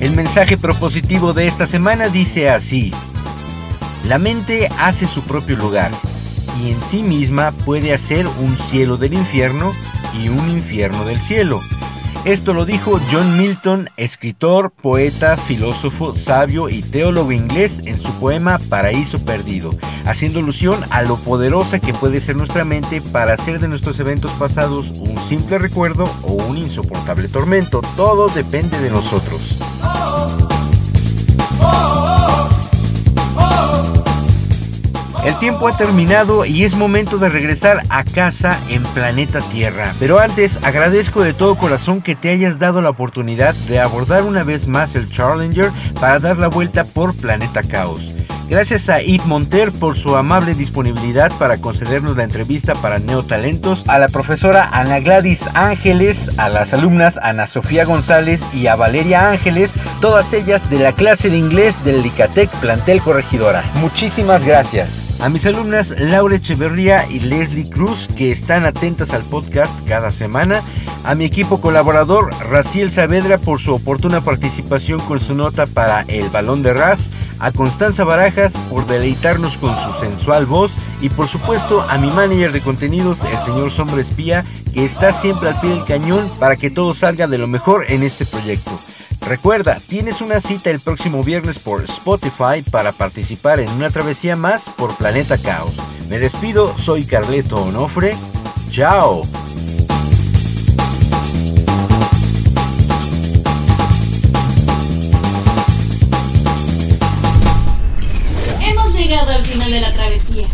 El 0.00 0.12
mensaje 0.14 0.56
propositivo 0.56 1.32
de 1.32 1.46
esta 1.46 1.66
semana 1.66 2.08
dice 2.08 2.50
así. 2.50 2.92
La 4.08 4.18
mente 4.18 4.68
hace 4.78 5.06
su 5.06 5.22
propio 5.22 5.56
lugar 5.56 5.90
y 6.62 6.70
en 6.70 6.82
sí 6.82 7.02
misma 7.02 7.52
puede 7.64 7.94
hacer 7.94 8.26
un 8.26 8.56
cielo 8.58 8.96
del 8.96 9.14
infierno 9.14 9.72
y 10.22 10.28
un 10.28 10.48
infierno 10.50 11.04
del 11.04 11.20
cielo. 11.20 11.60
Esto 12.24 12.54
lo 12.54 12.64
dijo 12.64 12.98
John 13.12 13.36
Milton, 13.36 13.90
escritor, 13.98 14.70
poeta, 14.70 15.36
filósofo, 15.36 16.14
sabio 16.16 16.70
y 16.70 16.80
teólogo 16.80 17.32
inglés 17.32 17.82
en 17.84 18.00
su 18.00 18.10
poema 18.18 18.58
Paraíso 18.70 19.22
Perdido, 19.22 19.72
haciendo 20.06 20.38
alusión 20.38 20.80
a 20.88 21.02
lo 21.02 21.16
poderosa 21.16 21.80
que 21.80 21.92
puede 21.92 22.22
ser 22.22 22.36
nuestra 22.36 22.64
mente 22.64 23.02
para 23.02 23.34
hacer 23.34 23.60
de 23.60 23.68
nuestros 23.68 24.00
eventos 24.00 24.30
pasados 24.32 24.88
un 25.00 25.18
simple 25.18 25.58
recuerdo 25.58 26.04
o 26.22 26.32
un 26.32 26.56
insoportable 26.56 27.28
tormento. 27.28 27.82
Todo 27.94 28.28
depende 28.28 28.80
de 28.80 28.90
nosotros. 28.90 29.58
El 35.24 35.38
tiempo 35.38 35.68
ha 35.68 35.76
terminado 35.76 36.44
y 36.44 36.64
es 36.64 36.74
momento 36.74 37.16
de 37.16 37.30
regresar 37.30 37.82
a 37.88 38.04
casa 38.04 38.58
en 38.68 38.82
planeta 38.82 39.40
Tierra. 39.40 39.94
Pero 39.98 40.18
antes 40.18 40.58
agradezco 40.62 41.22
de 41.22 41.32
todo 41.32 41.54
corazón 41.54 42.02
que 42.02 42.14
te 42.14 42.28
hayas 42.28 42.58
dado 42.58 42.82
la 42.82 42.90
oportunidad 42.90 43.54
de 43.66 43.80
abordar 43.80 44.22
una 44.22 44.42
vez 44.42 44.66
más 44.66 44.94
el 44.94 45.10
Challenger 45.10 45.70
para 45.98 46.18
dar 46.18 46.36
la 46.36 46.48
vuelta 46.48 46.84
por 46.84 47.16
planeta 47.16 47.62
Caos. 47.62 48.14
Gracias 48.50 48.90
a 48.90 49.00
Yves 49.00 49.26
Monter 49.26 49.72
por 49.72 49.96
su 49.96 50.14
amable 50.14 50.54
disponibilidad 50.54 51.32
para 51.38 51.56
concedernos 51.56 52.18
la 52.18 52.24
entrevista 52.24 52.74
para 52.74 52.98
Neotalentos, 52.98 53.88
a 53.88 53.98
la 53.98 54.08
profesora 54.08 54.68
Ana 54.72 55.00
Gladys 55.00 55.48
Ángeles, 55.54 56.38
a 56.38 56.50
las 56.50 56.74
alumnas 56.74 57.18
Ana 57.22 57.46
Sofía 57.46 57.86
González 57.86 58.42
y 58.52 58.66
a 58.66 58.76
Valeria 58.76 59.30
Ángeles, 59.30 59.74
todas 60.02 60.34
ellas 60.34 60.68
de 60.68 60.80
la 60.80 60.92
clase 60.92 61.30
de 61.30 61.38
inglés 61.38 61.82
del 61.82 62.02
Licatec 62.02 62.50
Plantel 62.60 63.00
Corregidora. 63.00 63.64
Muchísimas 63.76 64.44
gracias. 64.44 65.03
A 65.20 65.28
mis 65.28 65.46
alumnas 65.46 65.94
Laura 65.98 66.36
Echeverría 66.36 67.06
y 67.10 67.20
Leslie 67.20 67.68
Cruz, 67.68 68.08
que 68.16 68.30
están 68.30 68.66
atentas 68.66 69.10
al 69.10 69.22
podcast 69.22 69.72
cada 69.88 70.10
semana. 70.10 70.62
A 71.04 71.14
mi 71.14 71.24
equipo 71.24 71.60
colaborador 71.60 72.30
Raciel 72.50 72.92
Saavedra 72.92 73.38
por 73.38 73.60
su 73.60 73.74
oportuna 73.74 74.20
participación 74.20 75.00
con 75.00 75.20
su 75.20 75.34
nota 75.34 75.66
para 75.66 76.02
El 76.08 76.28
Balón 76.28 76.62
de 76.62 76.74
Ras. 76.74 77.10
A 77.38 77.52
Constanza 77.52 78.04
Barajas 78.04 78.52
por 78.70 78.86
deleitarnos 78.86 79.56
con 79.56 79.74
su 79.76 80.00
sensual 80.00 80.46
voz. 80.46 80.72
Y 81.00 81.08
por 81.08 81.26
supuesto 81.26 81.82
a 81.88 81.96
mi 81.98 82.10
manager 82.10 82.52
de 82.52 82.60
contenidos, 82.60 83.18
el 83.24 83.38
señor 83.44 83.70
Sombra 83.70 84.00
Espía, 84.00 84.44
que 84.72 84.84
está 84.84 85.12
siempre 85.12 85.48
al 85.48 85.60
pie 85.60 85.70
del 85.70 85.84
cañón 85.84 86.30
para 86.38 86.56
que 86.56 86.70
todo 86.70 86.92
salga 86.94 87.26
de 87.26 87.38
lo 87.38 87.46
mejor 87.46 87.86
en 87.88 88.02
este 88.02 88.26
proyecto. 88.26 88.72
Recuerda, 89.26 89.80
tienes 89.88 90.20
una 90.20 90.38
cita 90.42 90.68
el 90.68 90.80
próximo 90.80 91.24
viernes 91.24 91.58
por 91.58 91.82
Spotify 91.84 92.62
para 92.70 92.92
participar 92.92 93.58
en 93.58 93.70
una 93.70 93.88
travesía 93.88 94.36
más 94.36 94.64
por 94.76 94.94
Planeta 94.96 95.38
Caos. 95.38 95.72
Me 96.10 96.18
despido, 96.18 96.76
soy 96.76 97.06
Carleto 97.06 97.56
Onofre. 97.62 98.14
Chao. 98.70 99.22
Hemos 108.60 108.94
llegado 108.94 109.32
al 109.32 109.46
final 109.46 109.70
de 109.70 109.80
la 109.80 109.94
travesía. 109.94 110.46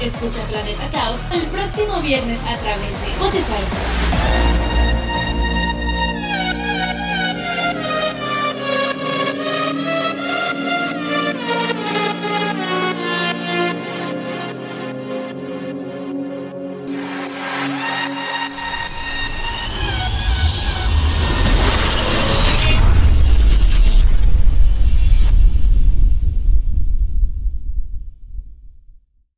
Escucha 0.00 0.42
Planeta 0.44 0.88
Caos 0.92 1.18
el 1.32 1.42
próximo 1.46 2.00
viernes 2.00 2.38
a 2.42 2.56
través 2.58 3.00
de 3.00 3.06
Spotify. 3.10 4.67